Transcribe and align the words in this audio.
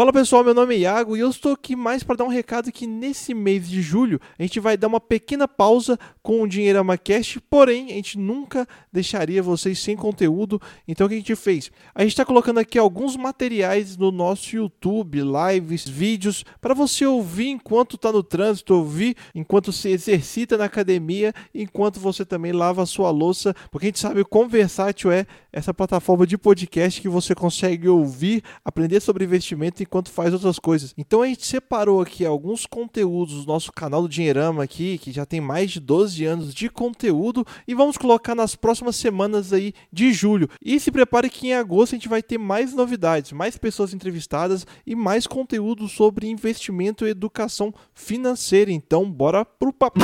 Fala 0.00 0.14
pessoal, 0.14 0.42
meu 0.42 0.54
nome 0.54 0.76
é 0.76 0.78
Iago 0.78 1.14
e 1.14 1.20
eu 1.20 1.28
estou 1.28 1.52
aqui 1.52 1.76
mais 1.76 2.02
para 2.02 2.16
dar 2.16 2.24
um 2.24 2.28
recado 2.28 2.72
que 2.72 2.86
nesse 2.86 3.34
mês 3.34 3.68
de 3.68 3.82
julho 3.82 4.18
a 4.38 4.42
gente 4.42 4.58
vai 4.58 4.74
dar 4.74 4.86
uma 4.86 4.98
pequena 4.98 5.46
pausa 5.46 5.98
com 6.22 6.40
o 6.40 6.48
Dinheirama 6.48 6.96
Cast, 6.96 7.38
porém 7.50 7.90
a 7.90 7.94
gente 7.96 8.18
nunca 8.18 8.66
deixaria 8.90 9.42
vocês 9.42 9.78
sem 9.78 9.94
conteúdo. 9.94 10.58
Então 10.88 11.04
o 11.06 11.08
que 11.10 11.16
a 11.16 11.18
gente 11.18 11.36
fez? 11.36 11.70
A 11.94 12.00
gente 12.00 12.12
está 12.12 12.24
colocando 12.24 12.56
aqui 12.56 12.78
alguns 12.78 13.14
materiais 13.14 13.94
no 13.94 14.10
nosso 14.10 14.56
YouTube, 14.56 15.20
lives, 15.20 15.86
vídeos, 15.86 16.46
para 16.62 16.72
você 16.72 17.04
ouvir 17.04 17.48
enquanto 17.48 17.96
está 17.96 18.10
no 18.10 18.22
trânsito, 18.22 18.74
ouvir 18.74 19.14
enquanto 19.34 19.70
se 19.70 19.90
exercita 19.90 20.56
na 20.56 20.64
academia, 20.64 21.34
enquanto 21.54 22.00
você 22.00 22.24
também 22.24 22.52
lava 22.52 22.82
a 22.82 22.86
sua 22.86 23.10
louça, 23.10 23.54
porque 23.70 23.88
a 23.88 23.88
gente 23.88 24.00
sabe 24.00 24.22
o 24.22 24.26
quão 24.26 24.48
versátil 24.48 25.12
é 25.12 25.26
essa 25.52 25.74
plataforma 25.74 26.26
de 26.26 26.38
podcast 26.38 27.02
que 27.02 27.08
você 27.08 27.34
consegue 27.34 27.86
ouvir, 27.86 28.42
aprender 28.64 29.00
sobre 29.00 29.26
investimento 29.26 29.89
enquanto 29.90 30.12
faz 30.12 30.32
outras 30.32 30.60
coisas. 30.60 30.94
Então 30.96 31.20
a 31.20 31.26
gente 31.26 31.44
separou 31.44 32.00
aqui 32.00 32.24
alguns 32.24 32.64
conteúdos 32.64 33.44
do 33.44 33.52
nosso 33.52 33.72
canal 33.72 34.02
do 34.02 34.08
Dinheirama 34.08 34.62
aqui, 34.62 34.96
que 34.98 35.10
já 35.10 35.26
tem 35.26 35.40
mais 35.40 35.72
de 35.72 35.80
12 35.80 36.24
anos 36.24 36.54
de 36.54 36.68
conteúdo, 36.68 37.44
e 37.66 37.74
vamos 37.74 37.98
colocar 37.98 38.36
nas 38.36 38.54
próximas 38.54 38.94
semanas 38.94 39.52
aí 39.52 39.74
de 39.92 40.12
julho. 40.12 40.48
E 40.64 40.78
se 40.78 40.92
prepare 40.92 41.28
que 41.28 41.48
em 41.48 41.54
agosto 41.54 41.94
a 41.94 41.98
gente 41.98 42.08
vai 42.08 42.22
ter 42.22 42.38
mais 42.38 42.72
novidades, 42.72 43.32
mais 43.32 43.58
pessoas 43.58 43.92
entrevistadas 43.92 44.64
e 44.86 44.94
mais 44.94 45.26
conteúdo 45.26 45.88
sobre 45.88 46.28
investimento 46.28 47.04
e 47.04 47.10
educação 47.10 47.74
financeira. 47.92 48.70
Então 48.70 49.10
bora 49.10 49.44
pro 49.44 49.72
papo. 49.72 49.98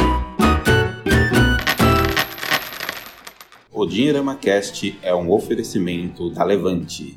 O 3.73 3.87
Dinheirama 3.87 4.34
Cast 4.34 4.98
é 5.00 5.14
um 5.14 5.30
oferecimento 5.30 6.30
da 6.30 6.42
Levante 6.42 7.16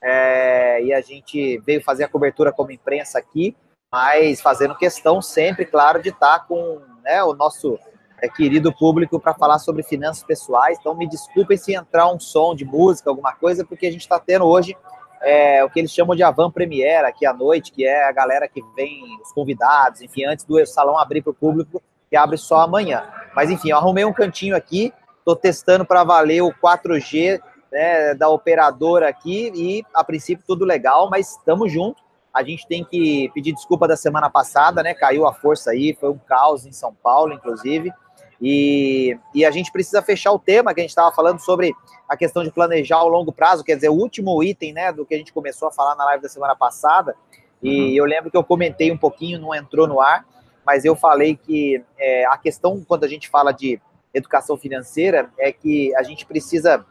é, 0.00 0.82
e 0.82 0.92
a 0.92 1.00
gente 1.00 1.58
veio 1.58 1.82
fazer 1.82 2.04
a 2.04 2.08
cobertura 2.08 2.52
como 2.52 2.70
imprensa 2.70 3.18
aqui, 3.18 3.56
mas 3.92 4.40
fazendo 4.40 4.76
questão 4.76 5.20
sempre, 5.20 5.66
claro, 5.66 6.00
de 6.00 6.10
estar 6.10 6.46
com 6.46 6.80
né, 7.02 7.22
o 7.24 7.34
nosso 7.34 7.76
é, 8.22 8.28
querido 8.28 8.72
público 8.72 9.18
para 9.18 9.34
falar 9.34 9.58
sobre 9.58 9.82
finanças 9.82 10.22
pessoais, 10.22 10.78
então 10.78 10.94
me 10.94 11.08
desculpem 11.08 11.56
se 11.56 11.74
entrar 11.74 12.10
um 12.10 12.20
som 12.20 12.54
de 12.54 12.64
música, 12.64 13.10
alguma 13.10 13.34
coisa, 13.34 13.64
porque 13.64 13.88
a 13.88 13.90
gente 13.90 14.02
está 14.02 14.20
tendo 14.20 14.46
hoje 14.46 14.76
é, 15.20 15.62
o 15.64 15.68
que 15.68 15.80
eles 15.80 15.90
chamam 15.90 16.14
de 16.14 16.22
Avan 16.22 16.52
Premiere 16.52 17.06
aqui 17.06 17.26
à 17.26 17.34
noite, 17.34 17.72
que 17.72 17.84
é 17.84 18.08
a 18.08 18.12
galera 18.12 18.48
que 18.48 18.62
vem, 18.76 19.02
os 19.20 19.32
convidados, 19.32 20.00
enfim, 20.00 20.24
antes 20.24 20.44
do 20.44 20.64
salão 20.64 20.96
abrir 20.96 21.20
para 21.20 21.32
o 21.32 21.34
público, 21.34 21.82
que 22.10 22.16
abre 22.16 22.36
só 22.36 22.60
amanhã. 22.60 23.04
Mas 23.34 23.48
enfim, 23.48 23.70
eu 23.70 23.76
arrumei 23.76 24.04
um 24.04 24.12
cantinho 24.12 24.56
aqui, 24.56 24.92
estou 25.18 25.36
testando 25.36 25.84
para 25.84 26.02
valer 26.02 26.42
o 26.42 26.52
4G 26.52 27.40
né, 27.70 28.14
da 28.14 28.28
operadora 28.28 29.08
aqui 29.08 29.52
e 29.54 29.84
a 29.94 30.02
princípio 30.02 30.44
tudo 30.46 30.64
legal, 30.64 31.08
mas 31.08 31.36
estamos 31.36 31.72
juntos. 31.72 32.02
A 32.34 32.42
gente 32.42 32.66
tem 32.66 32.84
que 32.84 33.30
pedir 33.32 33.52
desculpa 33.52 33.88
da 33.88 33.96
semana 33.96 34.30
passada, 34.30 34.82
né? 34.82 34.94
Caiu 34.94 35.26
a 35.26 35.32
força 35.32 35.70
aí, 35.70 35.96
foi 35.98 36.10
um 36.10 36.18
caos 36.18 36.64
em 36.64 36.72
São 36.72 36.94
Paulo, 36.94 37.32
inclusive. 37.32 37.92
E, 38.40 39.18
e 39.34 39.44
a 39.44 39.50
gente 39.50 39.70
precisa 39.70 40.00
fechar 40.00 40.32
o 40.32 40.38
tema 40.38 40.72
que 40.72 40.80
a 40.80 40.82
gente 40.82 40.90
estava 40.90 41.12
falando 41.14 41.40
sobre 41.40 41.74
a 42.08 42.16
questão 42.16 42.42
de 42.42 42.50
planejar 42.50 42.96
ao 42.96 43.08
longo 43.08 43.32
prazo, 43.32 43.64
quer 43.64 43.74
dizer, 43.74 43.90
o 43.90 43.94
último 43.94 44.42
item 44.42 44.72
né, 44.72 44.92
do 44.92 45.04
que 45.04 45.14
a 45.14 45.18
gente 45.18 45.32
começou 45.32 45.68
a 45.68 45.72
falar 45.72 45.94
na 45.96 46.04
live 46.06 46.22
da 46.22 46.28
semana 46.28 46.56
passada. 46.56 47.14
E 47.62 47.68
uhum. 47.68 47.96
eu 47.96 48.04
lembro 48.04 48.30
que 48.30 48.36
eu 48.36 48.44
comentei 48.44 48.90
um 48.90 48.96
pouquinho, 48.96 49.38
não 49.38 49.54
entrou 49.54 49.86
no 49.86 50.00
ar, 50.00 50.24
mas 50.64 50.84
eu 50.84 50.94
falei 50.94 51.36
que 51.36 51.82
é, 51.98 52.26
a 52.26 52.36
questão, 52.36 52.84
quando 52.86 53.04
a 53.04 53.08
gente 53.08 53.28
fala 53.28 53.52
de 53.52 53.80
educação 54.12 54.56
financeira, 54.56 55.30
é 55.38 55.52
que 55.52 55.94
a 55.96 56.02
gente 56.02 56.26
precisa 56.26 56.84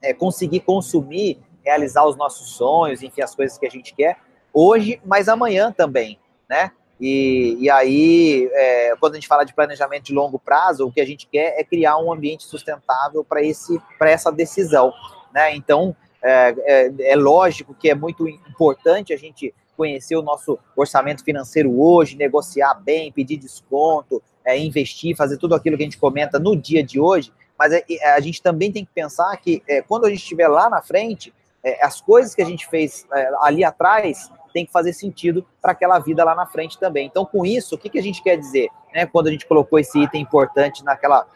é, 0.00 0.12
conseguir 0.12 0.60
consumir, 0.60 1.38
realizar 1.64 2.04
os 2.04 2.16
nossos 2.16 2.52
sonhos, 2.52 3.02
enfim, 3.02 3.22
as 3.22 3.34
coisas 3.34 3.56
que 3.58 3.66
a 3.66 3.70
gente 3.70 3.94
quer, 3.94 4.18
hoje, 4.52 5.00
mas 5.04 5.28
amanhã 5.28 5.72
também, 5.72 6.18
né? 6.48 6.72
E, 7.00 7.56
e 7.58 7.70
aí, 7.70 8.48
é, 8.52 8.94
quando 9.00 9.14
a 9.14 9.16
gente 9.16 9.26
fala 9.26 9.44
de 9.44 9.52
planejamento 9.52 10.04
de 10.04 10.12
longo 10.12 10.38
prazo, 10.38 10.86
o 10.86 10.92
que 10.92 11.00
a 11.00 11.06
gente 11.06 11.26
quer 11.26 11.58
é 11.58 11.64
criar 11.64 11.98
um 11.98 12.12
ambiente 12.12 12.44
sustentável 12.44 13.24
para 13.24 14.10
essa 14.10 14.30
decisão, 14.30 14.92
né? 15.32 15.54
Então, 15.56 15.96
é, 16.22 16.54
é, 16.58 17.12
é 17.12 17.16
lógico 17.16 17.74
que 17.74 17.90
é 17.90 17.94
muito 17.94 18.28
importante 18.28 19.12
a 19.12 19.16
gente 19.16 19.52
conhecer 19.82 20.14
o 20.14 20.22
nosso 20.22 20.56
orçamento 20.76 21.24
financeiro 21.24 21.76
hoje, 21.80 22.16
negociar 22.16 22.74
bem, 22.74 23.10
pedir 23.10 23.36
desconto, 23.36 24.22
é, 24.44 24.56
investir, 24.56 25.16
fazer 25.16 25.38
tudo 25.38 25.56
aquilo 25.56 25.76
que 25.76 25.82
a 25.82 25.86
gente 25.86 25.98
comenta 25.98 26.38
no 26.38 26.54
dia 26.54 26.84
de 26.84 27.00
hoje, 27.00 27.32
mas 27.58 27.72
é, 27.72 27.84
é, 27.90 28.12
a 28.12 28.20
gente 28.20 28.40
também 28.40 28.70
tem 28.70 28.84
que 28.84 28.92
pensar 28.94 29.36
que 29.38 29.60
é, 29.66 29.82
quando 29.82 30.04
a 30.04 30.08
gente 30.08 30.20
estiver 30.20 30.46
lá 30.46 30.70
na 30.70 30.80
frente, 30.80 31.34
é, 31.64 31.84
as 31.84 32.00
coisas 32.00 32.32
que 32.32 32.40
a 32.40 32.44
gente 32.44 32.68
fez 32.68 33.04
é, 33.12 33.28
ali 33.40 33.64
atrás 33.64 34.30
tem 34.54 34.64
que 34.64 34.70
fazer 34.70 34.92
sentido 34.92 35.44
para 35.60 35.72
aquela 35.72 35.98
vida 35.98 36.22
lá 36.22 36.32
na 36.36 36.46
frente 36.46 36.78
também. 36.78 37.08
Então, 37.08 37.26
com 37.26 37.44
isso, 37.44 37.74
o 37.74 37.78
que, 37.78 37.90
que 37.90 37.98
a 37.98 38.02
gente 38.02 38.22
quer 38.22 38.36
dizer? 38.36 38.68
Né, 38.94 39.04
quando 39.04 39.26
a 39.26 39.30
gente 39.32 39.46
colocou 39.46 39.80
esse 39.80 39.98
item 39.98 40.22
importante 40.22 40.84
naquela, 40.84 41.26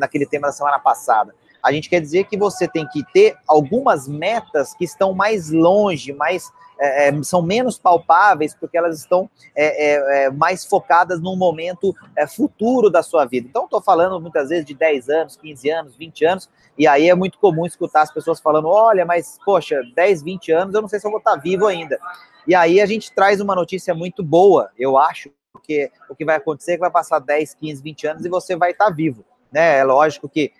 naquele 0.00 0.26
tema 0.26 0.48
da 0.48 0.52
semana 0.52 0.78
passada. 0.80 1.32
A 1.62 1.70
gente 1.70 1.88
quer 1.88 2.00
dizer 2.00 2.24
que 2.24 2.36
você 2.36 2.66
tem 2.66 2.84
que 2.88 3.04
ter 3.12 3.36
algumas 3.46 4.08
metas 4.08 4.74
que 4.74 4.84
estão 4.84 5.14
mais 5.14 5.50
longe, 5.50 6.12
mais 6.12 6.50
é, 6.78 7.08
é, 7.08 7.22
são 7.22 7.40
menos 7.42 7.78
palpáveis 7.78 8.54
porque 8.54 8.76
elas 8.76 8.98
estão 8.98 9.30
é, 9.54 9.94
é, 9.94 10.24
é 10.24 10.30
mais 10.30 10.64
focadas 10.64 11.20
num 11.20 11.36
momento 11.36 11.94
é, 12.16 12.26
futuro 12.26 12.90
da 12.90 13.02
sua 13.02 13.24
vida. 13.24 13.46
Então, 13.48 13.64
estou 13.64 13.80
falando 13.80 14.20
muitas 14.20 14.50
vezes 14.50 14.64
de 14.64 14.74
10 14.74 15.08
anos, 15.08 15.36
15 15.36 15.70
anos, 15.70 15.96
20 15.96 16.24
anos, 16.24 16.50
e 16.78 16.86
aí 16.86 17.08
é 17.08 17.14
muito 17.14 17.38
comum 17.38 17.64
escutar 17.64 18.02
as 18.02 18.12
pessoas 18.12 18.40
falando: 18.40 18.68
olha, 18.68 19.04
mas 19.04 19.38
poxa, 19.44 19.80
10, 19.94 20.22
20 20.22 20.52
anos, 20.52 20.74
eu 20.74 20.82
não 20.82 20.88
sei 20.88 21.00
se 21.00 21.06
eu 21.06 21.10
vou 21.10 21.18
estar 21.18 21.36
vivo 21.36 21.66
ainda. 21.66 21.98
E 22.46 22.54
aí 22.54 22.80
a 22.80 22.86
gente 22.86 23.12
traz 23.12 23.40
uma 23.40 23.54
notícia 23.54 23.94
muito 23.94 24.22
boa, 24.22 24.70
eu 24.78 24.96
acho, 24.98 25.30
porque 25.52 25.90
o 26.08 26.14
que 26.14 26.24
vai 26.24 26.36
acontecer 26.36 26.72
é 26.72 26.74
que 26.74 26.80
vai 26.80 26.90
passar 26.90 27.18
10, 27.18 27.54
15, 27.54 27.82
20 27.82 28.06
anos 28.06 28.24
e 28.24 28.28
você 28.28 28.54
vai 28.54 28.70
estar 28.70 28.90
vivo. 28.90 29.24
Né? 29.50 29.78
É 29.78 29.84
lógico 29.84 30.28
que 30.28 30.52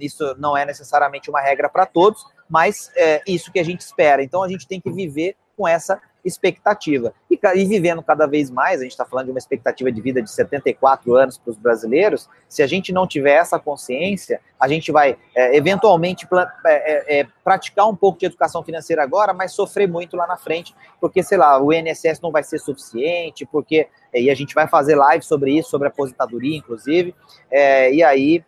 isso 0.00 0.34
não 0.38 0.56
é 0.56 0.64
necessariamente 0.64 1.30
uma 1.30 1.40
regra 1.40 1.68
para 1.68 1.86
todos, 1.86 2.24
mas 2.48 2.90
é 2.96 3.22
isso 3.26 3.52
que 3.52 3.58
a 3.58 3.64
gente 3.64 3.80
espera. 3.80 4.22
Então 4.22 4.42
a 4.42 4.48
gente 4.48 4.66
tem 4.66 4.80
que 4.80 4.90
viver 4.90 5.36
com 5.56 5.66
essa 5.66 6.00
expectativa. 6.26 7.14
E, 7.30 7.38
e 7.54 7.64
vivendo 7.64 8.02
cada 8.02 8.26
vez 8.26 8.50
mais, 8.50 8.80
a 8.80 8.82
gente 8.82 8.92
está 8.92 9.04
falando 9.04 9.26
de 9.26 9.30
uma 9.30 9.38
expectativa 9.38 9.92
de 9.92 10.00
vida 10.00 10.20
de 10.20 10.30
74 10.30 11.14
anos 11.14 11.38
para 11.38 11.52
os 11.52 11.56
brasileiros, 11.56 12.28
se 12.48 12.62
a 12.62 12.66
gente 12.66 12.92
não 12.92 13.06
tiver 13.06 13.36
essa 13.36 13.58
consciência, 13.58 14.40
a 14.58 14.66
gente 14.66 14.90
vai 14.90 15.16
é, 15.34 15.56
eventualmente 15.56 16.26
é, 16.66 16.72
é, 16.74 17.20
é, 17.20 17.26
praticar 17.44 17.88
um 17.88 17.94
pouco 17.94 18.18
de 18.18 18.26
educação 18.26 18.62
financeira 18.64 19.02
agora, 19.02 19.32
mas 19.32 19.52
sofrer 19.52 19.88
muito 19.88 20.16
lá 20.16 20.26
na 20.26 20.36
frente, 20.36 20.74
porque, 21.00 21.22
sei 21.22 21.38
lá, 21.38 21.62
o 21.62 21.72
INSS 21.72 22.20
não 22.20 22.32
vai 22.32 22.42
ser 22.42 22.58
suficiente, 22.58 23.46
porque. 23.46 23.88
É, 24.12 24.20
e 24.20 24.30
a 24.30 24.34
gente 24.34 24.54
vai 24.54 24.66
fazer 24.66 24.96
live 24.96 25.24
sobre 25.24 25.56
isso, 25.56 25.70
sobre 25.70 25.88
aposentadoria, 25.88 26.56
inclusive, 26.56 27.14
é, 27.50 27.92
e 27.92 28.02
aí, 28.02 28.44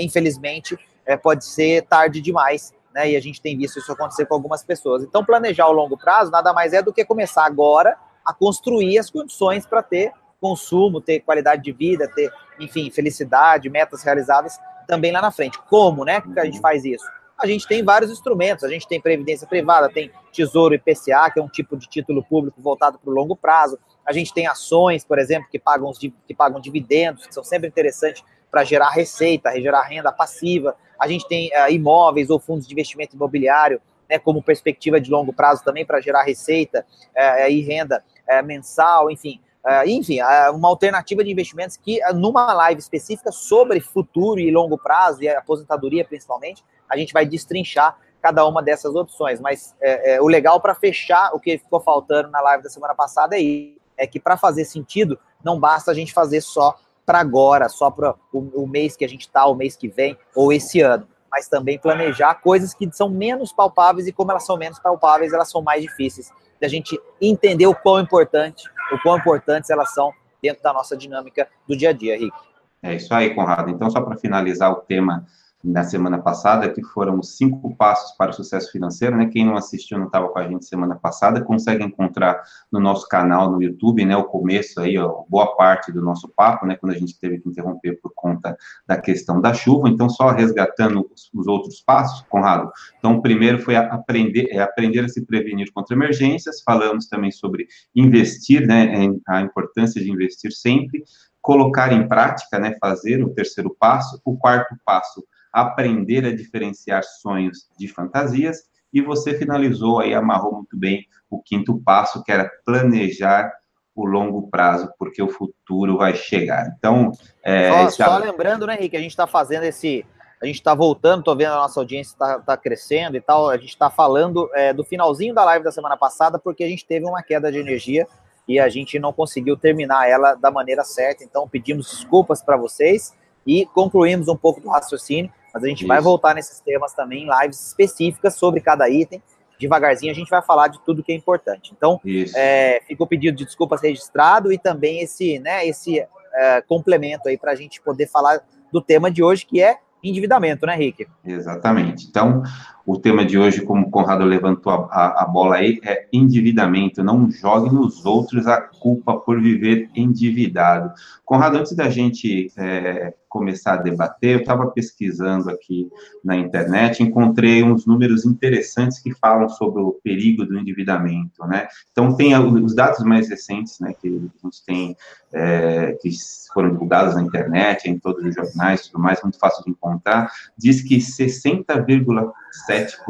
infelizmente, 0.00 0.78
pode 1.22 1.44
ser 1.44 1.82
tarde 1.82 2.20
demais 2.20 2.72
né? 3.00 3.10
E 3.10 3.16
a 3.16 3.20
gente 3.20 3.40
tem 3.40 3.56
visto 3.56 3.78
isso 3.78 3.90
acontecer 3.90 4.26
com 4.26 4.34
algumas 4.34 4.62
pessoas. 4.62 5.02
Então, 5.02 5.24
planejar 5.24 5.66
o 5.68 5.72
longo 5.72 5.96
prazo 5.96 6.30
nada 6.30 6.52
mais 6.52 6.72
é 6.72 6.82
do 6.82 6.92
que 6.92 7.04
começar 7.04 7.46
agora 7.46 7.96
a 8.24 8.34
construir 8.34 8.98
as 8.98 9.10
condições 9.10 9.66
para 9.66 9.82
ter 9.82 10.12
consumo, 10.40 11.00
ter 11.00 11.20
qualidade 11.20 11.62
de 11.62 11.72
vida, 11.72 12.08
ter, 12.08 12.30
enfim, 12.58 12.90
felicidade, 12.90 13.68
metas 13.68 14.02
realizadas 14.02 14.58
também 14.86 15.12
lá 15.12 15.22
na 15.22 15.30
frente. 15.30 15.58
Como, 15.68 16.04
né, 16.04 16.20
que 16.20 16.38
a 16.38 16.44
gente 16.44 16.60
faz 16.60 16.84
isso? 16.84 17.04
A 17.38 17.46
gente 17.46 17.66
tem 17.66 17.82
vários 17.82 18.10
instrumentos, 18.10 18.64
a 18.64 18.68
gente 18.68 18.86
tem 18.86 19.00
previdência 19.00 19.46
privada, 19.46 19.88
tem 19.88 20.10
Tesouro 20.30 20.74
IPCA, 20.74 21.30
que 21.32 21.40
é 21.40 21.42
um 21.42 21.48
tipo 21.48 21.74
de 21.74 21.88
título 21.88 22.22
público 22.22 22.60
voltado 22.60 22.98
para 22.98 23.10
o 23.10 23.14
longo 23.14 23.34
prazo. 23.34 23.78
A 24.06 24.12
gente 24.12 24.32
tem 24.34 24.46
ações, 24.46 25.04
por 25.04 25.18
exemplo, 25.18 25.48
que 25.50 25.58
pagam, 25.58 25.90
que 25.92 26.34
pagam 26.34 26.60
dividendos, 26.60 27.26
que 27.26 27.34
são 27.34 27.42
sempre 27.42 27.66
interessantes 27.66 28.22
para 28.50 28.62
gerar 28.62 28.90
receita, 28.90 29.58
gerar 29.58 29.82
renda 29.82 30.12
passiva. 30.12 30.76
A 31.00 31.08
gente 31.08 31.26
tem 31.26 31.48
uh, 31.48 31.70
imóveis 31.70 32.28
ou 32.28 32.38
fundos 32.38 32.66
de 32.66 32.74
investimento 32.74 33.16
imobiliário, 33.16 33.80
né, 34.08 34.18
como 34.18 34.42
perspectiva 34.42 35.00
de 35.00 35.10
longo 35.10 35.32
prazo 35.32 35.64
também 35.64 35.86
para 35.86 36.00
gerar 36.00 36.22
receita 36.22 36.84
uh, 37.16 37.50
e 37.50 37.62
renda 37.62 38.04
uh, 38.28 38.44
mensal, 38.44 39.10
enfim. 39.10 39.40
enfim, 39.86 40.18
uma 40.54 40.68
alternativa 40.68 41.22
de 41.22 41.30
investimentos 41.30 41.76
que, 41.76 42.00
numa 42.14 42.52
live 42.54 42.80
específica 42.80 43.30
sobre 43.30 43.78
futuro 43.78 44.40
e 44.40 44.50
longo 44.50 44.78
prazo, 44.78 45.22
e 45.22 45.28
aposentadoria 45.28 46.04
principalmente, 46.04 46.64
a 46.88 46.96
gente 46.96 47.12
vai 47.12 47.26
destrinchar 47.26 47.96
cada 48.22 48.46
uma 48.46 48.62
dessas 48.62 48.94
opções. 48.94 49.38
Mas 49.38 49.74
o 50.22 50.28
legal 50.28 50.60
para 50.62 50.74
fechar 50.74 51.34
o 51.34 51.38
que 51.38 51.58
ficou 51.58 51.78
faltando 51.78 52.30
na 52.30 52.40
live 52.40 52.64
da 52.64 52.70
semana 52.70 52.94
passada 52.94 53.36
é, 53.38 53.72
é 53.98 54.06
que 54.06 54.18
para 54.18 54.38
fazer 54.38 54.64
sentido, 54.64 55.18
não 55.44 55.60
basta 55.60 55.90
a 55.90 55.94
gente 55.94 56.12
fazer 56.12 56.40
só 56.40 56.74
para 57.10 57.18
agora, 57.18 57.68
só 57.68 57.90
para 57.90 58.14
o, 58.32 58.62
o, 58.62 58.68
mês 58.68 58.96
que 58.96 59.04
a 59.04 59.08
gente 59.08 59.22
está, 59.22 59.44
o 59.44 59.54
mês 59.56 59.74
que 59.74 59.88
vem, 59.88 60.16
ou 60.32 60.52
esse 60.52 60.80
ano. 60.80 61.08
Mas 61.28 61.48
também 61.48 61.76
planejar 61.76 62.36
coisas 62.36 62.72
que 62.72 62.88
são 62.92 63.08
menos 63.08 63.52
palpáveis 63.52 64.06
e 64.06 64.12
como 64.12 64.30
elas 64.30 64.46
são 64.46 64.56
menos 64.56 64.78
palpáveis, 64.78 65.32
elas 65.32 65.50
são 65.50 65.60
mais 65.60 65.82
difíceis 65.82 66.30
da 66.60 66.68
gente 66.68 66.96
entender 67.20 67.66
o 67.66 67.74
quão 67.74 67.98
importante, 67.98 68.70
o 68.92 68.98
quão 69.02 69.18
importantes 69.18 69.70
elas 69.70 69.92
são 69.92 70.12
dentro 70.40 70.62
da 70.62 70.72
nossa 70.72 70.96
dinâmica 70.96 71.48
do 71.66 71.76
dia 71.76 71.90
a 71.90 71.92
dia, 71.92 72.16
Rick. 72.16 72.36
É 72.80 72.94
isso 72.94 73.12
aí, 73.12 73.34
Conrado. 73.34 73.70
Então, 73.70 73.90
só 73.90 74.00
para 74.00 74.16
finalizar 74.16 74.70
o 74.70 74.76
tema 74.76 75.26
na 75.62 75.84
semana 75.84 76.18
passada, 76.18 76.70
que 76.72 76.82
foram 76.82 77.18
os 77.18 77.36
cinco 77.36 77.76
passos 77.76 78.16
para 78.16 78.30
o 78.30 78.34
sucesso 78.34 78.72
financeiro, 78.72 79.16
né? 79.16 79.26
Quem 79.26 79.44
não 79.44 79.56
assistiu, 79.56 79.98
não 79.98 80.06
estava 80.06 80.28
com 80.28 80.38
a 80.38 80.48
gente 80.48 80.64
semana 80.64 80.96
passada, 80.96 81.42
consegue 81.42 81.84
encontrar 81.84 82.42
no 82.72 82.80
nosso 82.80 83.06
canal 83.06 83.50
no 83.50 83.62
YouTube, 83.62 84.04
né? 84.06 84.16
O 84.16 84.24
começo 84.24 84.80
aí, 84.80 84.96
ó, 84.96 85.22
boa 85.28 85.54
parte 85.56 85.92
do 85.92 86.00
nosso 86.00 86.28
papo, 86.28 86.66
né? 86.66 86.76
Quando 86.76 86.92
a 86.92 86.98
gente 86.98 87.18
teve 87.18 87.38
que 87.38 87.48
interromper 87.48 88.00
por 88.00 88.10
conta 88.14 88.56
da 88.86 88.98
questão 88.98 89.38
da 89.40 89.52
chuva. 89.52 89.88
Então, 89.88 90.08
só 90.08 90.30
resgatando 90.30 91.06
os, 91.12 91.30
os 91.34 91.46
outros 91.46 91.82
passos, 91.82 92.24
Conrado. 92.30 92.70
Então, 92.98 93.16
o 93.16 93.22
primeiro 93.22 93.58
foi 93.58 93.76
aprender, 93.76 94.48
é 94.50 94.60
aprender 94.60 95.04
a 95.04 95.08
se 95.08 95.24
prevenir 95.26 95.70
contra 95.74 95.94
emergências. 95.94 96.62
Falamos 96.62 97.06
também 97.06 97.30
sobre 97.30 97.66
investir, 97.94 98.66
né? 98.66 99.10
A 99.28 99.42
importância 99.42 100.02
de 100.02 100.10
investir 100.10 100.52
sempre. 100.52 101.04
Colocar 101.42 101.92
em 101.92 102.08
prática, 102.08 102.58
né? 102.58 102.76
Fazer 102.80 103.22
o 103.22 103.30
terceiro 103.30 103.76
passo. 103.78 104.20
O 104.24 104.36
quarto 104.36 104.74
passo 104.84 105.22
aprender 105.52 106.24
a 106.24 106.34
diferenciar 106.34 107.02
sonhos 107.02 107.68
de 107.78 107.88
fantasias, 107.88 108.58
e 108.92 109.00
você 109.00 109.34
finalizou 109.34 110.00
aí, 110.00 110.14
amarrou 110.14 110.54
muito 110.54 110.76
bem 110.76 111.06
o 111.30 111.40
quinto 111.40 111.80
passo, 111.80 112.22
que 112.24 112.32
era 112.32 112.50
planejar 112.64 113.52
o 113.94 114.04
longo 114.04 114.48
prazo, 114.48 114.92
porque 114.98 115.22
o 115.22 115.28
futuro 115.28 115.98
vai 115.98 116.14
chegar. 116.14 116.74
Então, 116.76 117.12
é, 117.42 117.70
só, 117.90 117.96
já... 117.96 118.06
só 118.06 118.18
lembrando, 118.18 118.66
né, 118.66 118.76
Henrique, 118.76 118.96
a 118.96 119.00
gente 119.00 119.10
está 119.10 119.26
fazendo 119.26 119.64
esse, 119.64 120.04
a 120.40 120.46
gente 120.46 120.56
está 120.56 120.74
voltando, 120.74 121.20
estou 121.20 121.36
vendo 121.36 121.52
a 121.52 121.56
nossa 121.56 121.78
audiência 121.78 122.12
está 122.12 122.38
tá 122.40 122.56
crescendo 122.56 123.16
e 123.16 123.20
tal, 123.20 123.48
a 123.48 123.56
gente 123.56 123.70
está 123.70 123.90
falando 123.90 124.50
é, 124.54 124.72
do 124.72 124.84
finalzinho 124.84 125.34
da 125.34 125.44
live 125.44 125.64
da 125.64 125.72
semana 125.72 125.96
passada, 125.96 126.38
porque 126.38 126.64
a 126.64 126.68
gente 126.68 126.86
teve 126.86 127.06
uma 127.06 127.22
queda 127.22 127.52
de 127.52 127.58
energia 127.58 128.06
e 128.48 128.58
a 128.58 128.68
gente 128.68 128.98
não 128.98 129.12
conseguiu 129.12 129.56
terminar 129.56 130.08
ela 130.08 130.34
da 130.34 130.50
maneira 130.50 130.82
certa, 130.82 131.22
então 131.22 131.48
pedimos 131.48 131.90
desculpas 131.90 132.42
para 132.42 132.56
vocês 132.56 133.14
e 133.46 133.66
concluímos 133.66 134.28
um 134.28 134.36
pouco 134.36 134.60
do 134.60 134.68
raciocínio. 134.68 135.30
Mas 135.52 135.64
a 135.64 135.66
gente 135.66 135.80
Isso. 135.80 135.88
vai 135.88 136.00
voltar 136.00 136.34
nesses 136.34 136.60
temas 136.60 136.92
também, 136.94 137.24
em 137.24 137.40
lives 137.42 137.68
específicas 137.68 138.34
sobre 138.34 138.60
cada 138.60 138.88
item. 138.88 139.22
Devagarzinho 139.58 140.10
a 140.10 140.14
gente 140.14 140.30
vai 140.30 140.40
falar 140.40 140.68
de 140.68 140.80
tudo 140.80 141.02
que 141.02 141.12
é 141.12 141.14
importante. 141.14 141.72
Então, 141.76 142.00
é, 142.34 142.80
fica 142.86 143.02
o 143.02 143.06
pedido 143.06 143.36
de 143.36 143.44
desculpas 143.44 143.82
registrado 143.82 144.52
e 144.52 144.58
também 144.58 145.00
esse, 145.00 145.38
né, 145.38 145.66
esse 145.66 146.02
é, 146.32 146.62
complemento 146.62 147.28
aí 147.28 147.36
para 147.36 147.52
a 147.52 147.54
gente 147.54 147.80
poder 147.82 148.06
falar 148.06 148.40
do 148.72 148.80
tema 148.80 149.10
de 149.10 149.22
hoje, 149.22 149.44
que 149.44 149.62
é 149.62 149.76
endividamento, 150.02 150.64
né, 150.64 150.74
Rick? 150.74 151.06
Exatamente. 151.24 152.06
Então, 152.08 152.42
o 152.86 152.98
tema 152.98 153.24
de 153.24 153.38
hoje, 153.38 153.60
como 153.62 153.86
o 153.86 153.90
Conrado 153.90 154.24
levantou 154.24 154.72
a, 154.72 154.76
a, 154.90 155.22
a, 155.22 155.26
bola 155.26 155.56
aí, 155.56 155.78
é 155.84 156.06
endividamento. 156.12 157.04
Não 157.04 157.30
jogue 157.30 157.72
nos 157.72 158.06
outros 158.06 158.46
a 158.46 158.60
culpa 158.60 159.16
por 159.18 159.40
viver 159.40 159.90
endividado. 159.94 160.92
Conrado, 161.24 161.58
antes 161.58 161.74
da 161.74 161.90
gente 161.90 162.50
é, 162.56 163.12
começar 163.30 163.74
a 163.74 163.76
debater, 163.76 164.34
eu 164.34 164.40
estava 164.40 164.66
pesquisando 164.70 165.48
aqui 165.48 165.88
na 166.22 166.36
internet, 166.36 167.02
encontrei 167.02 167.62
uns 167.62 167.86
números 167.86 168.26
interessantes 168.26 168.98
que 168.98 169.14
falam 169.14 169.48
sobre 169.48 169.80
o 169.80 169.92
perigo 170.02 170.44
do 170.44 170.58
endividamento, 170.58 171.46
né? 171.46 171.68
Então, 171.92 172.14
tem 172.14 172.36
os 172.36 172.74
dados 172.74 173.04
mais 173.04 173.28
recentes, 173.28 173.78
né, 173.80 173.94
que 173.94 174.08
a 174.08 174.10
gente 174.44 174.64
tem, 174.66 174.96
é, 175.32 175.96
que 176.02 176.10
foram 176.52 176.72
divulgados 176.72 177.14
na 177.14 177.22
internet, 177.22 177.88
em 177.88 177.98
todos 177.98 178.24
os 178.24 178.34
jornais, 178.34 178.88
tudo 178.88 179.00
mais, 179.00 179.22
muito 179.22 179.38
fácil 179.38 179.64
de 179.64 179.70
encontrar, 179.70 180.30
diz 180.58 180.82
que 180.82 180.96
60,7 180.96 182.34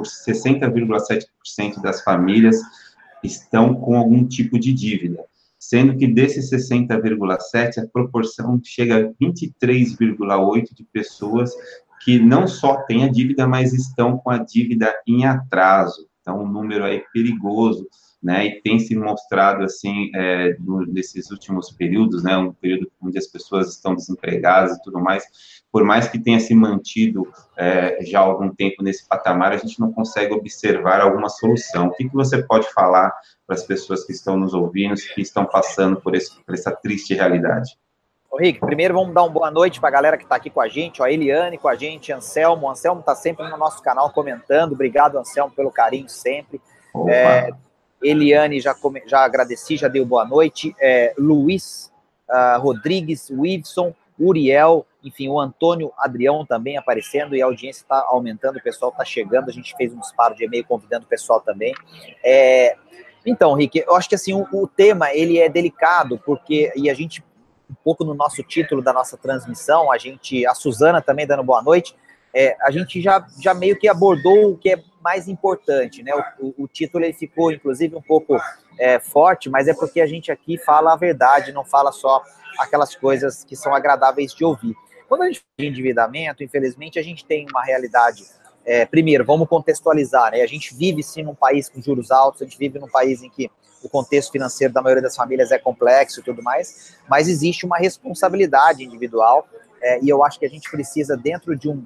60,7% 0.02 1.80
das 1.80 2.02
famílias 2.02 2.60
estão 3.22 3.74
com 3.74 3.96
algum 3.96 4.26
tipo 4.26 4.58
de 4.58 4.72
dívida, 4.72 5.24
sendo 5.60 5.94
que 5.96 6.06
desses 6.06 6.50
60,7 6.50 7.78
a 7.78 7.86
proporção 7.86 8.58
chega 8.64 8.96
a 8.96 9.12
23,8 9.22 10.74
de 10.74 10.84
pessoas 10.84 11.52
que 12.02 12.18
não 12.18 12.48
só 12.48 12.78
têm 12.84 13.04
a 13.04 13.08
dívida, 13.08 13.46
mas 13.46 13.74
estão 13.74 14.16
com 14.16 14.30
a 14.30 14.38
dívida 14.38 14.90
em 15.06 15.26
atraso. 15.26 16.08
Então, 16.22 16.42
um 16.42 16.48
número 16.48 16.84
aí 16.84 17.04
perigoso 17.12 17.86
né, 18.22 18.46
e 18.46 18.60
tem 18.60 18.78
se 18.78 18.94
mostrado 18.94 19.64
assim 19.64 20.10
é, 20.14 20.56
nesses 20.88 21.30
últimos 21.30 21.70
períodos, 21.70 22.22
né, 22.22 22.36
um 22.36 22.52
período 22.52 22.90
onde 23.00 23.18
as 23.18 23.26
pessoas 23.26 23.70
estão 23.70 23.94
desempregadas 23.94 24.76
e 24.76 24.82
tudo 24.82 25.00
mais, 25.00 25.24
por 25.72 25.84
mais 25.84 26.08
que 26.08 26.18
tenha 26.18 26.38
se 26.38 26.54
mantido 26.54 27.26
é, 27.56 28.04
já 28.04 28.20
há 28.20 28.22
algum 28.22 28.52
tempo 28.54 28.82
nesse 28.82 29.06
patamar, 29.08 29.52
a 29.52 29.56
gente 29.56 29.80
não 29.80 29.90
consegue 29.92 30.34
observar 30.34 31.00
alguma 31.00 31.28
solução. 31.28 31.86
O 31.86 31.92
que, 31.92 32.08
que 32.08 32.14
você 32.14 32.42
pode 32.42 32.70
falar 32.72 33.12
para 33.46 33.56
as 33.56 33.64
pessoas 33.64 34.04
que 34.04 34.12
estão 34.12 34.36
nos 34.36 34.52
ouvindo, 34.52 34.94
que 35.14 35.20
estão 35.20 35.46
passando 35.46 36.00
por, 36.00 36.14
esse, 36.14 36.34
por 36.44 36.54
essa 36.54 36.72
triste 36.72 37.14
realidade? 37.14 37.78
Ô, 38.30 38.36
Rick, 38.36 38.60
primeiro 38.60 38.94
vamos 38.94 39.14
dar 39.14 39.22
uma 39.22 39.32
boa 39.32 39.50
noite 39.50 39.80
para 39.80 39.88
a 39.88 39.92
galera 39.92 40.16
que 40.16 40.24
está 40.24 40.36
aqui 40.36 40.50
com 40.50 40.60
a 40.60 40.68
gente, 40.68 41.02
ó, 41.02 41.04
a 41.04 41.10
Eliane 41.10 41.58
com 41.58 41.68
a 41.68 41.74
gente, 41.74 42.12
Anselmo. 42.12 42.70
Anselmo 42.70 43.00
está 43.00 43.14
sempre 43.14 43.48
no 43.48 43.56
nosso 43.56 43.82
canal 43.82 44.10
comentando. 44.10 44.72
Obrigado, 44.72 45.18
Anselmo, 45.18 45.52
pelo 45.52 45.70
carinho 45.70 46.08
sempre. 46.08 46.60
É, 47.08 47.50
Eliane, 48.02 48.60
já, 48.60 48.74
come, 48.74 49.02
já 49.06 49.20
agradeci, 49.20 49.76
já 49.76 49.88
deu 49.88 50.04
boa 50.04 50.24
noite. 50.24 50.74
É, 50.80 51.14
Luiz 51.18 51.92
uh, 52.28 52.60
Rodrigues, 52.60 53.30
Wilson, 53.30 53.94
Uriel, 54.18 54.86
enfim, 55.02 55.28
o 55.28 55.40
Antônio 55.40 55.92
Adrião 55.98 56.44
também 56.44 56.76
aparecendo 56.76 57.34
e 57.34 57.42
a 57.42 57.46
audiência 57.46 57.82
está 57.82 58.04
aumentando, 58.06 58.58
o 58.58 58.62
pessoal 58.62 58.90
está 58.90 59.04
chegando. 59.04 59.48
A 59.48 59.52
gente 59.52 59.74
fez 59.76 59.92
um 59.92 60.00
disparo 60.00 60.34
de 60.34 60.44
e-mail 60.44 60.64
convidando 60.64 61.04
o 61.06 61.08
pessoal 61.08 61.40
também. 61.40 61.74
É, 62.24 62.76
então, 63.24 63.54
Rick, 63.54 63.82
eu 63.86 63.94
acho 63.96 64.08
que 64.08 64.14
assim 64.14 64.32
o, 64.32 64.46
o, 64.52 64.66
tema 64.66 65.12
ele 65.12 65.38
é 65.38 65.48
delicado 65.48 66.18
porque 66.24 66.72
e 66.76 66.88
a 66.90 66.94
gente 66.94 67.22
um 67.70 67.74
pouco 67.84 68.04
no 68.04 68.14
nosso 68.14 68.42
título 68.42 68.82
da 68.82 68.92
nossa 68.92 69.16
transmissão, 69.16 69.92
a 69.92 69.96
gente, 69.96 70.44
a 70.44 70.54
Suzana 70.54 71.00
também 71.00 71.24
dando 71.24 71.44
boa 71.44 71.62
noite, 71.62 71.94
é, 72.34 72.56
a 72.62 72.70
gente 72.70 73.00
já, 73.00 73.26
já 73.40 73.52
meio 73.52 73.76
que 73.76 73.88
abordou 73.88 74.52
o 74.52 74.56
que 74.56 74.70
é 74.70 74.82
mais 75.02 75.28
importante, 75.28 76.02
né? 76.02 76.12
O, 76.38 76.64
o, 76.64 76.68
título 76.68 77.04
ele 77.04 77.12
ficou, 77.12 77.50
inclusive, 77.50 77.96
um 77.96 78.02
pouco 78.02 78.36
é, 78.78 79.00
forte, 79.00 79.48
mas 79.48 79.66
é 79.66 79.74
porque 79.74 80.00
a 80.00 80.06
gente 80.06 80.30
aqui 80.30 80.58
fala 80.58 80.92
a 80.92 80.96
verdade, 80.96 81.52
não 81.52 81.64
fala 81.64 81.90
só 81.90 82.22
aquelas 82.58 82.94
coisas 82.94 83.42
que 83.42 83.56
são 83.56 83.74
agradáveis 83.74 84.34
de 84.34 84.44
ouvir. 84.44 84.74
Quando 85.08 85.22
a 85.22 85.26
gente 85.26 85.40
fala 85.40 85.48
de 85.58 85.66
endividamento, 85.66 86.44
infelizmente, 86.44 86.98
a 86.98 87.02
gente 87.02 87.24
tem 87.24 87.46
uma 87.50 87.64
realidade. 87.64 88.24
É, 88.64 88.84
primeiro, 88.84 89.24
vamos 89.24 89.48
contextualizar, 89.48 90.32
né? 90.32 90.42
A 90.42 90.46
gente 90.46 90.74
vive 90.74 91.02
sim 91.02 91.22
num 91.22 91.34
país 91.34 91.68
com 91.68 91.80
juros 91.82 92.10
altos, 92.10 92.42
a 92.42 92.44
gente 92.44 92.58
vive 92.58 92.78
num 92.78 92.88
país 92.88 93.22
em 93.22 93.30
que 93.30 93.50
o 93.82 93.88
contexto 93.88 94.30
financeiro 94.30 94.72
da 94.72 94.82
maioria 94.82 95.02
das 95.02 95.16
famílias 95.16 95.50
é 95.50 95.58
complexo 95.58 96.20
e 96.20 96.22
tudo 96.22 96.42
mais, 96.42 96.98
mas 97.08 97.26
existe 97.28 97.64
uma 97.64 97.78
responsabilidade 97.78 98.84
individual 98.84 99.48
é, 99.80 99.98
e 100.02 100.08
eu 100.08 100.22
acho 100.22 100.38
que 100.38 100.44
a 100.44 100.48
gente 100.48 100.70
precisa, 100.70 101.16
dentro 101.16 101.56
de 101.56 101.68
um, 101.68 101.84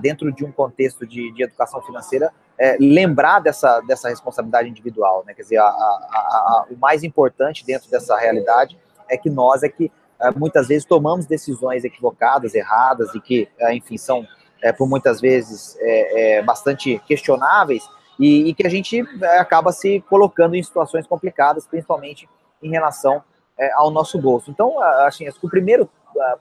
dentro 0.00 0.32
de 0.32 0.44
um 0.44 0.50
contexto 0.50 1.06
de, 1.06 1.32
de 1.32 1.42
educação 1.42 1.82
financeira, 1.82 2.32
é, 2.58 2.76
lembrar 2.80 3.40
dessa, 3.40 3.80
dessa 3.80 4.08
responsabilidade 4.08 4.68
individual. 4.68 5.22
Né? 5.26 5.34
Quer 5.34 5.42
dizer, 5.42 5.58
a, 5.58 5.66
a, 5.66 5.68
a, 5.68 6.66
o 6.70 6.76
mais 6.76 7.02
importante 7.04 7.64
dentro 7.64 7.90
dessa 7.90 8.16
realidade 8.16 8.78
é 9.08 9.16
que 9.16 9.28
nós 9.28 9.62
é 9.62 9.68
que 9.68 9.86
uh, 10.20 10.38
muitas 10.38 10.68
vezes 10.68 10.84
tomamos 10.84 11.26
decisões 11.26 11.84
equivocadas, 11.84 12.54
erradas 12.54 13.14
e 13.14 13.20
que, 13.20 13.48
uh, 13.60 13.70
enfim, 13.70 13.98
são 13.98 14.26
é, 14.62 14.72
por 14.72 14.88
muitas 14.88 15.20
vezes 15.20 15.76
é, 15.80 16.38
é, 16.38 16.42
bastante 16.42 16.98
questionáveis 17.06 17.88
e, 18.18 18.48
e, 18.48 18.54
que 18.54 18.66
a 18.66 18.70
gente 18.70 19.04
é, 19.22 19.38
acaba 19.38 19.70
se 19.70 20.00
colocando 20.08 20.54
em 20.54 20.62
situações 20.62 21.06
complicadas, 21.06 21.66
principalmente 21.66 22.26
em 22.62 22.70
relação 22.70 23.22
é, 23.58 23.70
ao 23.74 23.90
nosso 23.90 24.18
bolso. 24.18 24.50
Então, 24.50 24.80
assim, 24.80 25.26
o 25.42 25.50
primeiro 25.50 25.88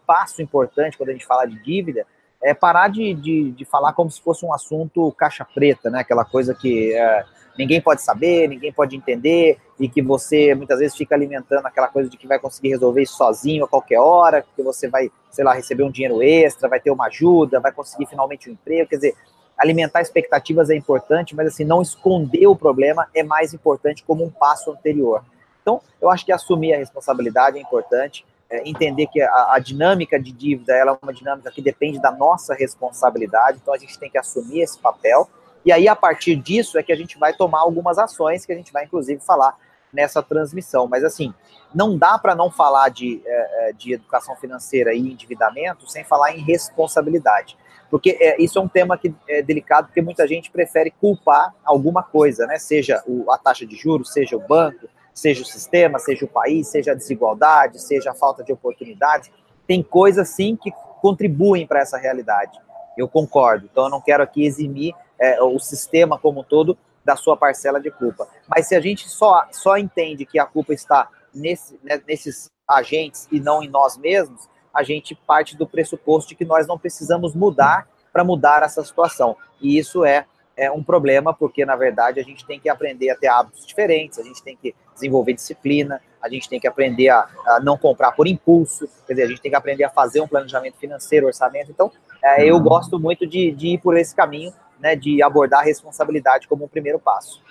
passo 0.07 0.41
importante 0.41 0.97
quando 0.97 1.09
a 1.09 1.11
gente 1.11 1.25
fala 1.25 1.45
de 1.45 1.61
dívida 1.61 2.07
é 2.45 2.53
parar 2.53 2.89
de, 2.89 3.11
de, 3.15 3.51
de, 3.53 3.65
falar 3.65 3.91
como 3.93 4.11
se 4.11 4.21
fosse 4.21 4.45
um 4.45 4.53
assunto 4.53 5.11
caixa 5.13 5.43
preta, 5.43 5.89
né? 5.89 6.01
Aquela 6.01 6.23
coisa 6.23 6.53
que 6.53 6.93
é, 6.93 7.25
ninguém 7.57 7.81
pode 7.81 8.03
saber, 8.03 8.47
ninguém 8.47 8.71
pode 8.71 8.95
entender, 8.95 9.57
e 9.79 9.89
que 9.89 9.99
você 9.99 10.53
muitas 10.53 10.77
vezes 10.77 10.95
fica 10.95 11.15
alimentando 11.15 11.65
aquela 11.65 11.87
coisa 11.87 12.07
de 12.07 12.15
que 12.15 12.27
vai 12.27 12.37
conseguir 12.37 12.69
resolver 12.69 13.01
isso 13.01 13.17
sozinho 13.17 13.65
a 13.65 13.67
qualquer 13.67 13.99
hora, 13.99 14.45
que 14.55 14.61
você 14.61 14.87
vai, 14.87 15.11
sei 15.31 15.43
lá, 15.43 15.53
receber 15.53 15.81
um 15.81 15.89
dinheiro 15.89 16.21
extra, 16.21 16.69
vai 16.69 16.79
ter 16.79 16.91
uma 16.91 17.07
ajuda, 17.07 17.59
vai 17.59 17.71
conseguir 17.71 18.05
finalmente 18.05 18.47
um 18.47 18.53
emprego. 18.53 18.91
Quer 18.91 18.97
dizer, 18.97 19.15
alimentar 19.57 20.01
expectativas 20.01 20.69
é 20.69 20.75
importante, 20.75 21.35
mas 21.35 21.47
assim, 21.47 21.65
não 21.65 21.81
esconder 21.81 22.45
o 22.45 22.55
problema 22.55 23.07
é 23.15 23.23
mais 23.23 23.55
importante 23.55 24.03
como 24.03 24.23
um 24.23 24.29
passo 24.29 24.69
anterior. 24.69 25.23
Então, 25.63 25.81
eu 25.99 26.11
acho 26.11 26.23
que 26.23 26.31
assumir 26.31 26.75
a 26.75 26.77
responsabilidade 26.77 27.57
é 27.57 27.61
importante 27.61 28.23
entender 28.63 29.07
que 29.07 29.21
a, 29.21 29.53
a, 29.53 29.59
dinâmica 29.59 30.19
de 30.19 30.31
dívida 30.31 30.73
ela 30.73 30.91
é 30.91 30.97
uma 31.01 31.13
dinâmica 31.13 31.51
que 31.51 31.61
depende 31.61 31.99
da 31.99 32.11
nossa 32.11 32.53
responsabilidade, 32.53 33.59
então 33.61 33.73
a 33.73 33.77
gente 33.77 33.97
tem 33.97 34.09
que 34.09 34.17
assumir 34.17 34.61
esse 34.61 34.77
papel, 34.79 35.29
e 35.65 35.71
aí 35.71 35.87
a 35.87 35.95
partir 35.95 36.35
disso 36.35 36.77
é 36.77 36.83
que 36.83 36.91
a 36.91 36.95
gente 36.95 37.17
vai 37.17 37.33
tomar 37.33 37.59
algumas 37.59 37.97
ações 37.97 38.45
que 38.45 38.53
a 38.53 38.55
gente 38.55 38.71
vai 38.71 38.85
inclusive 38.85 39.19
falar 39.21 39.57
nessa 39.95 40.21
transmissão. 40.21 40.87
Mas 40.87 41.03
assim, 41.03 41.33
não 41.73 41.97
dá 41.97 42.19
para 42.19 42.35
não 42.35 42.51
falar 42.51 42.89
de, 42.89 43.21
é, 43.25 43.69
é, 43.69 43.73
de 43.73 43.93
educação 43.93 44.35
financeira 44.35 44.93
e 44.93 44.99
endividamento 44.99 45.89
sem 45.89 46.03
falar 46.03 46.35
em 46.35 46.41
responsabilidade. 46.41 47.57
Porque 47.89 48.17
é, 48.19 48.41
isso 48.41 48.59
é 48.59 48.61
um 48.61 48.67
tema 48.67 48.97
que 48.97 49.13
é 49.27 49.41
delicado, 49.41 49.87
porque 49.87 50.01
muita 50.01 50.27
gente 50.27 50.51
prefere 50.51 50.91
culpar 50.91 51.53
alguma 51.63 52.03
coisa, 52.03 52.45
né? 52.45 52.59
Seja 52.59 53.01
o, 53.07 53.31
a 53.31 53.37
taxa 53.37 53.65
de 53.65 53.75
juros, 53.75 54.11
seja 54.11 54.35
o 54.35 54.39
banco, 54.39 54.87
seja 55.15 55.41
o 55.41 55.45
sistema, 55.45 55.97
seja 55.97 56.25
o 56.25 56.27
país, 56.27 56.67
seja 56.67 56.91
a 56.91 56.95
desigualdade, 56.95 57.81
seja 57.81 58.11
a 58.11 58.13
falta 58.13 58.43
de 58.43 58.51
oportunidades. 58.51 59.31
Tem 59.65 59.81
coisas, 59.81 60.27
sim, 60.29 60.57
que 60.57 60.71
contribuem 61.01 61.65
para 61.65 61.79
essa 61.79 61.97
realidade. 61.97 62.59
Eu 62.97 63.07
concordo. 63.07 63.67
Então, 63.71 63.85
eu 63.85 63.89
não 63.89 64.01
quero 64.01 64.21
aqui 64.21 64.45
eximir 64.45 64.93
é, 65.17 65.41
o 65.41 65.57
sistema 65.57 66.19
como 66.19 66.41
um 66.41 66.43
todo 66.43 66.77
da 67.03 67.15
sua 67.15 67.37
parcela 67.37 67.79
de 67.79 67.89
culpa. 67.89 68.27
Mas 68.47 68.67
se 68.67 68.75
a 68.75 68.81
gente 68.81 69.07
só, 69.07 69.47
só 69.51 69.77
entende 69.77 70.25
que 70.25 70.37
a 70.37 70.45
culpa 70.45 70.73
está 70.73 71.07
nesse, 71.33 71.79
né, 71.81 72.01
nesses 72.05 72.49
agentes 72.67 73.27
e 73.31 73.39
não 73.39 73.63
em 73.63 73.69
nós 73.69 73.97
mesmos, 73.97 74.49
a 74.73 74.83
gente 74.83 75.15
parte 75.15 75.55
do 75.55 75.65
pressuposto 75.65 76.29
de 76.29 76.35
que 76.35 76.43
nós 76.43 76.67
não 76.67 76.77
precisamos 76.77 77.33
mudar 77.33 77.87
para 78.11 78.23
mudar 78.23 78.63
essa 78.63 78.83
situação. 78.83 79.37
E 79.61 79.77
isso 79.77 80.03
é 80.03 80.25
é 80.57 80.71
um 80.71 80.83
problema, 80.83 81.33
porque 81.33 81.65
na 81.65 81.75
verdade 81.75 82.19
a 82.19 82.23
gente 82.23 82.45
tem 82.45 82.59
que 82.59 82.69
aprender 82.69 83.09
a 83.09 83.15
ter 83.15 83.27
hábitos 83.27 83.65
diferentes, 83.65 84.19
a 84.19 84.23
gente 84.23 84.41
tem 84.43 84.55
que 84.55 84.73
desenvolver 84.93 85.33
disciplina, 85.33 86.01
a 86.21 86.29
gente 86.29 86.49
tem 86.49 86.59
que 86.59 86.67
aprender 86.67 87.09
a, 87.09 87.27
a 87.47 87.59
não 87.61 87.77
comprar 87.77 88.11
por 88.13 88.27
impulso, 88.27 88.87
quer 89.05 89.13
dizer, 89.13 89.23
a 89.23 89.27
gente 89.27 89.41
tem 89.41 89.51
que 89.51 89.57
aprender 89.57 89.83
a 89.83 89.89
fazer 89.89 90.21
um 90.21 90.27
planejamento 90.27 90.77
financeiro, 90.77 91.27
orçamento. 91.27 91.71
Então, 91.71 91.91
é, 92.23 92.49
eu 92.49 92.55
uhum. 92.55 92.63
gosto 92.63 92.99
muito 92.99 93.27
de, 93.27 93.51
de 93.51 93.67
ir 93.67 93.77
por 93.79 93.97
esse 93.97 94.15
caminho, 94.15 94.51
né, 94.79 94.95
de 94.95 95.21
abordar 95.21 95.61
a 95.61 95.63
responsabilidade 95.63 96.47
como 96.47 96.65
um 96.65 96.67
primeiro 96.67 96.99
passo. 96.99 97.43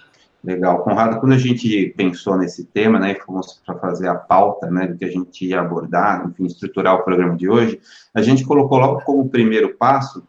Legal. 0.43 0.83
Conrado, 0.83 1.21
quando 1.21 1.33
a 1.33 1.39
gente 1.39 1.95
pensou 1.97 2.37
nesse 2.37 2.67
tema, 2.67 2.99
né, 2.99 3.13
e 3.13 3.21
fomos 3.21 3.63
para 3.65 3.79
fazer 3.79 4.09
a 4.09 4.15
pauta, 4.15 4.71
né, 4.71 4.87
do 4.87 4.97
que 4.99 5.05
a 5.05 5.11
gente 5.11 5.47
ia 5.47 5.61
abordar, 5.61 6.27
enfim, 6.29 6.45
estruturar 6.45 6.97
o 6.97 7.03
programa 7.03 7.35
de 7.35 7.49
hoje, 7.49 7.81
a 8.13 8.21
gente 8.21 8.45
colocou 8.45 8.79
logo 8.79 9.03
como 9.05 9.29
primeiro 9.29 9.75
passo 9.75 10.23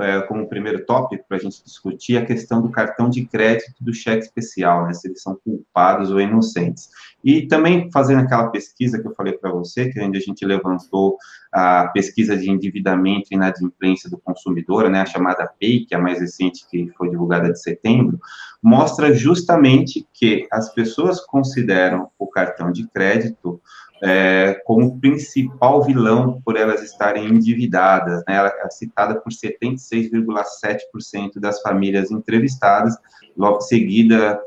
é, 0.00 0.22
como 0.22 0.48
primeiro 0.48 0.84
tópico 0.86 1.24
para 1.28 1.36
a 1.36 1.40
gente 1.40 1.62
discutir 1.62 2.16
a 2.16 2.24
questão 2.24 2.62
do 2.62 2.70
cartão 2.70 3.10
de 3.10 3.26
crédito 3.26 3.74
do 3.80 3.92
cheque 3.92 4.24
especial, 4.24 4.86
né, 4.86 4.94
se 4.94 5.06
eles 5.06 5.20
são 5.20 5.38
culpados 5.44 6.10
ou 6.10 6.20
inocentes. 6.20 6.88
E 7.22 7.46
também 7.46 7.90
fazendo 7.92 8.20
aquela 8.20 8.48
pesquisa 8.48 9.00
que 9.00 9.06
eu 9.06 9.14
falei 9.14 9.34
para 9.34 9.52
você, 9.52 9.90
que 9.90 10.00
ainda 10.00 10.16
a 10.16 10.20
gente 10.20 10.44
levantou 10.44 11.18
a 11.52 11.88
pesquisa 11.88 12.36
de 12.36 12.50
endividamento 12.50 13.28
e 13.30 13.34
inadimplência 13.34 14.08
do 14.08 14.18
consumidor, 14.18 14.88
né, 14.88 15.02
a 15.02 15.06
chamada 15.06 15.50
PEI, 15.60 15.84
que 15.84 15.94
é 15.94 15.98
a 15.98 16.00
mais 16.00 16.18
recente, 16.20 16.66
que 16.70 16.90
foi 16.96 17.10
divulgada 17.10 17.52
de 17.52 17.60
setembro, 17.60 18.18
mostra 18.62 19.12
justamente 19.14 20.06
que 20.14 20.46
as 20.50 20.72
pessoas 20.72 21.20
consideram 21.20 22.10
o 22.18 22.26
cartão 22.26 22.72
de 22.72 22.88
crédito 22.88 23.60
é, 24.02 24.60
como 24.64 24.98
principal 24.98 25.84
vilão 25.84 26.42
por 26.44 26.56
elas 26.56 26.82
estarem 26.82 27.28
endividadas. 27.28 28.24
Né? 28.26 28.34
Ela 28.34 28.48
é 28.48 28.68
citada 28.70 29.20
por 29.20 29.30
76,7% 29.32 31.38
das 31.38 31.62
famílias 31.62 32.10
entrevistadas, 32.10 32.96
logo 33.36 33.60
seguida 33.60 34.40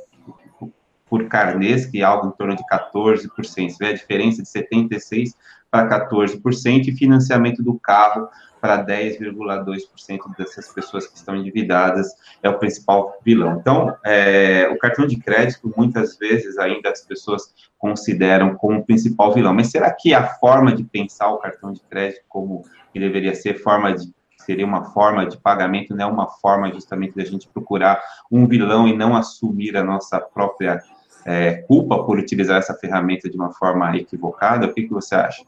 por 1.07 1.29
carnês, 1.29 1.85
que 1.85 2.01
é 2.01 2.03
algo 2.03 2.27
em 2.27 2.31
torno 2.31 2.53
de 2.55 2.63
14%. 2.69 3.29
Você 3.43 3.67
vê 3.79 3.87
a 3.87 3.93
diferença 3.93 4.43
de 4.43 4.49
76% 4.49 5.33
para 5.71 6.09
14%, 6.09 6.87
e 6.87 6.95
financiamento 6.95 7.63
do 7.63 7.79
carro 7.79 8.27
para 8.65 8.83
10,2% 8.83 10.35
dessas 10.35 10.73
pessoas 10.73 11.05
que 11.05 11.15
estão 11.15 11.35
endividadas 11.35 12.07
é 12.41 12.49
o 12.49 12.57
principal 12.57 13.19
vilão. 13.23 13.59
Então, 13.59 13.95
é, 14.03 14.67
o 14.71 14.77
cartão 14.79 15.05
de 15.05 15.17
crédito, 15.17 15.71
muitas 15.77 16.17
vezes, 16.17 16.57
ainda 16.57 16.89
as 16.89 17.01
pessoas 17.01 17.53
consideram 17.77 18.55
como 18.55 18.79
o 18.79 18.83
principal 18.83 19.31
vilão. 19.31 19.53
Mas 19.53 19.69
será 19.69 19.93
que 19.93 20.15
a 20.15 20.25
forma 20.25 20.73
de 20.73 20.83
pensar 20.83 21.29
o 21.29 21.37
cartão 21.37 21.71
de 21.71 21.79
crédito 21.81 22.23
como 22.27 22.63
que 22.91 22.99
deveria 22.99 23.35
ser 23.35 23.61
forma 23.61 23.93
de 23.93 24.11
seria 24.37 24.65
uma 24.65 24.85
forma 24.85 25.25
de 25.25 25.37
pagamento, 25.37 25.95
não 25.95 26.05
é 26.07 26.11
uma 26.11 26.27
forma 26.27 26.71
justamente 26.71 27.15
da 27.15 27.23
gente 27.23 27.47
procurar 27.47 27.99
um 28.31 28.47
vilão 28.47 28.87
e 28.87 28.95
não 28.95 29.15
assumir 29.15 29.75
a 29.75 29.83
nossa 29.83 30.19
própria 30.19 30.83
é, 31.25 31.53
culpa 31.63 32.03
por 32.03 32.19
utilizar 32.19 32.59
essa 32.59 32.75
ferramenta 32.75 33.27
de 33.29 33.35
uma 33.35 33.51
forma 33.53 33.95
equivocada? 33.97 34.67
O 34.67 34.73
que, 34.73 34.83
que 34.83 34.93
você 34.93 35.15
acha? 35.15 35.43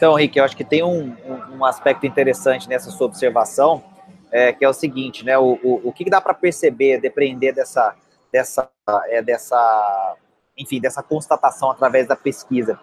Então, 0.00 0.14
Rick, 0.14 0.38
eu 0.38 0.44
acho 0.46 0.56
que 0.56 0.64
tem 0.64 0.82
um, 0.82 1.14
um 1.52 1.62
aspecto 1.62 2.06
interessante 2.06 2.66
nessa 2.66 2.90
sua 2.90 3.06
observação, 3.06 3.84
é, 4.32 4.50
que 4.50 4.64
é 4.64 4.68
o 4.68 4.72
seguinte, 4.72 5.22
né? 5.26 5.36
O, 5.36 5.58
o, 5.62 5.88
o 5.88 5.92
que 5.92 6.08
dá 6.08 6.22
para 6.22 6.32
perceber, 6.32 6.98
depender 7.02 7.52
dessa, 7.52 7.94
dessa, 8.32 8.66
é, 9.08 9.20
dessa, 9.20 10.16
enfim, 10.56 10.80
dessa 10.80 11.02
constatação 11.02 11.70
através 11.70 12.08
da 12.08 12.16
pesquisa. 12.16 12.80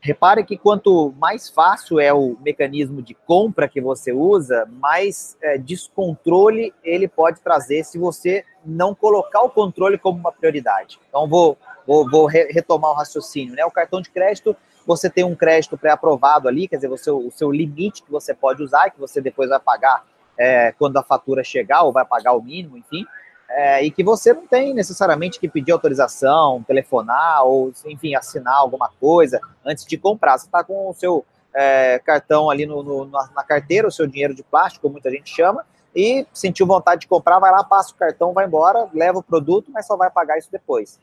Repare 0.00 0.42
que 0.42 0.56
quanto 0.56 1.12
mais 1.18 1.50
fácil 1.50 2.00
é 2.00 2.14
o 2.14 2.38
mecanismo 2.40 3.02
de 3.02 3.12
compra 3.12 3.68
que 3.68 3.78
você 3.78 4.10
usa, 4.10 4.66
mais 4.80 5.36
é, 5.42 5.58
descontrole 5.58 6.72
ele 6.82 7.06
pode 7.06 7.42
trazer 7.42 7.84
se 7.84 7.98
você 7.98 8.42
não 8.64 8.94
colocar 8.94 9.42
o 9.42 9.50
controle 9.50 9.98
como 9.98 10.18
uma 10.18 10.32
prioridade. 10.32 10.98
Então, 11.10 11.28
vou, 11.28 11.58
vou, 11.86 12.10
vou 12.10 12.24
retomar 12.24 12.92
o 12.92 12.94
raciocínio. 12.94 13.54
Né? 13.54 13.66
O 13.66 13.70
cartão 13.70 14.00
de 14.00 14.08
crédito 14.08 14.56
você 14.88 15.10
tem 15.10 15.22
um 15.22 15.34
crédito 15.34 15.76
pré-aprovado 15.76 16.48
ali, 16.48 16.66
quer 16.66 16.76
dizer, 16.76 16.88
você, 16.88 17.10
o 17.10 17.30
seu 17.30 17.52
limite 17.52 18.02
que 18.02 18.10
você 18.10 18.32
pode 18.32 18.62
usar, 18.62 18.88
que 18.88 18.98
você 18.98 19.20
depois 19.20 19.50
vai 19.50 19.60
pagar 19.60 20.02
é, 20.38 20.72
quando 20.72 20.96
a 20.96 21.02
fatura 21.02 21.44
chegar, 21.44 21.82
ou 21.82 21.92
vai 21.92 22.06
pagar 22.06 22.32
o 22.32 22.40
mínimo, 22.40 22.78
enfim, 22.78 23.04
é, 23.50 23.84
e 23.84 23.90
que 23.90 24.02
você 24.02 24.32
não 24.32 24.46
tem 24.46 24.72
necessariamente 24.72 25.38
que 25.38 25.46
pedir 25.46 25.72
autorização, 25.72 26.62
telefonar, 26.62 27.44
ou, 27.44 27.70
enfim, 27.84 28.14
assinar 28.14 28.54
alguma 28.54 28.90
coisa 28.98 29.38
antes 29.62 29.84
de 29.84 29.98
comprar. 29.98 30.38
Você 30.38 30.46
está 30.46 30.64
com 30.64 30.88
o 30.88 30.94
seu 30.94 31.22
é, 31.54 31.98
cartão 31.98 32.48
ali 32.48 32.64
no, 32.64 32.82
no, 32.82 33.04
na 33.04 33.44
carteira, 33.46 33.88
o 33.88 33.92
seu 33.92 34.06
dinheiro 34.06 34.34
de 34.34 34.42
plástico, 34.42 34.80
como 34.80 34.92
muita 34.92 35.10
gente 35.10 35.28
chama, 35.28 35.66
e 35.94 36.26
sentiu 36.32 36.66
vontade 36.66 37.02
de 37.02 37.08
comprar, 37.08 37.38
vai 37.38 37.52
lá, 37.52 37.62
passa 37.62 37.92
o 37.92 37.96
cartão, 37.96 38.32
vai 38.32 38.46
embora, 38.46 38.88
leva 38.94 39.18
o 39.18 39.22
produto, 39.22 39.70
mas 39.70 39.86
só 39.86 39.98
vai 39.98 40.10
pagar 40.10 40.38
isso 40.38 40.48
depois. 40.50 40.98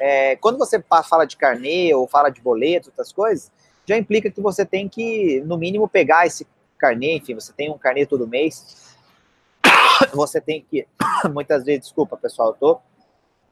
É, 0.00 0.36
quando 0.36 0.58
você 0.58 0.82
fala 1.08 1.24
de 1.24 1.36
carnê 1.36 1.94
ou 1.94 2.06
fala 2.06 2.30
de 2.30 2.40
boleto, 2.40 2.88
outras 2.88 3.12
coisas, 3.12 3.50
já 3.86 3.96
implica 3.96 4.30
que 4.30 4.40
você 4.40 4.64
tem 4.64 4.88
que, 4.88 5.40
no 5.46 5.56
mínimo, 5.56 5.88
pegar 5.88 6.26
esse 6.26 6.46
carnê, 6.76 7.16
enfim, 7.16 7.34
você 7.34 7.52
tem 7.52 7.70
um 7.70 7.78
carnê 7.78 8.06
todo 8.06 8.26
mês, 8.26 8.96
você 10.14 10.40
tem 10.40 10.64
que, 10.68 10.86
muitas 11.32 11.64
vezes, 11.64 11.82
desculpa 11.82 12.16
pessoal, 12.16 12.48
eu 12.50 12.54
tô 12.54 12.80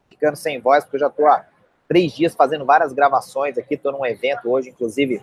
ficando 0.09 0.37
sem 0.37 0.61
voz, 0.61 0.85
porque 0.85 0.97
eu 0.97 1.01
já 1.01 1.11
tô 1.11 1.27
há 1.27 1.45
três 1.89 2.13
dias 2.13 2.35
fazendo 2.35 2.65
várias 2.65 2.93
gravações 2.93 3.59
aqui, 3.59 3.77
tô 3.77 3.91
num 3.91 4.05
evento 4.05 4.51
hoje, 4.51 4.71
inclusive, 4.71 5.23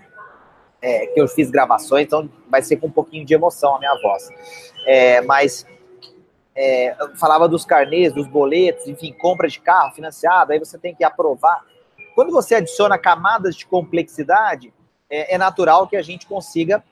é, 0.82 1.08
que 1.08 1.20
eu 1.20 1.28
fiz 1.28 1.50
gravações, 1.50 2.06
então 2.06 2.30
vai 2.50 2.62
ser 2.62 2.78
com 2.78 2.88
um 2.88 2.92
pouquinho 2.92 3.26
de 3.26 3.34
emoção 3.34 3.76
a 3.76 3.80
minha 3.80 3.96
voz. 4.02 4.30
É, 4.86 5.22
mas 5.22 5.66
é, 6.56 6.96
falava 7.16 7.48
dos 7.48 7.66
carnês, 7.66 8.14
dos 8.14 8.28
boletos, 8.28 8.88
enfim, 8.88 9.12
compra 9.14 9.48
de 9.48 9.60
carro 9.60 9.94
financiado, 9.94 10.52
aí 10.52 10.60
você 10.60 10.78
tem 10.78 10.94
que 10.94 11.04
aprovar 11.04 11.66
Quando 12.16 12.32
você 12.32 12.56
adiciona 12.56 12.98
camadas 12.98 13.56
de 13.56 13.66
complexidade, 13.66 14.74
é, 15.10 15.36
é 15.36 15.38
natural 15.38 15.88
que 15.88 15.96
a 15.96 16.02
gente 16.02 16.28
consiga 16.28 16.84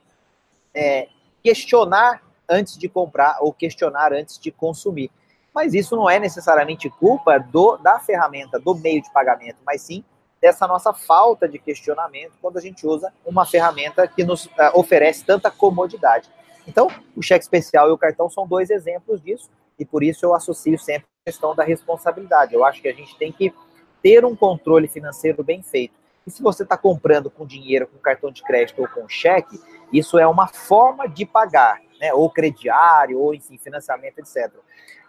é, 0.74 1.08
questionar 1.44 2.22
antes 2.50 2.78
de 2.78 2.90
comprar 2.90 3.38
ou 3.40 3.54
questionar 3.54 4.14
antes 4.14 4.40
de 4.40 4.52
consumir. 4.52 5.12
Mas 5.54 5.74
isso 5.74 5.96
não 5.96 6.10
é 6.10 6.20
necessariamente 6.20 6.90
culpa 6.90 7.38
do, 7.38 7.78
da 7.78 8.00
ferramenta, 8.00 8.60
do 8.60 8.74
meio 8.76 9.02
de 9.02 9.12
pagamento, 9.12 9.58
mas 9.66 9.82
sim 9.82 10.04
dessa 10.42 10.68
nossa 10.68 10.92
falta 10.92 11.48
de 11.48 11.60
questionamento 11.60 12.34
quando 12.42 12.58
a 12.58 12.62
gente 12.62 12.86
usa 12.88 13.14
uma 13.24 13.46
ferramenta 13.46 14.08
que 14.08 14.24
nos 14.24 14.46
uh, 14.46 14.72
oferece 14.74 15.24
tanta 15.24 15.52
comodidade. 15.52 16.30
Então, 16.72 16.88
o 17.18 17.22
cheque 17.22 17.44
especial 17.44 17.90
e 17.90 17.92
o 17.92 17.98
cartão 17.98 18.30
são 18.30 18.48
dois 18.48 18.70
exemplos 18.70 19.22
disso, 19.22 19.50
e 19.78 19.84
por 19.84 20.02
isso 20.02 20.26
eu 20.26 20.34
associo 20.34 20.80
sempre 20.80 21.06
a 21.22 21.30
questão 21.30 21.54
da 21.54 21.66
responsabilidade. 21.66 22.56
Eu 22.56 22.64
acho 22.64 22.82
que 22.82 22.88
a 22.88 22.94
gente 22.94 23.14
tem 23.18 23.30
que 23.30 23.54
ter 24.02 24.24
um 24.24 24.34
controle 24.34 24.88
financeiro 24.88 25.44
bem 25.44 25.62
feito. 25.62 25.94
E 26.26 26.32
se 26.32 26.42
você 26.42 26.64
está 26.64 26.78
comprando 26.78 27.30
com 27.30 27.46
dinheiro, 27.46 27.88
com 27.88 27.98
cartão 27.98 28.32
de 28.32 28.42
crédito 28.42 28.82
ou 28.82 28.88
com 28.88 29.06
cheque, 29.10 29.60
isso 29.92 30.18
é 30.18 30.26
uma 30.26 30.48
forma 30.48 31.10
de 31.10 31.26
pagar, 31.26 31.82
né? 32.00 32.14
Ou 32.14 32.30
crediário, 32.30 33.20
ou 33.20 33.34
enfim, 33.34 33.58
financiamento, 33.58 34.20
etc. 34.20 34.50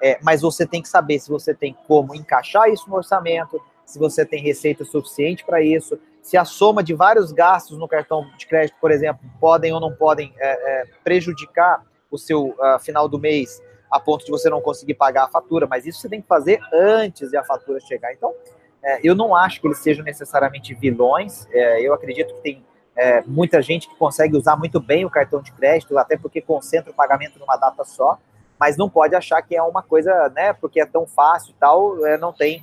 É, 0.02 0.19
mas 0.21 0.42
você 0.42 0.66
tem 0.66 0.83
que 0.83 0.88
saber 0.88 1.21
se 1.21 1.31
você 1.31 1.54
tem 1.54 1.76
como 1.87 2.12
encaixar 2.12 2.69
isso 2.71 2.90
no 2.90 2.97
orçamento, 2.97 3.62
se 3.87 4.00
você 4.00 4.26
tem 4.26 4.42
receita 4.42 4.85
suficiente 4.85 5.45
para 5.45 5.62
isso, 5.62 5.97
se 6.22 6.36
a 6.36 6.44
soma 6.44 6.82
de 6.82 6.94
vários 6.94 7.32
gastos 7.32 7.76
no 7.76 7.88
cartão 7.88 8.30
de 8.38 8.46
crédito, 8.46 8.76
por 8.80 8.90
exemplo, 8.90 9.20
podem 9.40 9.72
ou 9.72 9.80
não 9.80 9.92
podem 9.92 10.32
é, 10.38 10.52
é, 10.52 10.84
prejudicar 11.02 11.84
o 12.10 12.16
seu 12.16 12.50
uh, 12.50 12.78
final 12.80 13.08
do 13.08 13.18
mês 13.18 13.60
a 13.90 14.00
ponto 14.00 14.24
de 14.24 14.30
você 14.30 14.48
não 14.48 14.60
conseguir 14.62 14.94
pagar 14.94 15.24
a 15.24 15.28
fatura, 15.28 15.66
mas 15.66 15.84
isso 15.84 16.00
você 16.00 16.08
tem 16.08 16.22
que 16.22 16.26
fazer 16.26 16.58
antes 16.72 17.30
de 17.30 17.36
a 17.36 17.44
fatura 17.44 17.78
chegar. 17.80 18.12
Então, 18.12 18.32
é, 18.82 19.00
eu 19.04 19.14
não 19.14 19.36
acho 19.36 19.60
que 19.60 19.66
eles 19.66 19.78
sejam 19.78 20.02
necessariamente 20.02 20.72
vilões, 20.74 21.46
é, 21.50 21.80
eu 21.82 21.92
acredito 21.92 22.32
que 22.34 22.40
tem 22.40 22.64
é, 22.96 23.20
muita 23.22 23.60
gente 23.60 23.88
que 23.88 23.94
consegue 23.96 24.36
usar 24.36 24.56
muito 24.56 24.80
bem 24.80 25.04
o 25.04 25.10
cartão 25.10 25.42
de 25.42 25.52
crédito, 25.52 25.98
até 25.98 26.16
porque 26.16 26.40
concentra 26.40 26.90
o 26.90 26.94
pagamento 26.94 27.38
numa 27.38 27.56
data 27.56 27.84
só, 27.84 28.18
mas 28.58 28.76
não 28.76 28.88
pode 28.88 29.14
achar 29.14 29.42
que 29.42 29.54
é 29.54 29.62
uma 29.62 29.82
coisa, 29.82 30.30
né, 30.30 30.52
porque 30.54 30.80
é 30.80 30.86
tão 30.86 31.06
fácil 31.06 31.50
e 31.50 31.54
tal, 31.60 32.06
é, 32.06 32.16
não 32.16 32.32
tem 32.32 32.62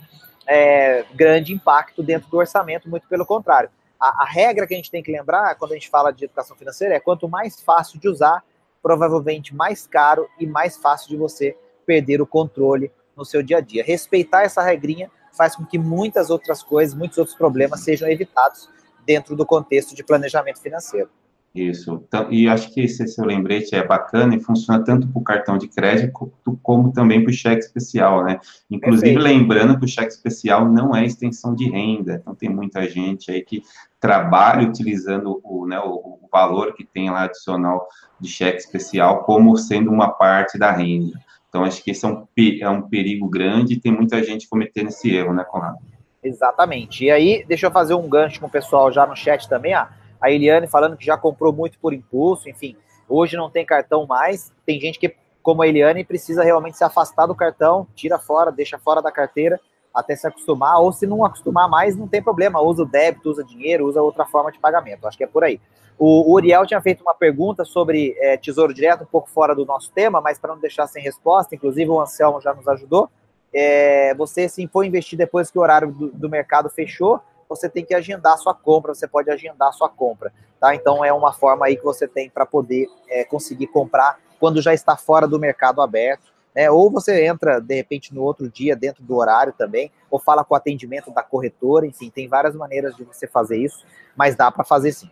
é, 0.50 1.06
grande 1.14 1.54
impacto 1.54 2.02
dentro 2.02 2.28
do 2.28 2.38
orçamento, 2.38 2.90
muito 2.90 3.08
pelo 3.08 3.24
contrário. 3.24 3.70
A, 4.00 4.24
a, 4.24 4.26
regra 4.26 4.66
que 4.66 4.74
a 4.74 4.78
gente 4.78 4.90
tem 4.90 5.04
que 5.04 5.12
lembrar 5.12 5.54
quando 5.56 5.74
a 5.74 5.76
gente 5.76 5.90
fala 5.90 6.12
de 6.12 6.26
educação 6.26 6.58
financeira 6.58 6.96
é 6.96 7.00
quanto 7.00 7.30
mais 7.30 7.62
fácil 7.62 8.00
de 8.00 8.10
usar, 8.10 8.44
provavelmente 8.82 9.54
mais 9.54 9.86
caro 9.86 10.28
e 10.40 10.48
mais 10.48 10.76
fácil 10.76 11.10
de 11.10 11.18
você 11.18 11.56
perder 11.86 12.20
o 12.20 12.26
controle 12.26 12.92
no 13.16 13.24
seu 13.24 13.44
dia 13.44 13.58
a 13.58 13.62
dia. 13.62 13.84
Respeitar 13.84 14.42
essa 14.42 14.64
regrinha 14.64 15.12
faz 15.38 15.56
com 15.56 15.64
que 15.64 15.78
muitas 15.78 16.32
outras 16.32 16.64
coisas, 16.64 16.96
muitos 16.96 17.20
outros 17.20 17.38
problemas 17.38 17.82
sejam 17.82 18.10
evitados 18.10 18.68
dentro 19.06 19.36
do 19.36 19.46
contexto 19.46 19.94
de 19.94 20.04
planejamento 20.04 20.60
financeiro. 20.60 21.12
Isso. 21.54 22.04
Então, 22.08 22.32
e 22.32 22.48
acho 22.48 22.72
que 22.72 22.82
esse 22.82 23.08
seu 23.08 23.26
lembrete 23.26 23.76
é 23.76 23.86
bacana 23.86 24.36
e 24.36 24.40
funciona 24.40 24.84
tanto 24.84 25.08
para 25.08 25.20
o 25.20 25.24
cartão 25.24 25.58
de 25.58 25.68
crédito 25.68 26.32
como 26.62 26.94
também 26.94 27.24
para 27.24 27.32
o 27.32 27.34
cheque 27.34 27.64
especial, 27.64 28.24
né? 28.24 28.40
Inclusive, 28.70 29.14
Perfeito. 29.14 29.24
lembrando 29.24 29.80
que 29.80 29.86
o 29.86 29.88
cheque 29.88 30.12
especial 30.12 30.70
não 30.70 30.96
é 30.96 31.04
extensão 31.06 31.56
de 31.56 31.68
renda. 31.68 32.20
Então, 32.22 32.36
tem 32.36 32.50
muita 32.50 32.88
gente 32.88 33.32
aí 33.32 33.42
que 33.42 33.64
trabalha 34.00 34.68
utilizando 34.68 35.42
o, 35.44 35.66
né, 35.66 35.80
o, 35.80 36.20
o 36.22 36.30
valor 36.32 36.74
que 36.74 36.86
tem 36.86 37.10
lá 37.10 37.24
adicional 37.24 37.88
de 38.20 38.30
cheque 38.30 38.60
especial 38.60 39.24
como 39.24 39.58
sendo 39.58 39.92
uma 39.92 40.10
parte 40.10 40.58
da 40.58 40.72
renda. 40.72 41.20
Então, 41.50 41.64
acho 41.64 41.84
que 41.84 41.92
esse 41.92 42.06
é 42.06 42.08
um, 42.08 42.28
é 42.62 42.70
um 42.70 42.84
perigo 42.84 43.28
grande 43.28 43.74
e 43.74 43.80
tem 43.80 43.92
muita 43.92 44.24
gente 44.24 44.48
cometendo 44.48 44.90
esse 44.90 45.14
erro, 45.14 45.34
né, 45.34 45.44
Conrado? 45.44 45.80
Exatamente. 46.24 47.06
E 47.06 47.12
aí, 47.12 47.44
deixa 47.48 47.66
eu 47.66 47.72
fazer 47.72 47.96
um 47.96 48.08
gancho 48.08 48.40
com 48.40 48.46
o 48.46 48.52
pessoal 48.52 48.92
já 48.92 49.06
no 49.06 49.16
chat 49.16 49.50
também. 49.50 49.74
Ah, 49.74 49.90
a 50.22 50.32
Eliane 50.32 50.68
falando 50.68 50.98
que 50.98 51.06
já 51.06 51.18
comprou 51.18 51.54
muito 51.54 51.80
por 51.80 51.94
impulso, 51.94 52.50
enfim. 52.50 52.76
Hoje 53.08 53.36
não 53.36 53.50
tem 53.50 53.66
cartão 53.66 54.06
mais. 54.06 54.52
Tem 54.66 54.80
gente 54.80 55.00
que, 55.00 55.16
como 55.42 55.62
a 55.62 55.68
Eliane, 55.68 56.04
precisa 56.04 56.44
realmente 56.44 56.78
se 56.78 56.84
afastar 56.84 57.26
do 57.26 57.36
cartão, 57.36 57.88
tira 57.96 58.20
fora, 58.20 58.52
deixa 58.52 58.78
fora 58.78 59.02
da 59.02 59.12
carteira 59.12 59.60
até 59.94 60.16
se 60.16 60.28
acostumar. 60.28 60.80
Ou 60.80 60.92
se 60.92 61.08
não 61.08 61.26
acostumar 61.26 61.68
mais, 61.70 61.96
não 61.96 62.08
tem 62.08 62.22
problema. 62.22 62.62
Usa 62.62 62.84
o 62.84 62.86
débito, 62.86 63.30
usa 63.30 63.44
dinheiro, 63.44 63.88
usa 63.88 64.02
outra 64.02 64.26
forma 64.26 64.52
de 64.52 64.60
pagamento. 64.60 65.08
Acho 65.08 65.18
que 65.18 65.24
é 65.24 65.28
por 65.28 65.44
aí. 65.44 65.60
O 65.98 66.32
Uriel 66.34 66.66
tinha 66.66 66.80
feito 66.80 67.02
uma 67.02 67.14
pergunta 67.14 67.66
sobre 67.66 68.16
é, 68.20 68.38
Tesouro 68.38 68.74
Direto, 68.74 69.04
um 69.04 69.08
pouco 69.08 69.30
fora 69.30 69.54
do 69.54 69.66
nosso 69.66 69.92
tema, 69.92 70.22
mas 70.22 70.40
para 70.40 70.54
não 70.54 70.62
deixar 70.62 70.88
sem 70.88 71.04
resposta, 71.04 71.56
inclusive 71.56 71.90
o 71.90 72.00
Anselmo 72.00 72.40
já 72.40 72.54
nos 72.54 72.68
ajudou 72.70 73.10
é, 73.54 74.14
você 74.16 74.48
se 74.48 74.68
for 74.68 74.84
investir 74.84 75.18
depois 75.18 75.50
que 75.50 75.58
o 75.58 75.62
horário 75.62 75.92
do, 75.92 76.12
do, 76.12 76.30
mercado 76.30 76.70
fechou, 76.70 77.20
você 77.50 77.68
tem 77.68 77.84
que 77.84 77.96
agendar 77.96 78.38
sua 78.38 78.54
compra, 78.54 78.94
você 78.94 79.08
pode 79.08 79.32
agendar 79.32 79.74
sua 79.74 79.90
compra, 79.90 80.32
tá? 80.60 80.76
Então 80.76 81.04
é 81.04 81.12
uma 81.12 81.34
forma 81.34 81.66
aí 81.66 81.76
que 81.76 81.84
você 81.84 82.08
tem 82.08 82.30
para 82.30 82.46
poder 82.46 82.88
é, 83.10 83.24
conseguir 83.24 83.68
comprar 83.68 84.20
quando 84.40 84.62
já 84.62 84.74
está 84.74 84.96
fora 84.96 85.28
do 85.28 85.40
mercado 85.40 85.82
aberto, 85.82 86.32
né? 86.56 86.70
Ou 86.70 86.92
você 86.92 87.26
entra 87.26 87.60
de 87.60 87.74
repente 87.74 88.14
no 88.14 88.22
outro 88.22 88.48
dia 88.48 88.76
dentro 88.76 89.04
do 89.04 89.16
horário 89.16 89.52
também, 89.58 89.92
ou 90.12 90.20
fala 90.20 90.46
com 90.46 90.54
o 90.54 90.58
atendimento 90.58 91.12
da 91.12 91.24
corretora, 91.24 91.88
enfim, 91.88 92.12
tem 92.12 92.28
várias 92.28 92.56
maneiras 92.56 92.96
de 92.96 93.04
você 93.04 93.28
fazer 93.28 93.58
isso, 93.58 93.84
mas 94.16 94.36
dá 94.36 94.52
para 94.52 94.64
fazer 94.64 94.92
sim. 94.92 95.10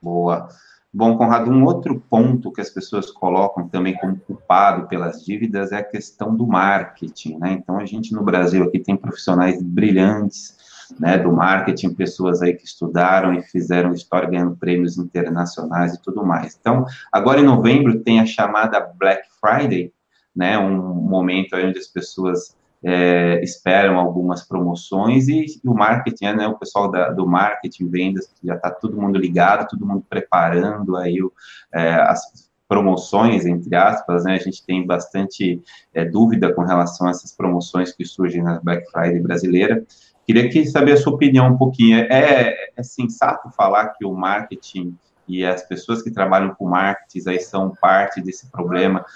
Boa. 0.00 0.48
Bom, 0.92 1.18
Conrado, 1.18 1.50
um 1.50 1.64
outro 1.64 2.02
ponto 2.08 2.50
que 2.50 2.62
as 2.62 2.70
pessoas 2.70 3.10
colocam 3.10 3.68
também 3.68 3.94
como 3.98 4.16
culpado 4.16 4.88
pelas 4.88 5.22
dívidas 5.22 5.70
é 5.70 5.76
a 5.76 5.84
questão 5.84 6.34
do 6.34 6.46
marketing, 6.46 7.36
né? 7.36 7.52
Então, 7.52 7.78
a 7.78 7.84
gente 7.84 8.14
no 8.14 8.22
Brasil 8.22 8.64
aqui 8.64 8.78
tem 8.78 8.96
profissionais 8.96 9.62
brilhantes, 9.62 10.56
né, 10.98 11.18
do 11.18 11.32
marketing, 11.32 11.94
pessoas 11.94 12.42
aí 12.42 12.54
que 12.54 12.64
estudaram 12.64 13.34
e 13.34 13.42
fizeram 13.42 13.92
história 13.92 14.28
ganhando 14.28 14.56
prêmios 14.56 14.98
internacionais 14.98 15.94
e 15.94 16.02
tudo 16.02 16.24
mais. 16.24 16.56
Então, 16.60 16.84
agora 17.12 17.40
em 17.40 17.44
novembro 17.44 18.00
tem 18.00 18.20
a 18.20 18.26
chamada 18.26 18.80
Black 18.98 19.22
Friday, 19.40 19.92
né, 20.34 20.58
um 20.58 20.94
momento 20.94 21.56
onde 21.56 21.78
as 21.78 21.88
pessoas 21.88 22.56
é, 22.82 23.42
esperam 23.42 23.98
algumas 23.98 24.46
promoções 24.46 25.28
e, 25.28 25.44
e 25.64 25.68
o 25.68 25.74
marketing, 25.74 26.36
né, 26.36 26.46
o 26.46 26.58
pessoal 26.58 26.90
da, 26.90 27.10
do 27.10 27.26
marketing, 27.26 27.88
vendas, 27.88 28.32
já 28.42 28.54
está 28.54 28.70
todo 28.70 29.00
mundo 29.00 29.18
ligado, 29.18 29.68
todo 29.68 29.86
mundo 29.86 30.04
preparando 30.08 30.96
aí 30.96 31.22
o, 31.22 31.32
é, 31.72 31.94
as 31.94 32.48
promoções, 32.68 33.46
entre 33.46 33.74
aspas, 33.74 34.24
né, 34.24 34.34
a 34.34 34.38
gente 34.38 34.64
tem 34.64 34.86
bastante 34.86 35.60
é, 35.94 36.04
dúvida 36.04 36.52
com 36.52 36.62
relação 36.62 37.06
a 37.06 37.10
essas 37.10 37.32
promoções 37.32 37.92
que 37.92 38.04
surgem 38.04 38.42
na 38.42 38.60
Black 38.60 38.90
Friday 38.90 39.20
brasileira. 39.20 39.84
Queria 40.28 40.50
que 40.50 40.66
saber 40.66 40.92
a 40.92 40.96
sua 40.98 41.14
opinião 41.14 41.48
um 41.48 41.56
pouquinho. 41.56 42.00
É, 42.00 42.54
é 42.76 42.82
sensato 42.82 43.50
falar 43.52 43.94
que 43.94 44.04
o 44.04 44.12
marketing 44.12 44.94
e 45.26 45.42
as 45.42 45.62
pessoas 45.62 46.02
que 46.02 46.10
trabalham 46.10 46.54
com 46.54 46.66
marketing 46.66 47.30
aí 47.30 47.40
são 47.40 47.72
parte 47.80 48.20
desse 48.20 48.50
problema 48.50 49.06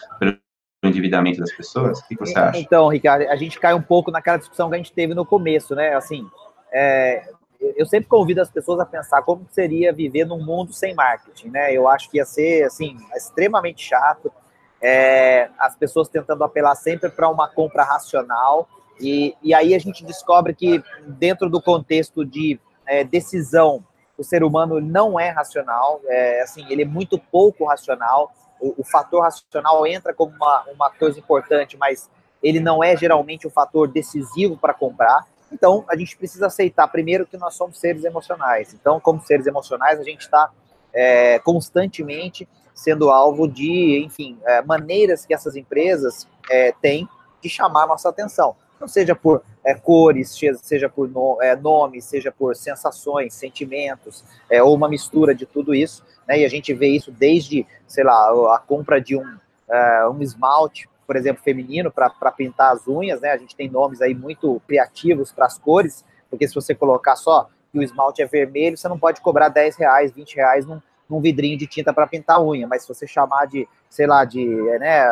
endividamento 0.82 1.38
das 1.38 1.52
pessoas? 1.52 2.00
O 2.00 2.08
que 2.08 2.16
você 2.16 2.38
acha? 2.38 2.58
Então, 2.58 2.88
Ricardo, 2.88 3.28
a 3.28 3.36
gente 3.36 3.60
cai 3.60 3.74
um 3.74 3.82
pouco 3.82 4.10
naquela 4.10 4.38
discussão 4.38 4.70
que 4.70 4.74
a 4.74 4.78
gente 4.78 4.90
teve 4.90 5.14
no 5.14 5.26
começo, 5.26 5.74
né? 5.74 5.94
Assim, 5.94 6.26
é, 6.72 7.28
eu 7.76 7.84
sempre 7.84 8.08
convido 8.08 8.40
as 8.40 8.50
pessoas 8.50 8.80
a 8.80 8.86
pensar 8.86 9.20
como 9.20 9.46
seria 9.50 9.92
viver 9.92 10.24
num 10.24 10.42
mundo 10.42 10.72
sem 10.72 10.94
marketing, 10.94 11.50
né? 11.50 11.72
Eu 11.74 11.86
acho 11.88 12.10
que 12.10 12.16
ia 12.16 12.24
ser, 12.24 12.64
assim, 12.64 12.96
extremamente 13.14 13.84
chato. 13.84 14.32
É, 14.80 15.50
as 15.58 15.76
pessoas 15.76 16.08
tentando 16.08 16.42
apelar 16.42 16.74
sempre 16.74 17.10
para 17.10 17.28
uma 17.28 17.48
compra 17.48 17.84
racional. 17.84 18.66
E, 19.02 19.36
e 19.42 19.54
aí 19.54 19.74
a 19.74 19.78
gente 19.78 20.04
descobre 20.04 20.54
que, 20.54 20.82
dentro 21.06 21.50
do 21.50 21.60
contexto 21.60 22.24
de 22.24 22.58
é, 22.86 23.04
decisão, 23.04 23.84
o 24.16 24.24
ser 24.24 24.44
humano 24.44 24.80
não 24.80 25.18
é 25.18 25.30
racional, 25.30 26.00
é, 26.06 26.42
assim, 26.42 26.64
ele 26.68 26.82
é 26.82 26.86
muito 26.86 27.18
pouco 27.18 27.64
racional 27.64 28.32
o, 28.62 28.74
o 28.78 28.84
fator 28.84 29.22
racional 29.22 29.84
entra 29.86 30.14
como 30.14 30.32
uma, 30.36 30.64
uma 30.72 30.90
coisa 30.90 31.18
importante, 31.18 31.76
mas 31.76 32.08
ele 32.42 32.60
não 32.60 32.82
é 32.82 32.96
geralmente 32.96 33.46
o 33.46 33.50
um 33.50 33.52
fator 33.52 33.88
decisivo 33.88 34.56
para 34.56 34.72
comprar. 34.72 35.26
Então, 35.50 35.84
a 35.88 35.96
gente 35.96 36.16
precisa 36.16 36.46
aceitar 36.46 36.86
primeiro 36.88 37.26
que 37.26 37.36
nós 37.36 37.54
somos 37.54 37.78
seres 37.78 38.04
emocionais. 38.04 38.72
Então, 38.72 39.00
como 39.00 39.20
seres 39.20 39.46
emocionais, 39.46 40.00
a 40.00 40.04
gente 40.04 40.20
está 40.20 40.50
é, 40.94 41.38
constantemente 41.40 42.48
sendo 42.72 43.10
alvo 43.10 43.46
de, 43.46 44.02
enfim, 44.02 44.38
é, 44.44 44.62
maneiras 44.62 45.26
que 45.26 45.34
essas 45.34 45.56
empresas 45.56 46.26
é, 46.50 46.72
têm 46.80 47.06
de 47.42 47.50
chamar 47.50 47.86
nossa 47.86 48.08
atenção. 48.08 48.56
Não 48.82 48.88
seja 48.88 49.14
por 49.14 49.42
é, 49.64 49.74
cores, 49.74 50.38
seja 50.60 50.90
por 50.90 51.08
no, 51.08 51.40
é, 51.40 51.56
nomes, 51.56 52.04
seja 52.04 52.30
por 52.30 52.54
sensações, 52.54 53.32
sentimentos, 53.32 54.22
é, 54.50 54.62
ou 54.62 54.74
uma 54.74 54.88
mistura 54.88 55.34
de 55.34 55.46
tudo 55.46 55.74
isso 55.74 56.04
né? 56.26 56.40
E 56.40 56.44
a 56.44 56.48
gente 56.48 56.72
vê 56.72 56.88
isso 56.88 57.10
desde, 57.10 57.66
sei 57.86 58.04
lá, 58.04 58.54
a 58.54 58.58
compra 58.58 59.00
de 59.00 59.16
um, 59.16 59.22
uh, 59.22 60.10
um 60.10 60.20
esmalte, 60.22 60.88
por 61.06 61.16
exemplo, 61.16 61.42
feminino 61.42 61.90
para 61.90 62.32
pintar 62.32 62.72
as 62.72 62.86
unhas, 62.86 63.20
né? 63.20 63.30
A 63.30 63.36
gente 63.36 63.56
tem 63.56 63.68
nomes 63.68 64.00
aí 64.00 64.14
muito 64.14 64.60
criativos 64.66 65.32
para 65.32 65.46
as 65.46 65.58
cores, 65.58 66.04
porque 66.30 66.48
se 66.48 66.54
você 66.54 66.74
colocar 66.74 67.16
só 67.16 67.48
que 67.70 67.78
o 67.78 67.82
esmalte 67.82 68.22
é 68.22 68.26
vermelho, 68.26 68.76
você 68.76 68.88
não 68.88 68.98
pode 68.98 69.20
cobrar 69.20 69.48
10 69.48 69.76
reais, 69.76 70.12
20 70.12 70.36
reais 70.36 70.66
num, 70.66 70.80
num 71.08 71.20
vidrinho 71.20 71.58
de 71.58 71.66
tinta 71.66 71.92
para 71.92 72.06
pintar 72.06 72.36
a 72.36 72.42
unha, 72.42 72.66
mas 72.66 72.82
se 72.82 72.88
você 72.88 73.06
chamar 73.06 73.46
de, 73.46 73.66
sei 73.88 74.06
lá, 74.06 74.24
de 74.24 74.44
né, 74.78 75.04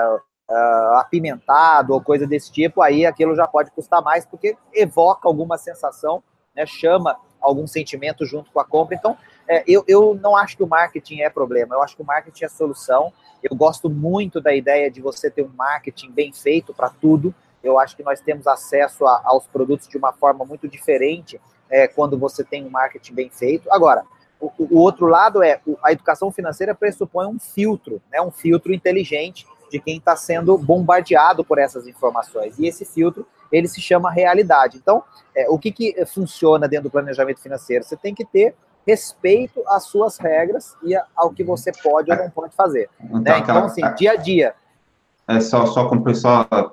uh, 0.51 0.95
apimentado 0.97 1.95
ou 1.95 2.01
coisa 2.01 2.27
desse 2.27 2.51
tipo, 2.51 2.83
aí 2.83 3.07
aquilo 3.07 3.35
já 3.37 3.47
pode 3.47 3.71
custar 3.71 4.03
mais, 4.03 4.27
porque 4.27 4.57
evoca 4.75 5.29
alguma 5.29 5.57
sensação, 5.57 6.23
né, 6.55 6.67
chama 6.67 7.17
algum 7.41 7.67
sentimento 7.67 8.27
junto 8.27 8.51
com 8.51 8.61
a 8.61 8.65
compra. 8.65 8.95
Então, 8.95 9.17
é, 9.49 9.65
eu, 9.67 9.85
eu 9.87 10.19
não 10.21 10.37
acho 10.37 10.57
que 10.57 10.63
o 10.63 10.69
marketing 10.69 11.21
é 11.21 11.31
problema, 11.31 11.75
eu 11.75 11.83
acho 11.83 11.97
que 11.97 12.03
o 12.03 12.07
marketing 12.07 12.45
é 12.45 12.49
solução. 12.49 13.13
Eu 13.43 13.57
gosto 13.57 13.89
muito 13.89 14.41
da 14.41 14.55
ideia 14.55 14.91
de 14.91 15.01
você 15.01 15.31
ter 15.31 15.43
um 15.43 15.51
marketing 15.57 16.11
bem 16.11 16.33
feito 16.33 16.75
para 16.75 16.91
tudo. 16.91 17.35
Eu 17.63 17.79
acho 17.79 17.97
que 17.97 18.03
nós 18.03 18.21
temos 18.21 18.47
acesso 18.47 19.07
a, 19.07 19.23
aos 19.25 19.47
produtos 19.47 19.89
de 19.89 19.97
uma 19.97 20.13
forma 20.13 20.45
muito 20.45 20.69
diferente 20.69 21.41
é, 21.71 21.89
quando 21.89 22.19
você 22.19 22.45
tem 22.45 22.67
um 22.67 22.71
marketing 22.71 23.15
bem 23.15 23.31
feito. 23.31 23.73
Agora, 23.73 24.05
o, 24.39 24.53
o 24.59 24.79
outro 24.79 25.07
lado 25.07 25.43
é 25.43 25.61
a 25.83 25.93
educação 25.93 26.31
financeira 26.31 26.75
pressupõe 26.75 27.27
um 27.27 27.39
filtro, 27.39 28.03
né, 28.11 28.21
um 28.21 28.31
filtro 28.31 28.73
inteligente 28.73 29.47
de 29.71 29.81
quem 29.81 29.99
está 29.99 30.17
sendo 30.17 30.59
bombardeado 30.59 31.45
por 31.45 31.59
essas 31.59 31.87
informações. 31.87 32.59
E 32.59 32.67
esse 32.67 32.85
filtro 32.85 33.27
ele 33.51 33.69
se 33.69 33.81
chama 33.81 34.11
realidade. 34.11 34.77
Então, 34.77 35.03
é, 35.35 35.49
o 35.49 35.59
que, 35.59 35.73
que 35.73 36.05
funciona 36.07 36.69
dentro 36.69 36.85
do 36.85 36.91
planejamento 36.91 37.41
financeiro? 37.41 37.85
Você 37.85 37.97
tem 37.97 38.15
que 38.15 38.25
ter 38.25 38.55
respeito 38.87 39.63
às 39.67 39.85
suas 39.85 40.19
regras 40.19 40.77
e 40.83 40.95
ao 41.15 41.31
que 41.31 41.45
você 41.45 41.71
pode 41.83 42.11
ou 42.11 42.17
não 42.17 42.31
pode 42.31 42.55
fazer. 42.55 42.89
Então, 43.03 43.21
né? 43.21 43.39
então 43.39 43.65
assim, 43.65 43.83
dia 43.97 44.13
a 44.13 44.17
dia. 44.17 44.55
É 45.29 45.41
só, 45.41 45.67
só 45.67 45.89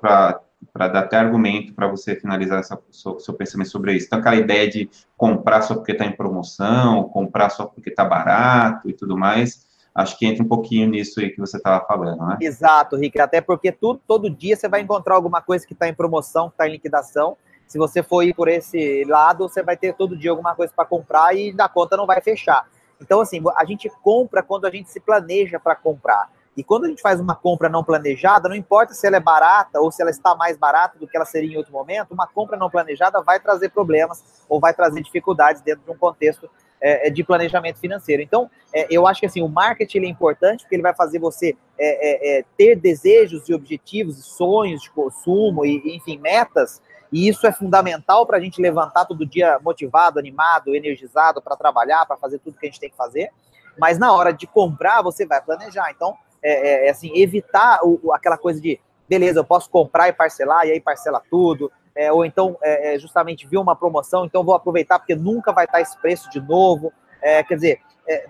para 0.00 0.40
para 0.72 0.88
dar 0.88 1.00
até 1.00 1.16
argumento 1.16 1.72
para 1.72 1.86
você 1.86 2.16
finalizar 2.16 2.58
essa, 2.58 2.78
seu, 2.90 3.18
seu, 3.20 3.34
pensamento 3.34 3.70
sobre 3.70 3.94
isso. 3.94 4.06
Então, 4.06 4.18
aquela 4.18 4.36
ideia 4.36 4.68
de 4.68 4.90
comprar 5.16 5.62
só 5.62 5.74
porque 5.74 5.92
está 5.92 6.04
em 6.04 6.16
promoção, 6.16 7.04
comprar 7.04 7.48
só 7.50 7.66
porque 7.66 7.90
está 7.90 8.04
barato 8.04 8.88
e 8.88 8.92
tudo 8.92 9.16
mais, 9.16 9.66
acho 9.98 10.16
que 10.16 10.26
entra 10.26 10.44
um 10.44 10.48
pouquinho 10.48 10.88
nisso 10.88 11.18
aí 11.18 11.30
que 11.30 11.40
você 11.40 11.56
estava 11.56 11.84
falando, 11.84 12.24
né? 12.24 12.38
Exato, 12.40 12.96
Rick, 12.96 13.20
até 13.20 13.40
porque 13.40 13.72
todo 13.72 14.30
dia 14.30 14.56
você 14.56 14.68
vai 14.68 14.80
encontrar 14.80 15.16
alguma 15.16 15.42
coisa 15.42 15.66
que 15.66 15.72
está 15.72 15.88
em 15.88 15.94
promoção, 15.94 16.48
que 16.48 16.54
está 16.54 16.68
em 16.68 16.72
liquidação. 16.72 17.36
Se 17.66 17.78
você 17.78 18.00
for 18.00 18.22
ir 18.22 18.32
por 18.32 18.46
esse 18.48 19.04
lado, 19.04 19.48
você 19.48 19.60
vai 19.60 19.76
ter 19.76 19.94
todo 19.94 20.16
dia 20.16 20.30
alguma 20.30 20.54
coisa 20.54 20.72
para 20.74 20.84
comprar 20.84 21.36
e 21.36 21.52
da 21.52 21.68
conta 21.68 21.96
não 21.96 22.06
vai 22.06 22.20
fechar. 22.20 22.66
Então, 23.00 23.20
assim, 23.20 23.42
a 23.56 23.64
gente 23.64 23.90
compra 24.02 24.40
quando 24.42 24.66
a 24.66 24.70
gente 24.70 24.88
se 24.88 25.00
planeja 25.00 25.58
para 25.58 25.74
comprar. 25.74 26.30
E 26.56 26.62
quando 26.64 26.84
a 26.84 26.88
gente 26.88 27.02
faz 27.02 27.20
uma 27.20 27.34
compra 27.34 27.68
não 27.68 27.84
planejada, 27.84 28.48
não 28.48 28.56
importa 28.56 28.94
se 28.94 29.06
ela 29.06 29.16
é 29.16 29.20
barata 29.20 29.80
ou 29.80 29.90
se 29.92 30.00
ela 30.00 30.10
está 30.10 30.34
mais 30.34 30.56
barata 30.56 30.98
do 30.98 31.06
que 31.06 31.16
ela 31.16 31.26
seria 31.26 31.54
em 31.54 31.56
outro 31.56 31.72
momento, 31.72 32.12
uma 32.12 32.26
compra 32.26 32.56
não 32.56 32.70
planejada 32.70 33.20
vai 33.20 33.38
trazer 33.38 33.68
problemas 33.68 34.24
ou 34.48 34.58
vai 34.58 34.74
trazer 34.74 35.02
dificuldades 35.02 35.60
dentro 35.62 35.84
de 35.84 35.90
um 35.90 35.96
contexto 35.96 36.48
é, 36.80 37.08
é 37.08 37.10
de 37.10 37.24
planejamento 37.24 37.78
financeiro. 37.78 38.22
Então, 38.22 38.50
é, 38.72 38.86
eu 38.90 39.06
acho 39.06 39.20
que 39.20 39.26
assim, 39.26 39.42
o 39.42 39.48
marketing 39.48 40.00
é 40.00 40.08
importante 40.08 40.62
porque 40.62 40.74
ele 40.74 40.82
vai 40.82 40.94
fazer 40.94 41.18
você 41.18 41.56
é, 41.78 42.36
é, 42.36 42.38
é 42.38 42.44
ter 42.56 42.76
desejos 42.76 43.48
e 43.48 43.54
objetivos, 43.54 44.24
sonhos 44.24 44.82
de 44.82 44.90
consumo 44.90 45.64
e, 45.64 45.96
enfim, 45.96 46.18
metas. 46.18 46.82
E 47.10 47.28
isso 47.28 47.46
é 47.46 47.52
fundamental 47.52 48.26
para 48.26 48.36
a 48.36 48.40
gente 48.40 48.60
levantar 48.60 49.06
todo 49.06 49.24
dia 49.24 49.58
motivado, 49.62 50.18
animado, 50.18 50.74
energizado 50.74 51.40
para 51.40 51.56
trabalhar, 51.56 52.04
para 52.06 52.16
fazer 52.16 52.38
tudo 52.38 52.58
que 52.58 52.66
a 52.66 52.70
gente 52.70 52.80
tem 52.80 52.90
que 52.90 52.96
fazer. 52.96 53.30
Mas 53.78 53.98
na 53.98 54.12
hora 54.12 54.32
de 54.32 54.46
comprar, 54.46 55.02
você 55.02 55.24
vai 55.24 55.40
planejar. 55.40 55.90
Então, 55.90 56.14
é, 56.42 56.90
assim, 56.90 57.10
evitar 57.14 57.80
o, 57.82 58.12
aquela 58.12 58.36
coisa 58.36 58.60
de, 58.60 58.78
beleza, 59.08 59.40
eu 59.40 59.44
posso 59.44 59.70
comprar 59.70 60.08
e 60.08 60.12
parcelar, 60.12 60.66
e 60.66 60.72
aí 60.72 60.80
parcela 60.80 61.22
tudo, 61.30 61.72
é, 61.98 62.12
ou 62.12 62.24
então 62.24 62.56
é, 62.62 62.94
é 62.94 62.98
justamente 62.98 63.46
viu 63.46 63.60
uma 63.60 63.74
promoção, 63.74 64.24
então 64.24 64.44
vou 64.44 64.54
aproveitar 64.54 65.00
porque 65.00 65.16
nunca 65.16 65.52
vai 65.52 65.64
estar 65.64 65.80
esse 65.80 65.98
preço 65.98 66.30
de 66.30 66.40
novo. 66.40 66.92
É, 67.20 67.42
quer 67.42 67.56
dizer, 67.56 67.80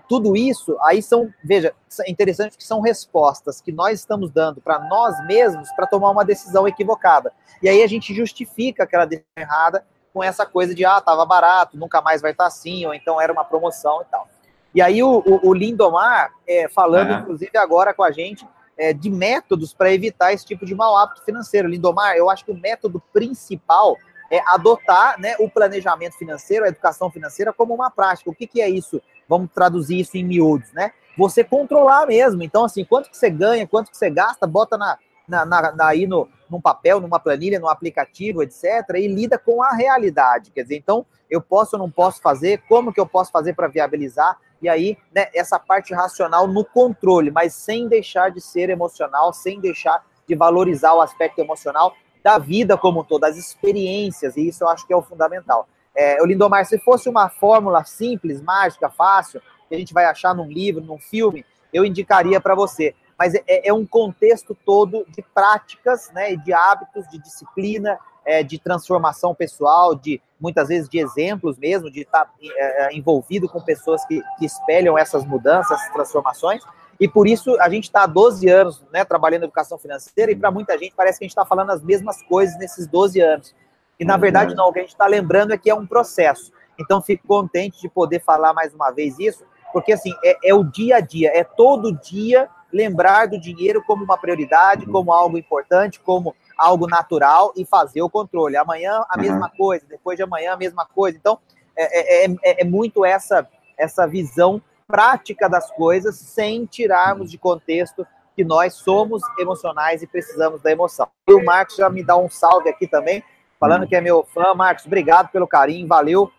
tudo 0.09 0.35
isso 0.35 0.75
aí 0.81 1.01
são, 1.01 1.31
veja, 1.43 1.73
interessante 2.07 2.57
que 2.57 2.63
são 2.63 2.81
respostas 2.81 3.61
que 3.61 3.71
nós 3.71 3.99
estamos 3.99 4.31
dando 4.31 4.59
para 4.59 4.79
nós 4.79 5.25
mesmos 5.25 5.71
para 5.71 5.87
tomar 5.87 6.09
uma 6.09 6.25
decisão 6.25 6.67
equivocada. 6.67 7.31
E 7.61 7.69
aí 7.69 7.81
a 7.81 7.87
gente 7.87 8.13
justifica 8.13 8.83
aquela 8.83 9.05
decisão 9.05 9.29
errada 9.37 9.85
com 10.13 10.23
essa 10.23 10.45
coisa 10.45 10.73
de, 10.73 10.83
ah, 10.83 10.99
tava 10.99 11.25
barato, 11.25 11.77
nunca 11.77 12.01
mais 12.01 12.21
vai 12.21 12.31
estar 12.31 12.47
assim, 12.47 12.85
ou 12.85 12.93
então 12.93 13.21
era 13.21 13.31
uma 13.31 13.45
promoção 13.45 14.01
e 14.01 14.05
tal. 14.05 14.27
E 14.73 14.81
aí 14.81 15.01
o, 15.01 15.23
o, 15.25 15.49
o 15.49 15.53
Lindomar, 15.53 16.31
é, 16.47 16.67
falando 16.67 17.11
é. 17.11 17.15
inclusive 17.19 17.57
agora 17.57 17.93
com 17.93 18.03
a 18.03 18.11
gente, 18.11 18.45
é, 18.79 18.93
de 18.93 19.09
métodos 19.09 19.73
para 19.73 19.93
evitar 19.93 20.31
esse 20.31 20.45
tipo 20.45 20.65
de 20.65 20.73
mau 20.73 20.95
hábito 20.95 21.21
financeiro. 21.23 21.67
Lindomar, 21.67 22.15
eu 22.15 22.29
acho 22.29 22.45
que 22.45 22.51
o 22.51 22.57
método 22.57 23.03
principal 23.11 23.97
é 24.31 24.39
adotar 24.47 25.19
né, 25.19 25.35
o 25.39 25.49
planejamento 25.49 26.17
financeiro, 26.17 26.63
a 26.63 26.69
educação 26.69 27.11
financeira 27.11 27.51
como 27.51 27.73
uma 27.73 27.91
prática. 27.91 28.29
O 28.29 28.33
que, 28.33 28.47
que 28.47 28.61
é 28.61 28.69
isso? 28.69 29.01
Vamos 29.27 29.49
traduzir 29.53 29.99
isso 29.99 30.15
em 30.15 30.23
miúdos, 30.23 30.71
né? 30.71 30.93
Você 31.17 31.43
controlar 31.43 32.05
mesmo. 32.05 32.41
Então, 32.41 32.63
assim, 32.63 32.85
quanto 32.85 33.09
que 33.09 33.17
você 33.17 33.29
ganha, 33.29 33.67
quanto 33.67 33.91
que 33.91 33.97
você 33.97 34.09
gasta, 34.09 34.47
bota 34.47 34.77
na, 34.77 34.97
na, 35.27 35.45
na, 35.45 35.71
na, 35.73 35.87
aí 35.87 36.07
no, 36.07 36.29
num 36.49 36.61
papel, 36.61 37.01
numa 37.01 37.19
planilha, 37.19 37.59
num 37.59 37.67
aplicativo, 37.67 38.41
etc., 38.41 38.63
e 38.95 39.07
lida 39.07 39.37
com 39.37 39.61
a 39.61 39.71
realidade. 39.71 40.51
Quer 40.51 40.63
dizer, 40.63 40.77
então, 40.77 41.05
eu 41.29 41.41
posso 41.41 41.75
ou 41.75 41.79
não 41.81 41.91
posso 41.91 42.21
fazer, 42.21 42.61
como 42.69 42.93
que 42.93 42.99
eu 42.99 43.05
posso 43.05 43.31
fazer 43.31 43.53
para 43.53 43.67
viabilizar, 43.67 44.37
e 44.61 44.67
aí, 44.67 44.97
né, 45.13 45.27
essa 45.33 45.57
parte 45.57 45.93
racional 45.93 46.47
no 46.47 46.65
controle, 46.65 47.31
mas 47.31 47.53
sem 47.53 47.87
deixar 47.87 48.31
de 48.31 48.41
ser 48.41 48.69
emocional, 48.69 49.31
sem 49.31 49.59
deixar 49.59 50.05
de 50.27 50.35
valorizar 50.35 50.93
o 50.93 51.01
aspecto 51.01 51.39
emocional 51.39 51.93
da 52.23 52.37
vida 52.37 52.77
como 52.77 53.01
um 53.01 53.03
todo, 53.03 53.21
das 53.21 53.37
experiências, 53.37 54.35
e 54.35 54.47
isso 54.47 54.63
eu 54.63 54.69
acho 54.69 54.85
que 54.85 54.93
é 54.93 54.95
o 54.95 55.01
fundamental. 55.01 55.67
É, 55.95 56.21
o 56.21 56.25
Lindomar, 56.25 56.65
se 56.65 56.77
fosse 56.77 57.09
uma 57.09 57.29
fórmula 57.29 57.83
simples, 57.83 58.41
mágica, 58.41 58.89
fácil, 58.89 59.41
que 59.67 59.75
a 59.75 59.77
gente 59.77 59.93
vai 59.93 60.05
achar 60.05 60.33
num 60.35 60.47
livro, 60.47 60.83
num 60.83 60.99
filme, 60.99 61.45
eu 61.73 61.85
indicaria 61.85 62.39
para 62.41 62.55
você. 62.55 62.95
Mas 63.17 63.35
é, 63.35 63.43
é, 63.47 63.73
um 63.73 63.85
contexto 63.85 64.55
todo 64.65 65.05
de 65.09 65.21
práticas, 65.33 66.11
né, 66.11 66.35
de 66.35 66.53
hábitos, 66.53 67.07
de 67.09 67.19
disciplina, 67.19 67.99
é, 68.29 68.43
de 68.43 68.59
transformação 68.59 69.33
pessoal, 69.33 69.95
de 69.95 70.21
muitas 70.39 70.67
vezes 70.67 70.87
de 70.87 70.99
exemplos 70.99 71.57
mesmo, 71.57 71.89
de 71.89 72.01
estar 72.01 72.31
é, 72.39 72.85
é, 72.85 72.95
envolvido 72.95 73.49
com 73.49 73.59
pessoas 73.59 74.05
que, 74.05 74.21
que 74.37 74.45
espelham 74.45 74.95
essas 74.95 75.25
mudanças, 75.25 75.71
essas 75.71 75.91
transformações. 75.91 76.61
E 76.99 77.07
por 77.07 77.27
isso 77.27 77.59
a 77.59 77.67
gente 77.69 77.85
está 77.85 78.03
há 78.03 78.05
12 78.05 78.47
anos 78.47 78.85
né, 78.93 79.03
trabalhando 79.03 79.41
em 79.41 79.45
educação 79.45 79.79
financeira, 79.79 80.31
e 80.31 80.35
para 80.35 80.51
muita 80.51 80.77
gente 80.77 80.93
parece 80.95 81.17
que 81.17 81.25
a 81.25 81.27
gente 81.27 81.31
está 81.31 81.43
falando 81.43 81.71
as 81.71 81.81
mesmas 81.81 82.21
coisas 82.21 82.55
nesses 82.59 82.85
12 82.85 83.19
anos. 83.19 83.55
E 83.99 84.05
na 84.05 84.15
verdade, 84.15 84.53
não, 84.53 84.69
o 84.69 84.71
que 84.71 84.77
a 84.77 84.83
gente 84.83 84.91
está 84.91 85.07
lembrando 85.07 85.51
é 85.51 85.57
que 85.57 85.71
é 85.71 85.73
um 85.73 85.87
processo. 85.87 86.51
Então, 86.79 87.01
fico 87.01 87.27
contente 87.27 87.81
de 87.81 87.89
poder 87.89 88.21
falar 88.21 88.53
mais 88.53 88.75
uma 88.75 88.91
vez 88.91 89.17
isso, 89.17 89.43
porque 89.73 89.91
assim, 89.91 90.13
é, 90.23 90.37
é 90.49 90.53
o 90.53 90.63
dia 90.63 90.97
a 90.97 90.99
dia, 90.99 91.31
é 91.33 91.43
todo 91.43 91.97
dia 91.97 92.47
lembrar 92.71 93.27
do 93.27 93.39
dinheiro 93.39 93.83
como 93.87 94.03
uma 94.03 94.17
prioridade, 94.19 94.85
como 94.85 95.11
algo 95.11 95.35
importante, 95.35 95.99
como 95.99 96.35
algo 96.59 96.87
natural 96.87 97.53
e 97.55 97.65
fazer 97.65 98.01
o 98.01 98.09
controle. 98.09 98.57
Amanhã 98.57 99.03
a 99.09 99.15
uhum. 99.15 99.21
mesma 99.21 99.49
coisa, 99.49 99.85
depois 99.87 100.17
de 100.17 100.23
amanhã 100.23 100.53
a 100.53 100.57
mesma 100.57 100.85
coisa. 100.85 101.17
Então, 101.17 101.39
é, 101.75 102.25
é, 102.25 102.31
é, 102.43 102.61
é 102.61 102.63
muito 102.63 103.05
essa, 103.05 103.47
essa 103.77 104.05
visão 104.05 104.61
prática 104.87 105.47
das 105.47 105.71
coisas, 105.71 106.15
sem 106.15 106.65
tirarmos 106.65 107.29
de 107.29 107.37
contexto 107.37 108.05
que 108.35 108.43
nós 108.43 108.73
somos 108.73 109.21
emocionais 109.37 110.01
e 110.01 110.07
precisamos 110.07 110.61
da 110.61 110.71
emoção. 110.71 111.07
E 111.27 111.33
o 111.33 111.43
Marcos 111.43 111.75
já 111.75 111.89
me 111.89 112.03
dá 112.03 112.17
um 112.17 112.29
salve 112.29 112.69
aqui 112.69 112.87
também, 112.87 113.23
falando 113.59 113.87
que 113.87 113.95
é 113.95 114.01
meu 114.01 114.23
fã. 114.23 114.53
Marcos, 114.53 114.85
obrigado 114.85 115.29
pelo 115.29 115.47
carinho, 115.47 115.87
valeu. 115.87 116.31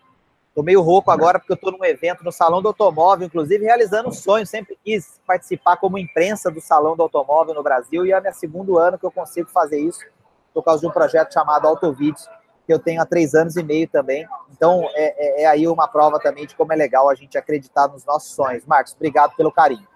Tô 0.53 0.61
meio 0.61 0.81
rouco 0.81 1.11
agora 1.11 1.39
porque 1.39 1.53
eu 1.53 1.57
tô 1.57 1.71
num 1.71 1.85
evento 1.85 2.25
no 2.25 2.31
Salão 2.31 2.61
do 2.61 2.67
Automóvel, 2.67 3.25
inclusive 3.25 3.63
realizando 3.63 4.09
um 4.09 4.11
sonho. 4.11 4.45
Sempre 4.45 4.77
quis 4.83 5.21
participar 5.25 5.77
como 5.77 5.97
imprensa 5.97 6.51
do 6.51 6.59
Salão 6.59 6.95
do 6.95 7.03
Automóvel 7.03 7.53
no 7.53 7.63
Brasil 7.63 8.05
e 8.05 8.11
é 8.11 8.19
meu 8.19 8.33
segundo 8.33 8.77
ano 8.77 8.99
que 8.99 9.05
eu 9.05 9.11
consigo 9.11 9.49
fazer 9.49 9.79
isso 9.79 10.05
por 10.53 10.61
causa 10.61 10.81
de 10.81 10.87
um 10.87 10.91
projeto 10.91 11.33
chamado 11.33 11.65
Autovídeos, 11.65 12.27
que 12.67 12.73
eu 12.73 12.79
tenho 12.79 13.01
há 13.01 13.05
três 13.05 13.33
anos 13.33 13.55
e 13.55 13.63
meio 13.63 13.87
também. 13.87 14.27
Então 14.51 14.83
é, 14.93 15.41
é, 15.41 15.43
é 15.43 15.45
aí 15.45 15.65
uma 15.67 15.87
prova 15.87 16.19
também 16.19 16.45
de 16.45 16.53
como 16.53 16.73
é 16.73 16.75
legal 16.75 17.09
a 17.09 17.15
gente 17.15 17.37
acreditar 17.37 17.87
nos 17.87 18.03
nossos 18.03 18.33
sonhos. 18.33 18.65
Marcos, 18.65 18.93
obrigado 18.93 19.33
pelo 19.37 19.53
carinho. 19.53 19.87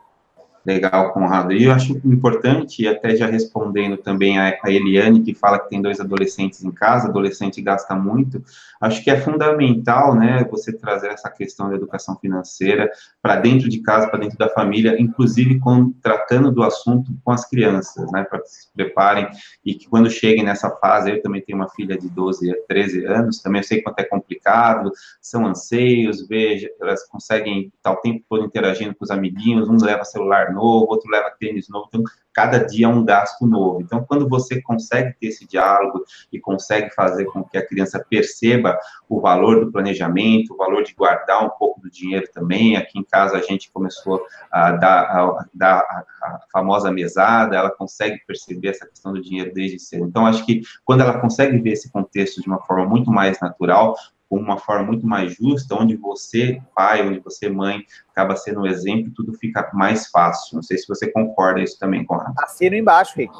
Legal, 0.66 1.14
Conrado. 1.14 1.54
E 1.54 1.66
eu 1.66 1.72
acho 1.72 2.02
importante, 2.04 2.88
até 2.88 3.16
já 3.16 3.28
respondendo 3.28 3.98
também 3.98 4.40
a, 4.40 4.58
Eliane, 4.66 5.22
que 5.22 5.36
fala 5.36 5.60
que 5.60 5.70
tem 5.70 5.80
dois 5.80 6.00
adolescentes 6.00 6.64
em 6.64 6.72
casa, 6.72 7.08
adolescente 7.08 7.62
gasta 7.62 7.94
muito, 7.94 8.44
acho 8.82 9.04
que 9.04 9.12
é 9.12 9.20
fundamental, 9.22 10.16
né, 10.16 10.44
você 10.50 10.74
trazer 10.74 11.10
essa 11.10 11.30
questão 11.30 11.70
da 11.70 11.76
educação 11.76 12.16
financeira 12.16 12.90
para 13.22 13.36
dentro 13.36 13.70
de 13.70 13.80
casa, 13.80 14.08
para 14.08 14.20
dentro 14.20 14.40
da 14.40 14.50
família, 14.50 15.00
inclusive 15.00 15.60
com, 15.60 15.92
tratando 16.02 16.52
do 16.52 16.64
assunto 16.64 17.12
com 17.24 17.32
as 17.32 17.48
crianças, 17.48 18.12
né, 18.12 18.24
para 18.24 18.40
que 18.40 18.50
se 18.50 18.68
preparem 18.74 19.28
e 19.64 19.76
que 19.76 19.88
quando 19.88 20.10
cheguem 20.10 20.44
nessa 20.44 20.72
fase, 20.72 21.12
eu 21.12 21.22
também 21.22 21.44
tenho 21.44 21.60
uma 21.60 21.70
filha 21.70 21.96
de 21.96 22.10
12 22.10 22.52
a 22.52 22.56
13 22.68 23.06
anos, 23.06 23.40
também 23.40 23.62
eu 23.62 23.68
sei 23.68 23.84
quanto 23.84 24.00
é 24.00 24.04
complicado, 24.04 24.92
são 25.22 25.46
anseios, 25.46 26.28
veja, 26.28 26.72
elas 26.82 27.08
conseguem 27.08 27.72
estar 27.78 27.92
o 27.92 27.98
tempo 27.98 28.26
todo 28.28 28.46
interagindo 28.46 28.96
com 28.96 29.04
os 29.04 29.12
amiguinhos, 29.12 29.70
um 29.70 29.76
leva 29.76 30.04
celular 30.04 30.55
novo, 30.56 30.88
outro 30.90 31.12
leva 31.12 31.30
tênis 31.38 31.70
novo, 31.70 31.88
então 31.90 32.04
cada 32.36 32.58
dia 32.58 32.86
é 32.86 32.90
um 32.90 33.04
gasto 33.04 33.48
novo. 33.48 33.82
Então, 33.82 34.04
quando 34.04 34.28
você 34.28 34.62
consegue 34.62 35.16
ter 35.18 35.28
esse 35.28 35.48
diálogo 35.48 36.04
e 36.32 36.38
consegue 36.38 36.94
fazer 36.94 37.26
com 37.26 37.42
que 37.44 37.58
a 37.58 37.66
criança 37.66 38.06
perceba 38.10 38.78
o 39.08 39.22
valor 39.22 39.64
do 39.64 39.72
planejamento, 39.72 40.54
o 40.54 40.58
valor 40.58 40.84
de 40.84 40.94
guardar 40.94 41.46
um 41.46 41.50
pouco 41.50 41.80
do 41.80 41.90
dinheiro 41.90 42.28
também, 42.34 42.76
aqui 42.76 43.00
em 43.00 43.04
casa 43.04 43.38
a 43.38 43.42
gente 43.42 43.72
começou 43.72 44.22
a 44.52 44.74
dar 44.74 45.04
a, 45.04 45.46
dar 45.54 45.80
a 46.22 46.40
famosa 46.52 46.92
mesada, 46.92 47.56
ela 47.56 47.72
consegue 47.72 48.20
perceber 48.28 48.70
essa 48.70 48.86
questão 48.86 49.14
do 49.14 49.22
dinheiro 49.22 49.54
desde 49.54 49.80
cedo. 49.80 50.06
Então, 50.06 50.26
acho 50.26 50.46
que 50.46 50.62
quando 50.84 51.02
ela 51.02 51.20
consegue 51.20 51.58
ver 51.60 51.72
esse 51.72 51.90
contexto 51.90 52.42
de 52.42 52.48
uma 52.48 52.60
forma 52.60 52.86
muito 52.86 53.10
mais 53.10 53.40
natural, 53.40 53.96
com 54.36 54.42
uma 54.42 54.58
forma 54.58 54.84
muito 54.84 55.08
mais 55.08 55.34
justa, 55.34 55.76
onde 55.76 55.96
você, 55.96 56.62
pai, 56.76 57.08
onde 57.08 57.20
você, 57.20 57.48
mãe, 57.48 57.86
acaba 58.12 58.36
sendo 58.36 58.62
um 58.62 58.66
exemplo, 58.66 59.12
tudo 59.16 59.34
fica 59.34 59.70
mais 59.74 60.08
fácil. 60.08 60.56
Não 60.56 60.62
sei 60.62 60.78
se 60.78 60.88
você 60.88 61.10
concorda 61.10 61.62
isso 61.62 61.80
também, 61.80 62.06
Conrado. 62.06 62.34
Assino 62.40 62.76
embaixo, 62.76 63.14
Rick. 63.16 63.34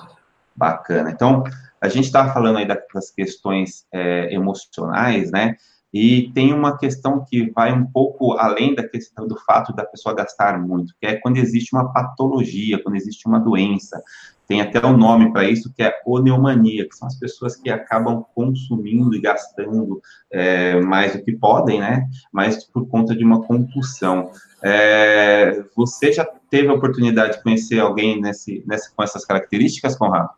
Bacana. 0.56 1.12
Então, 1.12 1.44
a 1.82 1.90
gente 1.90 2.06
está 2.06 2.32
falando 2.32 2.60
aí 2.60 2.66
das 2.68 3.12
questões 3.12 3.86
é, 3.92 4.34
emocionais, 4.34 5.32
né? 5.32 5.58
E 5.96 6.30
tem 6.34 6.54
uma 6.54 6.78
questão 6.78 7.24
que 7.24 7.50
vai 7.52 7.72
um 7.72 7.86
pouco 7.86 8.34
além 8.34 8.76
da 8.76 8.86
questão 8.86 9.26
do 9.26 9.40
fato 9.40 9.74
da 9.74 9.86
pessoa 9.86 10.14
gastar 10.14 10.60
muito, 10.60 10.94
que 11.00 11.08
é 11.08 11.16
quando 11.16 11.38
existe 11.38 11.74
uma 11.74 11.94
patologia, 11.94 12.84
quando 12.84 12.98
existe 12.98 13.26
uma 13.26 13.40
doença. 13.40 14.04
Tem 14.46 14.60
até 14.60 14.86
um 14.86 14.98
nome 14.98 15.32
para 15.32 15.46
isso, 15.46 15.74
que 15.74 15.82
é 15.82 15.94
oneumania, 16.06 16.86
que 16.86 16.94
são 16.98 17.08
as 17.08 17.18
pessoas 17.18 17.56
que 17.56 17.70
acabam 17.70 18.26
consumindo 18.36 19.16
e 19.16 19.22
gastando 19.22 20.02
é, 20.30 20.82
mais 20.82 21.14
do 21.16 21.24
que 21.24 21.32
podem, 21.32 21.80
né? 21.80 22.06
Mas 22.30 22.66
por 22.66 22.86
conta 22.90 23.16
de 23.16 23.24
uma 23.24 23.44
compulsão. 23.44 24.32
É, 24.62 25.64
você 25.78 26.12
já 26.12 26.26
teve 26.50 26.68
a 26.68 26.74
oportunidade 26.74 27.38
de 27.38 27.44
conhecer 27.44 27.80
alguém 27.80 28.20
nesse, 28.20 28.62
nessa, 28.68 28.92
com 28.94 29.02
essas 29.02 29.24
características, 29.24 29.96
Conrado? 29.98 30.32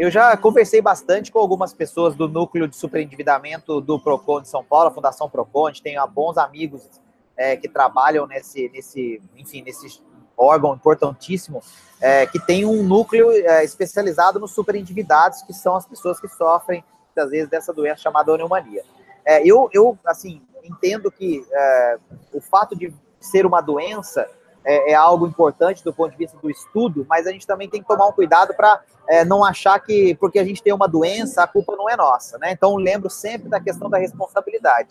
Eu 0.00 0.10
já 0.10 0.34
conversei 0.34 0.80
bastante 0.80 1.30
com 1.30 1.38
algumas 1.38 1.74
pessoas 1.74 2.14
do 2.14 2.26
núcleo 2.26 2.66
de 2.66 2.74
superendividamento 2.74 3.82
do 3.82 4.00
Procon 4.00 4.40
de 4.40 4.48
São 4.48 4.64
Paulo, 4.64 4.88
a 4.88 4.90
Fundação 4.90 5.28
Procon. 5.28 5.66
A 5.66 5.70
gente 5.70 5.82
tem 5.82 5.96
bons 6.08 6.38
amigos 6.38 6.88
é, 7.36 7.54
que 7.54 7.68
trabalham 7.68 8.26
nesse, 8.26 8.70
nesse, 8.70 9.20
enfim, 9.36 9.60
nesse 9.60 10.02
órgão 10.34 10.74
importantíssimo, 10.74 11.62
é, 12.00 12.24
que 12.24 12.40
tem 12.40 12.64
um 12.64 12.82
núcleo 12.82 13.30
é, 13.30 13.62
especializado 13.62 14.40
nos 14.40 14.52
superendividados, 14.52 15.42
que 15.42 15.52
são 15.52 15.76
as 15.76 15.84
pessoas 15.84 16.18
que 16.18 16.28
sofrem, 16.28 16.82
muitas 17.08 17.30
vezes, 17.30 17.50
dessa 17.50 17.70
doença 17.70 18.00
chamada 18.00 18.32
pneumonia. 18.32 18.82
É, 19.22 19.46
eu, 19.46 19.68
eu, 19.70 19.98
assim, 20.06 20.40
entendo 20.64 21.12
que 21.12 21.44
é, 21.52 21.98
o 22.32 22.40
fato 22.40 22.74
de 22.74 22.90
ser 23.20 23.44
uma 23.44 23.60
doença 23.60 24.26
é, 24.64 24.92
é, 24.92 24.94
algo 24.94 25.26
importante 25.26 25.82
do 25.82 25.92
ponto 25.92 26.12
de 26.12 26.16
vista 26.16 26.36
do 26.38 26.50
estudo, 26.50 27.06
mas 27.08 27.26
a 27.26 27.32
gente 27.32 27.46
também 27.46 27.68
tem 27.68 27.80
que 27.80 27.88
tomar 27.88 28.06
um 28.06 28.12
cuidado 28.12 28.54
para 28.54 28.80
é, 29.08 29.24
não 29.24 29.44
achar 29.44 29.78
que 29.80 30.14
porque 30.16 30.38
a 30.38 30.44
gente 30.44 30.62
tem 30.62 30.72
uma 30.72 30.86
doença, 30.86 31.42
a 31.42 31.46
culpa 31.46 31.74
não 31.76 31.88
é 31.88 31.96
nossa, 31.96 32.38
né? 32.38 32.52
Então, 32.52 32.76
lembro 32.76 33.08
sempre 33.08 33.48
da 33.48 33.60
questão 33.60 33.88
da 33.88 33.98
responsabilidade. 33.98 34.88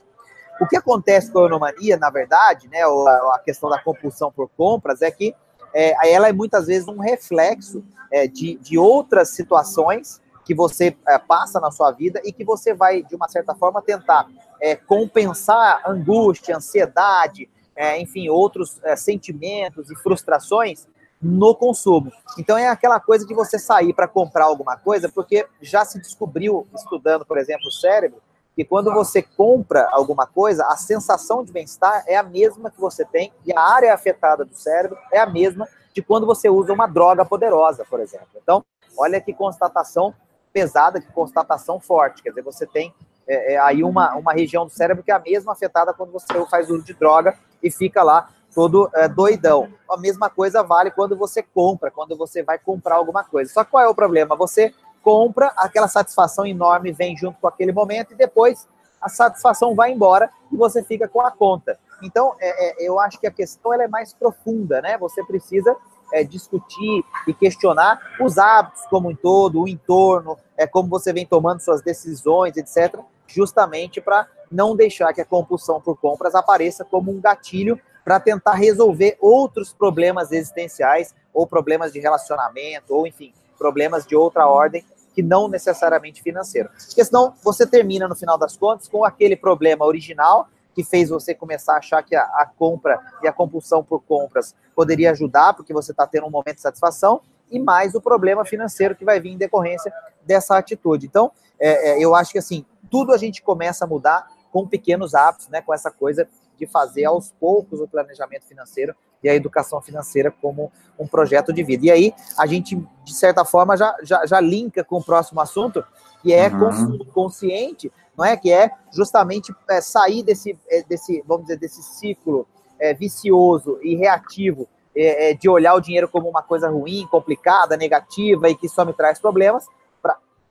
O 0.60 0.68
que 0.68 0.76
acontece 0.76 1.32
com 1.32 1.40
a 1.40 1.44
eunomania, 1.44 1.98
na 1.98 2.10
verdade, 2.10 2.68
né, 2.68 2.82
a, 2.84 3.36
a 3.36 3.42
questão 3.44 3.70
da 3.70 3.80
compulsão 3.80 4.32
por 4.32 4.50
compras, 4.58 5.02
é 5.02 5.10
que 5.10 5.34
é, 5.74 6.14
ela 6.14 6.28
é 6.28 6.34
muitas 6.34 6.68
vezes 6.68 6.88
um 6.88 7.00
reflexo 7.00 7.84
é, 8.12 8.28
de, 8.28 8.56
de 8.56 8.78
outras 8.78 9.30
situações 9.30 10.22
que 10.44 10.56
você 10.56 10.98
é, 11.08 11.18
passa 11.20 11.60
na 11.60 11.70
sua 11.70 11.92
vida 11.92 12.20
e 12.26 12.34
que 12.34 12.44
você 12.44 12.74
vai, 12.74 13.04
de 13.04 13.16
uma 13.16 13.30
certa 13.30 13.54
forma, 13.54 13.82
tentar 13.82 14.28
é, 14.60 14.76
compensar 14.76 15.82
angústia, 15.88 16.58
ansiedade, 16.58 17.48
é, 17.80 17.98
enfim, 17.98 18.28
outros 18.28 18.78
é, 18.84 18.94
sentimentos 18.98 19.90
e 19.90 19.96
frustrações 19.96 20.86
no 21.22 21.56
consumo. 21.56 22.12
Então 22.38 22.58
é 22.58 22.68
aquela 22.68 23.00
coisa 23.00 23.26
de 23.26 23.34
você 23.34 23.58
sair 23.58 23.94
para 23.94 24.06
comprar 24.06 24.44
alguma 24.44 24.76
coisa, 24.76 25.08
porque 25.08 25.48
já 25.62 25.86
se 25.86 25.98
descobriu, 25.98 26.68
estudando, 26.76 27.26
por 27.26 27.38
exemplo, 27.38 27.68
o 27.68 27.72
cérebro, 27.72 28.22
que 28.54 28.66
quando 28.66 28.94
você 28.94 29.22
compra 29.22 29.88
alguma 29.94 30.28
coisa, 30.28 30.66
a 30.66 30.76
sensação 30.76 31.42
de 31.42 31.54
bem-estar 31.54 32.04
é 32.06 32.18
a 32.18 32.24
mesma 32.24 32.70
que 32.70 32.82
você 32.82 33.06
tem 33.06 33.32
e 33.46 33.54
a 33.54 33.62
área 33.62 33.94
afetada 33.94 34.44
do 34.44 34.54
cérebro 34.58 34.98
é 35.14 35.20
a 35.20 35.26
mesma 35.26 35.66
de 35.94 36.02
quando 36.02 36.26
você 36.26 36.50
usa 36.50 36.74
uma 36.74 36.86
droga 36.86 37.24
poderosa, 37.24 37.86
por 37.90 38.02
exemplo. 38.02 38.28
Então, 38.36 38.62
olha 38.98 39.22
que 39.22 39.34
constatação 39.34 40.14
pesada, 40.52 41.00
que 41.00 41.12
constatação 41.14 41.80
forte. 41.80 42.22
Quer 42.22 42.32
dizer, 42.32 42.42
você 42.42 42.68
tem 42.68 42.94
é, 43.30 43.54
é, 43.54 43.60
aí 43.60 43.84
uma, 43.84 44.16
uma 44.16 44.34
região 44.34 44.66
do 44.66 44.72
cérebro 44.72 45.04
que 45.04 45.12
é 45.12 45.16
a 45.16 45.20
mesma 45.20 45.54
afetada 45.54 45.94
quando 45.94 46.12
você 46.12 46.26
faz 46.50 46.70
uso 46.70 46.84
de 46.84 46.94
droga 46.94 47.38
e 47.62 47.70
fica 47.70 48.02
lá 48.02 48.30
todo 48.54 48.90
é, 48.96 49.08
doidão. 49.08 49.72
A 49.90 49.98
mesma 49.98 50.30
coisa 50.30 50.64
vale 50.64 50.90
quando 50.90 51.16
você 51.16 51.44
compra, 51.44 51.92
quando 51.92 52.18
você 52.18 52.42
vai 52.42 52.58
comprar 52.58 52.96
alguma 52.96 53.24
coisa. 53.24 53.54
Só 53.54 53.64
que 53.64 53.72
qual 53.72 53.84
é 53.84 53.88
o 53.88 53.94
problema? 53.94 54.36
Você 54.36 54.74
compra, 55.04 55.54
aquela 55.56 55.88
satisfação 55.88 56.46
enorme 56.46 56.92
vem 56.92 57.16
junto 57.16 57.40
com 57.40 57.48
aquele 57.48 57.72
momento 57.72 58.14
e 58.14 58.16
depois 58.16 58.68
a 59.00 59.08
satisfação 59.08 59.76
vai 59.76 59.92
embora 59.92 60.30
e 60.52 60.58
você 60.58 60.84
fica 60.84 61.08
com 61.08 61.22
a 61.22 61.32
conta. 61.32 61.78
Então, 62.02 62.36
é, 62.40 62.84
é, 62.84 62.88
eu 62.88 63.00
acho 63.00 63.20
que 63.20 63.28
a 63.28 63.32
questão 63.32 63.74
ela 63.74 63.84
é 63.84 63.88
mais 63.88 64.12
profunda, 64.14 64.82
né? 64.82 64.98
Você 64.98 65.24
precisa 65.24 65.76
é, 66.14 66.24
discutir 66.24 67.04
e 67.28 67.34
questionar 67.34 68.00
os 68.20 68.38
hábitos 68.38 68.86
como 68.88 69.10
um 69.10 69.16
todo, 69.16 69.62
o 69.62 69.68
entorno, 69.68 70.38
é, 70.58 70.66
como 70.66 70.90
você 70.90 71.14
vem 71.14 71.26
tomando 71.26 71.60
suas 71.60 71.82
decisões, 71.82 72.58
etc., 72.58 73.00
justamente 73.34 74.02
para 74.02 74.28
não 74.52 74.76
deixar 74.76 75.14
que 75.14 75.22
a 75.22 75.26
compulsão 75.26 75.80
por 75.80 75.98
compras 75.98 76.36
apareça 76.36 76.84
como 76.84 77.12
um 77.12 77.22
gatilho 77.22 77.80
para 78.04 78.20
tentar 78.20 78.54
resolver 78.54 79.18
outros 79.20 79.74
problemas 79.74 80.32
existenciais 80.32 81.14
ou 81.34 81.46
problemas 81.46 81.94
de 81.94 82.00
relacionamento, 82.00 82.94
ou 82.94 83.06
enfim, 83.06 83.34
problemas 83.58 84.06
de 84.06 84.16
outra 84.16 84.48
ordem 84.48 84.84
que 85.14 85.22
não 85.22 85.48
necessariamente 85.48 86.22
financeiro. 86.24 86.70
Porque 86.88 87.04
senão 87.04 87.34
você 87.44 87.68
termina, 87.68 88.08
no 88.08 88.16
final 88.16 88.38
das 88.38 88.56
contas, 88.58 88.88
com 88.88 89.04
aquele 89.04 89.36
problema 89.36 89.86
original 89.86 90.48
que 90.74 90.84
fez 90.84 91.10
você 91.10 91.34
começar 91.36 91.74
a 91.74 91.78
achar 91.78 92.02
que 92.04 92.16
a, 92.16 92.24
a 92.24 92.50
compra 92.58 93.00
e 93.22 93.28
a 93.28 93.34
compulsão 93.34 93.84
por 93.84 94.02
compras 94.02 94.56
poderia 94.76 95.12
ajudar, 95.12 95.54
porque 95.54 95.74
você 95.74 95.92
está 95.92 96.08
tendo 96.08 96.26
um 96.26 96.30
momento 96.30 96.56
de 96.56 96.62
satisfação, 96.62 97.22
e 97.52 97.60
mais 97.60 97.96
o 97.96 98.02
problema 98.02 98.46
financeiro 98.46 98.96
que 98.96 99.04
vai 99.04 99.20
vir 99.20 99.32
em 99.32 99.38
decorrência 99.38 99.92
dessa 100.26 100.58
atitude. 100.58 101.06
Então, 101.06 101.32
é, 101.60 101.92
é, 101.92 102.04
eu 102.04 102.16
acho 102.16 102.32
que 102.32 102.38
assim, 102.38 102.66
tudo 102.90 103.14
a 103.14 103.18
gente 103.18 103.42
começa 103.42 103.86
a 103.86 103.88
mudar 103.88 104.28
com 104.52 104.68
pequenos 104.68 105.14
hábitos, 105.14 105.48
né, 105.48 105.62
com 105.62 105.74
essa 105.74 105.92
coisa 105.92 106.28
de 106.58 106.66
fazer 106.66 107.06
aos 107.06 107.32
poucos 107.40 107.80
o 107.80 107.88
planejamento 107.88 108.46
financeiro 108.46 108.94
e 109.24 109.30
a 109.30 109.36
educação 109.36 109.82
financeira 109.82 110.32
como 110.32 110.72
um 110.98 111.08
projeto 111.08 111.54
de 111.54 111.64
vida. 111.64 111.86
E 111.86 111.92
aí 111.92 112.14
a 112.38 112.46
gente, 112.46 112.76
de 113.04 113.14
certa 113.14 113.46
forma, 113.46 113.78
já, 113.78 113.96
já, 114.04 114.26
já 114.26 114.40
linka 114.40 114.84
com 114.84 114.98
o 114.98 115.04
próximo 115.04 115.40
assunto, 115.42 115.84
que 116.22 116.34
é 116.34 116.50
uhum. 116.50 117.00
consciente, 117.14 117.92
não 118.18 118.26
é? 118.26 118.36
Que 118.36 118.52
é 118.52 118.72
justamente 118.92 119.54
é, 119.70 119.82
sair 119.82 120.24
desse, 120.24 120.58
é, 120.68 120.84
desse, 120.84 121.24
vamos 121.26 121.46
dizer, 121.46 121.58
desse 121.58 121.82
ciclo 121.82 122.48
é, 122.78 122.94
vicioso 122.94 123.80
e 123.82 123.96
reativo 123.96 124.68
é, 124.96 125.30
é, 125.30 125.34
de 125.34 125.48
olhar 125.48 125.76
o 125.76 125.80
dinheiro 125.80 126.10
como 126.10 126.30
uma 126.30 126.42
coisa 126.42 126.70
ruim, 126.70 127.08
complicada, 127.10 127.78
negativa 127.78 128.50
e 128.50 128.56
que 128.56 128.68
só 128.68 128.84
me 128.84 128.94
traz 128.94 129.20
problemas, 129.20 129.68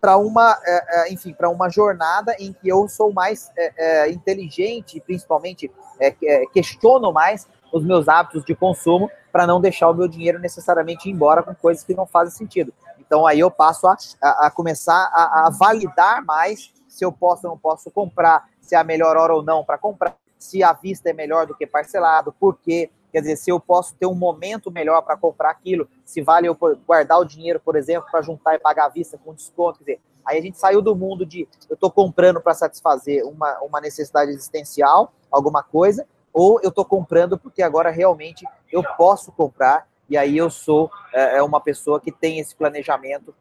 para 0.00 0.16
uma, 0.16 0.58
é, 0.64 1.08
é, 1.08 1.12
enfim, 1.12 1.32
para 1.32 1.48
uma 1.48 1.68
jornada 1.68 2.34
em 2.38 2.52
que 2.52 2.68
eu 2.68 2.88
sou 2.88 3.12
mais 3.12 3.50
é, 3.56 4.04
é 4.04 4.11
inteligente, 4.11 5.00
principalmente 5.00 5.70
é, 6.00 6.12
questiono 6.52 7.12
mais 7.12 7.48
os 7.72 7.84
meus 7.84 8.08
hábitos 8.08 8.44
de 8.44 8.54
consumo 8.54 9.11
para 9.32 9.46
não 9.46 9.61
deixar 9.61 9.90
o 9.90 9.94
meu 9.94 10.08
dinheiro 10.08 10.38
necessariamente 10.38 11.08
ir 11.08 11.12
embora 11.12 11.42
com 11.42 11.54
coisas 11.54 11.84
que 11.84 11.94
não 11.94 12.06
fazem 12.06 12.37
sentido. 12.37 12.72
Então 12.98 13.26
aí 13.26 13.40
eu 13.40 13.50
passo 13.50 13.87
a, 13.87 13.96
a, 14.22 14.46
a 14.46 14.50
começar 14.50 15.11
a, 15.12 15.46
a, 15.46 15.50
validar 15.50 16.24
mais 16.24 16.72
se 16.88 17.04
eu 17.04 17.12
posso 17.12 17.46
ou 17.46 17.52
não 17.52 17.58
posso 17.58 17.90
comprar, 17.90 18.48
se 18.61 18.74
é 18.74 18.78
a 18.78 18.84
melhor 18.84 19.16
hora 19.16 19.34
ou 19.34 19.42
não 19.42 19.64
para 19.64 19.78
comprar, 19.78 20.16
se 20.38 20.62
a 20.62 20.72
vista 20.72 21.11
é 21.11 21.12
melhor 21.12 21.46
do 21.46 21.54
que 21.54 21.66
parcelado, 21.66 22.32
por 22.38 22.58
quê, 22.58 22.90
Quer 23.12 23.21
dizer, 23.21 23.37
se 23.37 23.51
eu 23.51 23.59
posso 23.59 23.94
ter 23.94 24.07
um 24.07 24.14
momento 24.14 24.71
melhor 24.71 25.03
para 25.03 25.16
comprar 25.16 25.51
aquilo, 25.51 25.88
se 26.05 26.21
vale 26.21 26.47
eu 26.47 26.57
guardar 26.87 27.18
o 27.18 27.25
dinheiro, 27.25 27.61
por 27.61 27.77
exemplo, 27.77 28.09
para 28.11 28.23
juntar 28.23 28.55
e 28.55 28.59
pagar 28.59 28.87
à 28.87 28.88
vista 28.88 29.18
com 29.18 29.35
desconto. 29.35 29.79
Quer 29.79 29.85
dizer, 29.85 30.01
aí 30.25 30.38
a 30.38 30.42
gente 30.42 30.59
saiu 30.59 30.83
do 30.83 30.94
mundo 30.94 31.25
de 31.25 31.49
eu 31.68 31.75
estou 31.75 31.90
comprando 31.90 32.40
para 32.40 32.55
satisfazer 32.55 33.25
uma, 33.25 33.59
uma 33.61 33.81
necessidade 33.81 34.31
existencial, 34.31 35.12
alguma 35.31 35.62
coisa, 35.62 36.07
ou 36.33 36.61
eu 36.62 36.68
estou 36.68 36.85
comprando 36.85 37.38
porque 37.38 37.62
agora 37.62 37.90
realmente 37.90 38.47
eu 38.71 38.83
posso 38.97 39.33
comprar 39.33 39.88
e 40.09 40.16
aí 40.16 40.37
eu 40.37 40.51
sou 40.51 40.90
é, 41.12 41.38
é 41.38 41.42
uma 41.42 41.61
pessoa 41.61 42.01
que 42.01 42.12
tem 42.12 42.38
esse 42.38 42.55
planejamento 42.55 43.35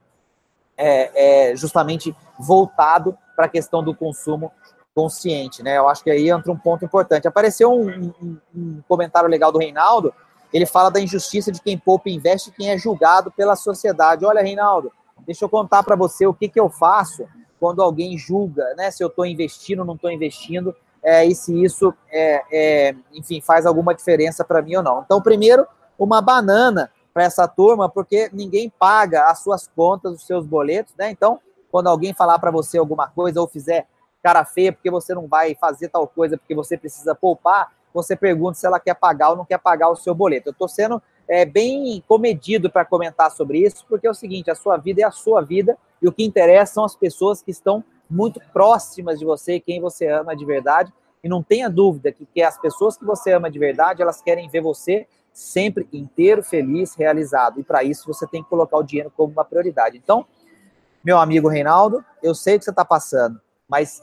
é, 0.77 1.49
é 1.51 1.55
justamente 1.55 2.15
voltado 2.39 3.17
para 3.35 3.45
a 3.45 3.49
questão 3.49 3.83
do 3.83 3.95
consumo 3.95 4.51
consciente, 4.97 5.61
né? 5.61 5.77
Eu 5.77 5.87
acho 5.87 6.03
que 6.03 6.09
aí 6.09 6.27
entra 6.27 6.51
um 6.51 6.57
ponto 6.57 6.83
importante. 6.83 7.27
Apareceu 7.27 7.71
um, 7.71 8.11
um, 8.19 8.37
um, 8.55 8.81
comentário 8.87 9.29
legal 9.29 9.51
do 9.51 9.59
Reinaldo, 9.59 10.11
ele 10.51 10.65
fala 10.65 10.89
da 10.89 10.99
injustiça 10.99 11.51
de 11.51 11.61
quem 11.61 11.77
poupa 11.77 12.09
e 12.09 12.15
investe 12.15 12.49
e 12.49 12.51
quem 12.51 12.71
é 12.71 12.77
julgado 12.79 13.29
pela 13.29 13.55
sociedade. 13.55 14.25
Olha, 14.25 14.41
Reinaldo, 14.41 14.91
deixa 15.23 15.45
eu 15.45 15.49
contar 15.49 15.83
para 15.83 15.95
você 15.95 16.25
o 16.25 16.33
que, 16.33 16.49
que 16.49 16.59
eu 16.59 16.67
faço 16.67 17.27
quando 17.59 17.83
alguém 17.83 18.17
julga, 18.17 18.73
né? 18.75 18.89
Se 18.89 19.03
eu 19.03 19.07
estou 19.07 19.23
investindo 19.23 19.81
ou 19.81 19.85
não 19.85 19.93
estou 19.93 20.09
investindo, 20.09 20.75
é, 21.03 21.23
e 21.23 21.35
se 21.35 21.63
isso, 21.63 21.93
é, 22.09 22.41
é, 22.51 22.95
enfim, 23.13 23.39
faz 23.39 23.67
alguma 23.67 23.93
diferença 23.93 24.43
para 24.43 24.63
mim 24.63 24.77
ou 24.77 24.83
não. 24.83 25.03
Então, 25.05 25.21
primeiro, 25.21 25.67
uma 25.99 26.23
banana 26.23 26.91
para 27.13 27.23
essa 27.23 27.47
turma, 27.47 27.87
porque 27.87 28.31
ninguém 28.33 28.67
paga 28.67 29.25
as 29.25 29.43
suas 29.43 29.67
contas, 29.67 30.13
os 30.13 30.25
seus 30.25 30.43
boletos, 30.43 30.95
né? 30.97 31.11
Então, 31.11 31.39
quando 31.69 31.85
alguém 31.85 32.15
falar 32.15 32.39
para 32.39 32.49
você 32.49 32.79
alguma 32.79 33.07
coisa 33.07 33.39
ou 33.39 33.47
fizer 33.47 33.85
cara 34.27 34.43
feia 34.43 34.73
porque 34.73 34.91
você 34.91 35.15
não 35.15 35.25
vai 35.25 35.55
fazer 35.55 35.87
tal 35.87 36.05
coisa 36.05 36.37
porque 36.37 36.53
você 36.53 36.77
precisa 36.77 37.15
poupar, 37.15 37.71
você 37.93 38.13
pergunta 38.13 38.55
se 38.55 38.67
ela 38.67 38.77
quer 38.77 38.93
pagar 38.93 39.29
ou 39.29 39.37
não 39.37 39.45
quer 39.45 39.57
pagar 39.57 39.87
o 39.87 39.95
seu 39.95 40.13
boleto. 40.13 40.49
Eu 40.49 40.51
estou 40.51 40.67
sendo 40.67 41.01
é, 41.25 41.45
bem 41.45 42.03
comedido 42.05 42.69
para 42.69 42.83
comentar 42.83 43.31
sobre 43.31 43.59
isso, 43.59 43.85
porque 43.87 44.05
é 44.05 44.09
o 44.09 44.13
seguinte: 44.13 44.51
a 44.51 44.55
sua 44.55 44.75
vida 44.75 45.01
é 45.01 45.05
a 45.05 45.11
sua 45.11 45.41
vida 45.41 45.77
e 46.01 46.09
o 46.09 46.11
que 46.11 46.25
interessa 46.25 46.73
são 46.73 46.83
as 46.83 46.93
pessoas 46.93 47.41
que 47.41 47.51
estão 47.51 47.81
muito 48.09 48.41
próximas 48.51 49.17
de 49.17 49.23
você, 49.23 49.61
quem 49.61 49.79
você 49.79 50.07
ama 50.07 50.35
de 50.35 50.45
verdade. 50.45 50.91
E 51.23 51.29
não 51.29 51.41
tenha 51.41 51.69
dúvida 51.69 52.11
que, 52.11 52.25
que 52.25 52.43
as 52.43 52.59
pessoas 52.59 52.97
que 52.97 53.05
você 53.05 53.31
ama 53.31 53.49
de 53.49 53.57
verdade, 53.57 54.01
elas 54.01 54.21
querem 54.21 54.49
ver 54.49 54.61
você 54.61 55.07
sempre 55.31 55.87
inteiro, 55.93 56.43
feliz, 56.43 56.95
realizado. 56.95 57.61
E 57.61 57.63
para 57.63 57.81
isso 57.81 58.05
você 58.05 58.27
tem 58.27 58.43
que 58.43 58.49
colocar 58.49 58.77
o 58.77 58.83
dinheiro 58.83 59.11
como 59.15 59.31
uma 59.31 59.45
prioridade. 59.45 59.97
Então, 59.97 60.25
meu 61.01 61.17
amigo 61.17 61.47
Reinaldo, 61.47 62.03
eu 62.21 62.35
sei 62.35 62.57
o 62.57 62.59
que 62.59 62.65
você 62.65 62.71
está 62.71 62.83
passando, 62.83 63.39
mas 63.67 64.01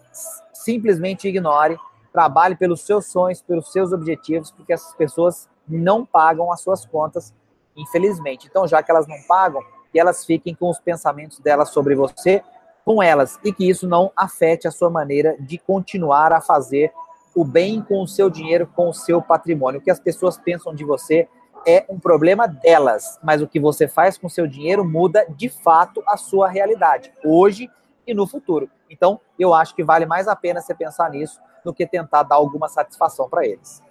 simplesmente 0.52 1.28
ignore, 1.28 1.78
trabalhe 2.12 2.54
pelos 2.54 2.82
seus 2.82 3.06
sonhos, 3.06 3.42
pelos 3.42 3.72
seus 3.72 3.92
objetivos, 3.92 4.50
porque 4.50 4.72
essas 4.72 4.94
pessoas 4.94 5.48
não 5.68 6.04
pagam 6.04 6.52
as 6.52 6.60
suas 6.60 6.84
contas, 6.84 7.34
infelizmente. 7.76 8.46
Então, 8.46 8.68
já 8.68 8.82
que 8.82 8.90
elas 8.90 9.06
não 9.06 9.16
pagam, 9.26 9.62
que 9.90 9.98
elas 9.98 10.24
fiquem 10.24 10.54
com 10.54 10.68
os 10.68 10.78
pensamentos 10.78 11.38
delas 11.40 11.70
sobre 11.70 11.94
você, 11.94 12.42
com 12.84 13.02
elas, 13.02 13.38
e 13.42 13.52
que 13.52 13.68
isso 13.68 13.88
não 13.88 14.12
afete 14.14 14.68
a 14.68 14.70
sua 14.70 14.90
maneira 14.90 15.36
de 15.40 15.56
continuar 15.56 16.32
a 16.32 16.40
fazer 16.40 16.92
o 17.34 17.44
bem 17.44 17.82
com 17.82 18.02
o 18.02 18.06
seu 18.06 18.28
dinheiro, 18.28 18.70
com 18.76 18.90
o 18.90 18.94
seu 18.94 19.20
patrimônio. 19.20 19.80
O 19.80 19.82
que 19.82 19.90
as 19.90 19.98
pessoas 19.98 20.36
pensam 20.36 20.74
de 20.74 20.84
você 20.84 21.26
é 21.66 21.84
um 21.88 21.98
problema 21.98 22.46
delas, 22.46 23.18
mas 23.22 23.40
o 23.40 23.48
que 23.48 23.58
você 23.58 23.88
faz 23.88 24.18
com 24.18 24.26
o 24.26 24.30
seu 24.30 24.46
dinheiro 24.46 24.84
muda 24.84 25.26
de 25.30 25.48
fato 25.48 26.02
a 26.06 26.16
sua 26.16 26.46
realidade, 26.48 27.10
hoje 27.24 27.70
e 28.06 28.14
no 28.14 28.26
futuro. 28.26 28.68
Então, 28.88 29.20
eu 29.38 29.54
acho 29.54 29.74
que 29.74 29.84
vale 29.84 30.06
mais 30.06 30.28
a 30.28 30.36
pena 30.36 30.60
você 30.60 30.74
pensar 30.74 31.10
nisso 31.10 31.40
do 31.64 31.72
que 31.72 31.86
tentar 31.86 32.22
dar 32.22 32.36
alguma 32.36 32.68
satisfação 32.68 33.28
para 33.28 33.46
eles. 33.46 33.82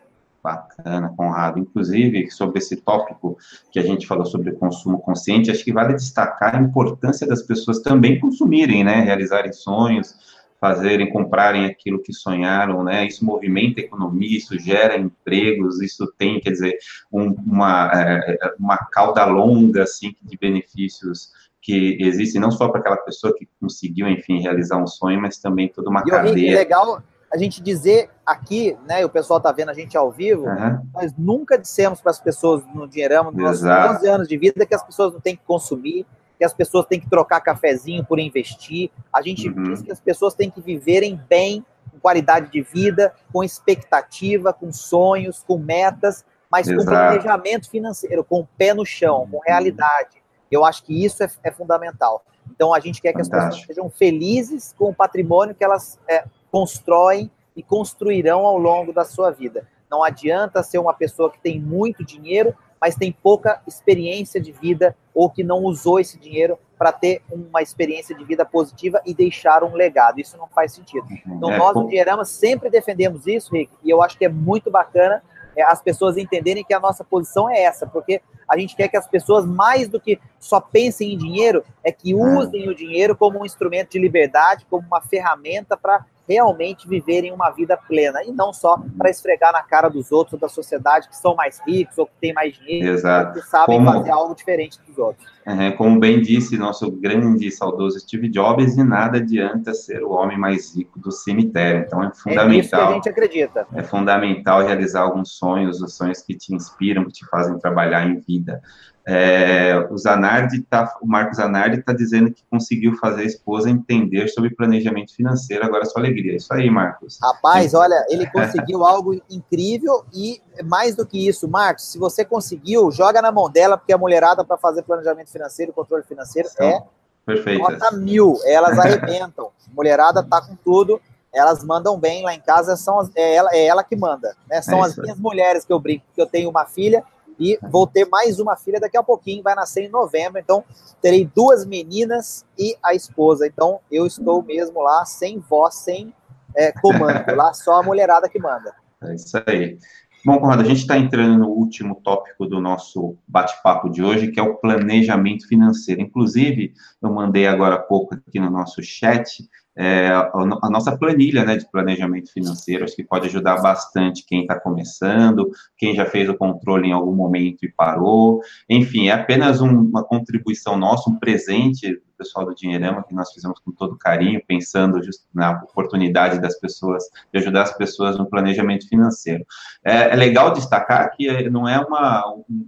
Bacana, 0.43 1.13
Conrado. 1.15 1.57
Inclusive, 1.57 2.29
sobre 2.29 2.59
esse 2.59 2.75
tópico 2.75 3.37
que 3.71 3.79
a 3.79 3.81
gente 3.81 4.05
falou 4.05 4.25
sobre 4.25 4.51
consumo 4.51 4.99
consciente, 4.99 5.49
acho 5.49 5.63
que 5.63 5.71
vale 5.71 5.93
destacar 5.93 6.55
a 6.55 6.61
importância 6.61 7.25
das 7.25 7.41
pessoas 7.41 7.79
também 7.79 8.19
consumirem, 8.19 8.83
né? 8.83 9.01
Realizarem 9.01 9.53
sonhos, 9.53 10.13
fazerem, 10.59 11.09
comprarem 11.09 11.65
aquilo 11.65 12.01
que 12.01 12.11
sonharam, 12.11 12.83
né? 12.83 13.07
Isso 13.07 13.23
movimenta 13.25 13.79
a 13.79 13.83
economia, 13.85 14.37
isso 14.37 14.59
gera 14.59 14.97
empregos, 14.97 15.81
isso 15.81 16.11
tem, 16.17 16.41
quer 16.41 16.51
dizer, 16.51 16.77
um, 17.11 17.31
uma, 17.31 17.91
é, 17.93 18.37
uma 18.59 18.77
cauda 18.77 19.23
longa, 19.25 19.83
assim, 19.83 20.13
de 20.21 20.37
benefícios 20.37 21.31
que 21.63 21.97
existem 22.01 22.41
não 22.41 22.51
só 22.51 22.67
para 22.67 22.81
aquela 22.81 22.97
pessoa 22.97 23.33
que 23.33 23.47
conseguiu, 23.59 24.07
enfim, 24.09 24.41
realizar 24.41 24.77
um 24.77 24.85
sonho, 24.85 25.21
mas 25.21 25.37
também 25.37 25.69
toda 25.69 25.89
uma 25.89 26.01
e 26.01 26.09
cadeia. 26.09 26.51
É 26.51 26.55
legal 26.55 27.01
a 27.33 27.37
gente 27.37 27.63
dizer 27.63 28.09
aqui, 28.25 28.77
né, 28.85 29.03
o 29.03 29.09
pessoal 29.09 29.37
está 29.37 29.51
vendo 29.51 29.69
a 29.69 29.73
gente 29.73 29.97
ao 29.97 30.11
vivo, 30.11 30.45
uhum. 30.45 30.85
nós 30.93 31.13
nunca 31.17 31.57
dissemos 31.57 32.01
para 32.01 32.11
as 32.11 32.19
pessoas 32.19 32.61
no 32.75 32.87
Dinheirama, 32.87 33.31
nos 33.31 33.61
nossos 33.61 33.97
11 33.97 34.07
anos 34.07 34.27
de 34.27 34.37
vida, 34.37 34.65
que 34.65 34.75
as 34.75 34.83
pessoas 34.83 35.13
não 35.13 35.21
têm 35.21 35.37
que 35.37 35.41
consumir, 35.43 36.05
que 36.37 36.43
as 36.43 36.53
pessoas 36.53 36.85
têm 36.85 36.99
que 36.99 37.09
trocar 37.09 37.39
cafezinho 37.39 38.05
por 38.05 38.19
investir. 38.19 38.91
A 39.11 39.21
gente 39.21 39.49
uhum. 39.49 39.63
diz 39.63 39.81
que 39.81 39.91
as 39.91 39.99
pessoas 39.99 40.33
têm 40.35 40.51
que 40.51 40.61
viverem 40.61 41.19
bem, 41.29 41.65
com 41.89 41.99
qualidade 41.99 42.51
de 42.51 42.61
vida, 42.61 43.13
com 43.31 43.43
expectativa, 43.43 44.51
com 44.51 44.71
sonhos, 44.71 45.43
com 45.47 45.57
metas, 45.57 46.25
mas 46.51 46.67
Exato. 46.67 46.85
com 46.85 46.91
planejamento 46.91 47.69
financeiro, 47.69 48.23
com 48.23 48.41
o 48.41 48.47
pé 48.57 48.73
no 48.73 48.85
chão, 48.85 49.27
com 49.31 49.39
realidade. 49.39 50.22
Eu 50.53 50.65
acho 50.65 50.83
que 50.83 51.03
isso 51.05 51.23
é, 51.23 51.29
é 51.43 51.51
fundamental. 51.51 52.23
Então 52.51 52.73
a 52.73 52.79
gente 52.79 53.01
quer 53.01 53.13
que 53.13 53.23
Fantástico. 53.23 53.45
as 53.45 53.55
pessoas 53.55 53.67
sejam 53.67 53.89
felizes 53.89 54.73
com 54.77 54.89
o 54.89 54.95
patrimônio 54.95 55.55
que 55.55 55.63
elas 55.63 55.99
é, 56.07 56.25
constroem 56.51 57.31
e 57.55 57.63
construirão 57.63 58.45
ao 58.45 58.57
longo 58.57 58.91
da 58.91 59.05
sua 59.05 59.31
vida. 59.31 59.67
Não 59.89 60.03
adianta 60.03 60.63
ser 60.63 60.79
uma 60.79 60.93
pessoa 60.93 61.31
que 61.31 61.39
tem 61.39 61.59
muito 61.59 62.03
dinheiro, 62.03 62.55
mas 62.81 62.95
tem 62.95 63.11
pouca 63.11 63.61
experiência 63.67 64.41
de 64.41 64.51
vida 64.51 64.95
ou 65.13 65.29
que 65.29 65.43
não 65.43 65.59
usou 65.63 65.99
esse 65.99 66.19
dinheiro 66.19 66.57
para 66.77 66.91
ter 66.91 67.21
uma 67.31 67.61
experiência 67.61 68.13
de 68.13 68.25
vida 68.25 68.43
positiva 68.43 69.01
e 69.05 69.13
deixar 69.13 69.63
um 69.63 69.73
legado. 69.73 70.19
Isso 70.19 70.35
não 70.37 70.47
faz 70.47 70.73
sentido. 70.73 71.05
Então, 71.25 71.51
é, 71.51 71.57
nós 71.57 71.75
no 71.75 71.87
Dinheirama 71.87 72.25
sempre 72.25 72.69
defendemos 72.69 73.25
isso, 73.25 73.53
Rick, 73.53 73.71
e 73.83 73.89
eu 73.89 74.01
acho 74.01 74.17
que 74.17 74.25
é 74.25 74.29
muito 74.29 74.69
bacana 74.69 75.23
as 75.61 75.81
pessoas 75.81 76.17
entenderem 76.17 76.63
que 76.63 76.73
a 76.73 76.79
nossa 76.79 77.03
posição 77.03 77.49
é 77.49 77.63
essa, 77.63 77.85
porque 77.85 78.21
a 78.49 78.57
gente 78.57 78.75
quer 78.75 78.87
que 78.87 78.97
as 78.97 79.07
pessoas, 79.07 79.45
mais 79.45 79.87
do 79.87 79.99
que 79.99 80.19
só 80.39 80.59
pensem 80.59 81.13
em 81.13 81.17
dinheiro, 81.17 81.63
é 81.83 81.91
que 81.91 82.13
usem 82.13 82.69
o 82.69 82.75
dinheiro 82.75 83.15
como 83.15 83.39
um 83.39 83.45
instrumento 83.45 83.91
de 83.91 83.99
liberdade, 83.99 84.65
como 84.69 84.85
uma 84.85 85.01
ferramenta 85.01 85.77
para 85.77 86.05
realmente 86.27 86.87
viverem 86.87 87.31
uma 87.31 87.49
vida 87.49 87.77
plena 87.77 88.23
e 88.23 88.31
não 88.31 88.53
só 88.53 88.81
para 88.97 89.09
esfregar 89.09 89.51
na 89.51 89.61
cara 89.61 89.89
dos 89.89 90.11
outros 90.11 90.39
da 90.39 90.47
sociedade 90.47 91.09
que 91.09 91.15
são 91.15 91.35
mais 91.35 91.59
ricos 91.65 91.97
ou 91.97 92.05
que 92.05 92.13
têm 92.19 92.33
mais 92.33 92.53
dinheiro, 92.53 92.89
Exato. 92.89 93.39
que 93.39 93.45
sabem 93.45 93.77
como, 93.77 93.91
fazer 93.91 94.11
algo 94.11 94.35
diferente 94.35 94.79
dos 94.87 94.97
outros. 94.97 95.27
É, 95.45 95.71
como 95.71 95.99
bem 95.99 96.21
disse 96.21 96.57
nosso 96.57 96.89
grande 96.89 97.47
e 97.47 97.51
saudoso 97.51 97.99
Steve 97.99 98.29
Jobs, 98.29 98.75
de 98.75 98.83
nada 98.83 99.17
adianta 99.17 99.73
ser 99.73 100.01
o 100.03 100.11
homem 100.11 100.37
mais 100.37 100.75
rico 100.75 100.97
do 100.97 101.11
cemitério. 101.11 101.83
Então 101.85 102.03
é 102.03 102.11
fundamental. 102.13 102.51
É 102.51 102.57
isso 102.57 102.69
que 102.69 102.75
a 102.75 102.91
gente 102.93 103.09
acredita. 103.09 103.67
É 103.73 103.83
fundamental 103.83 104.65
realizar 104.65 105.01
alguns 105.01 105.33
sonhos, 105.33 105.81
os 105.81 105.95
sonhos 105.95 106.21
que 106.21 106.35
te 106.35 106.55
inspiram, 106.55 107.05
que 107.05 107.11
te 107.11 107.25
fazem 107.25 107.59
trabalhar 107.59 108.07
em 108.07 108.19
vida. 108.19 108.61
É, 109.05 109.85
o 109.91 109.97
Zanardi 109.97 110.61
tá, 110.61 110.97
o 111.01 111.07
Marcos 111.07 111.35
Zanardi 111.35 111.79
está 111.79 111.91
dizendo 111.91 112.31
que 112.31 112.41
conseguiu 112.49 112.95
fazer 112.95 113.23
a 113.23 113.25
esposa 113.25 113.69
entender 113.69 114.29
sobre 114.29 114.55
planejamento 114.55 115.13
financeiro, 115.13 115.65
agora 115.65 115.83
é 115.83 115.85
sua 115.85 116.01
alegria. 116.01 116.37
Isso 116.37 116.53
aí, 116.53 116.69
Marcos. 116.69 117.19
Rapaz, 117.21 117.73
olha, 117.73 118.05
ele 118.09 118.25
conseguiu 118.27 118.83
algo 118.85 119.21
incrível 119.29 120.05
e 120.13 120.41
mais 120.63 120.95
do 120.95 121.05
que 121.05 121.27
isso, 121.27 121.49
Marcos, 121.49 121.91
se 121.91 121.99
você 121.99 122.23
conseguiu, 122.23 122.91
joga 122.91 123.21
na 123.21 123.31
mão 123.31 123.49
dela, 123.49 123.77
porque 123.77 123.91
a 123.91 123.97
mulherada 123.97 124.45
para 124.45 124.57
fazer 124.57 124.83
planejamento 124.83 125.29
financeiro, 125.29 125.73
controle 125.73 126.03
financeiro 126.03 126.47
São 126.47 126.65
é 126.65 126.83
perfeitas. 127.25 127.79
nota 127.79 127.91
mil, 127.97 128.39
elas 128.45 128.79
arrebentam. 128.79 129.51
mulherada 129.73 130.23
tá 130.23 130.41
com 130.41 130.55
tudo 130.55 131.01
elas 131.33 131.63
mandam 131.63 131.97
bem 131.97 132.23
lá 132.23 132.33
em 132.33 132.39
casa, 132.39 132.75
são, 132.75 133.09
é, 133.15 133.33
ela, 133.33 133.49
é 133.51 133.65
ela 133.65 133.83
que 133.83 133.95
manda. 133.95 134.35
Né? 134.47 134.61
São 134.61 134.83
é 134.83 134.87
as 134.87 134.95
minhas 134.95 135.19
mulheres 135.19 135.65
que 135.65 135.73
eu 135.73 135.79
brinco, 135.79 136.05
que 136.13 136.21
eu 136.21 136.27
tenho 136.27 136.47
uma 136.47 136.65
filha 136.67 137.03
e 137.39 137.57
vou 137.61 137.87
ter 137.87 138.05
mais 138.05 138.39
uma 138.39 138.55
filha 138.55 138.79
daqui 138.79 138.97
a 138.97 139.03
pouquinho, 139.03 139.43
vai 139.43 139.55
nascer 139.55 139.83
em 139.83 139.89
novembro. 139.89 140.39
Então, 140.39 140.63
terei 141.01 141.29
duas 141.35 141.65
meninas 141.65 142.45
e 142.57 142.75
a 142.83 142.93
esposa. 142.93 143.47
Então, 143.47 143.79
eu 143.91 144.05
estou 144.05 144.41
mesmo 144.43 144.81
lá, 144.81 145.05
sem 145.05 145.39
voz, 145.39 145.75
sem 145.75 146.13
é, 146.55 146.71
comando. 146.71 147.23
Lá 147.35 147.53
só 147.53 147.79
a 147.79 147.83
mulherada 147.83 148.29
que 148.29 148.39
manda. 148.39 148.73
É 149.03 149.15
isso 149.15 149.37
aí. 149.45 149.77
Bom, 150.25 150.39
Conrado, 150.39 150.61
a 150.61 150.65
gente 150.65 150.79
está 150.79 150.97
entrando 150.97 151.37
no 151.37 151.49
último 151.49 151.95
tópico 151.95 152.45
do 152.45 152.61
nosso 152.61 153.17
bate-papo 153.27 153.89
de 153.89 154.01
hoje, 154.01 154.31
que 154.31 154.39
é 154.39 154.43
o 154.43 154.55
planejamento 154.55 155.45
financeiro. 155.45 156.01
Inclusive, 156.01 156.73
eu 157.01 157.11
mandei 157.11 157.45
agora 157.45 157.75
há 157.75 157.79
pouco 157.79 158.15
aqui 158.15 158.39
no 158.39 158.49
nosso 158.49 158.81
chat 158.81 159.43
é, 159.75 160.09
a 160.09 160.69
nossa 160.69 160.95
planilha 160.97 161.43
né, 161.43 161.57
de 161.57 161.69
planejamento 161.69 162.31
financeiro, 162.31 162.83
acho 162.83 162.95
que 162.95 163.03
pode 163.03 163.27
ajudar 163.27 163.61
bastante 163.61 164.25
quem 164.25 164.41
está 164.41 164.59
começando, 164.59 165.49
quem 165.77 165.95
já 165.95 166.05
fez 166.05 166.29
o 166.29 166.37
controle 166.37 166.87
em 166.87 166.91
algum 166.91 167.13
momento 167.13 167.63
e 167.63 167.71
parou. 167.71 168.41
Enfim, 168.69 169.07
é 169.07 169.13
apenas 169.13 169.61
um, 169.61 169.69
uma 169.69 170.03
contribuição 170.03 170.77
nossa, 170.77 171.09
um 171.09 171.17
presente 171.17 171.89
do 171.89 172.01
pessoal 172.17 172.45
do 172.45 172.53
Dinheirama, 172.55 173.03
que 173.03 173.15
nós 173.15 173.31
fizemos 173.33 173.59
com 173.59 173.71
todo 173.71 173.97
carinho, 173.97 174.41
pensando 174.47 174.99
na 175.33 175.63
oportunidade 175.63 176.39
das 176.39 176.59
pessoas, 176.59 177.03
de 177.33 177.39
ajudar 177.39 177.63
as 177.63 177.75
pessoas 177.75 178.17
no 178.17 178.29
planejamento 178.29 178.87
financeiro. 178.87 179.43
É, 179.83 180.09
é 180.09 180.15
legal 180.15 180.53
destacar 180.53 181.11
que 181.15 181.49
não 181.49 181.67
é 181.67 181.79
uma. 181.79 182.27
Um, 182.49 182.67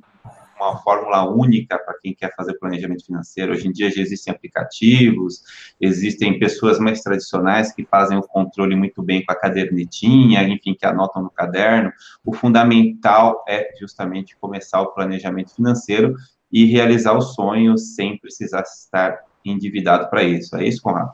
uma 0.56 0.78
fórmula 0.78 1.30
única 1.30 1.78
para 1.78 1.98
quem 2.00 2.13
quer 2.13 2.34
fazer 2.36 2.58
planejamento 2.58 3.06
financeiro. 3.06 3.52
Hoje 3.52 3.68
em 3.68 3.72
dia 3.72 3.91
já 3.91 4.02
existem 4.02 4.34
aplicativos, 4.34 5.44
existem 5.80 6.39
pessoas 6.39 6.80
mais 6.80 7.02
tradicionais 7.02 7.74
que 7.74 7.86
fazem 7.86 8.18
o 8.18 8.24
controle 8.24 8.76
muito 8.76 9.02
bem 9.04 9.24
com 9.26 9.32
a 9.32 9.36
cadernetinha, 9.36 10.44
enfim, 10.44 10.74
que 10.74 10.86
anotam 10.86 11.24
no 11.24 11.30
caderno. 11.30 11.91
O 12.26 12.34
fundamental 12.34 13.44
é 13.48 13.70
justamente 13.80 14.38
começar 14.38 14.82
o 14.82 14.94
planejamento 14.94 15.54
financeiro 15.54 16.15
e 16.52 16.65
realizar 16.65 17.13
o 17.13 17.22
sonho 17.22 17.78
sem 17.78 18.18
precisar 18.18 18.62
estar 18.62 19.20
endividado 19.44 20.10
para 20.10 20.24
isso. 20.24 20.56
É 20.56 20.65
isso, 20.65 20.82
Conrado? 20.82 21.13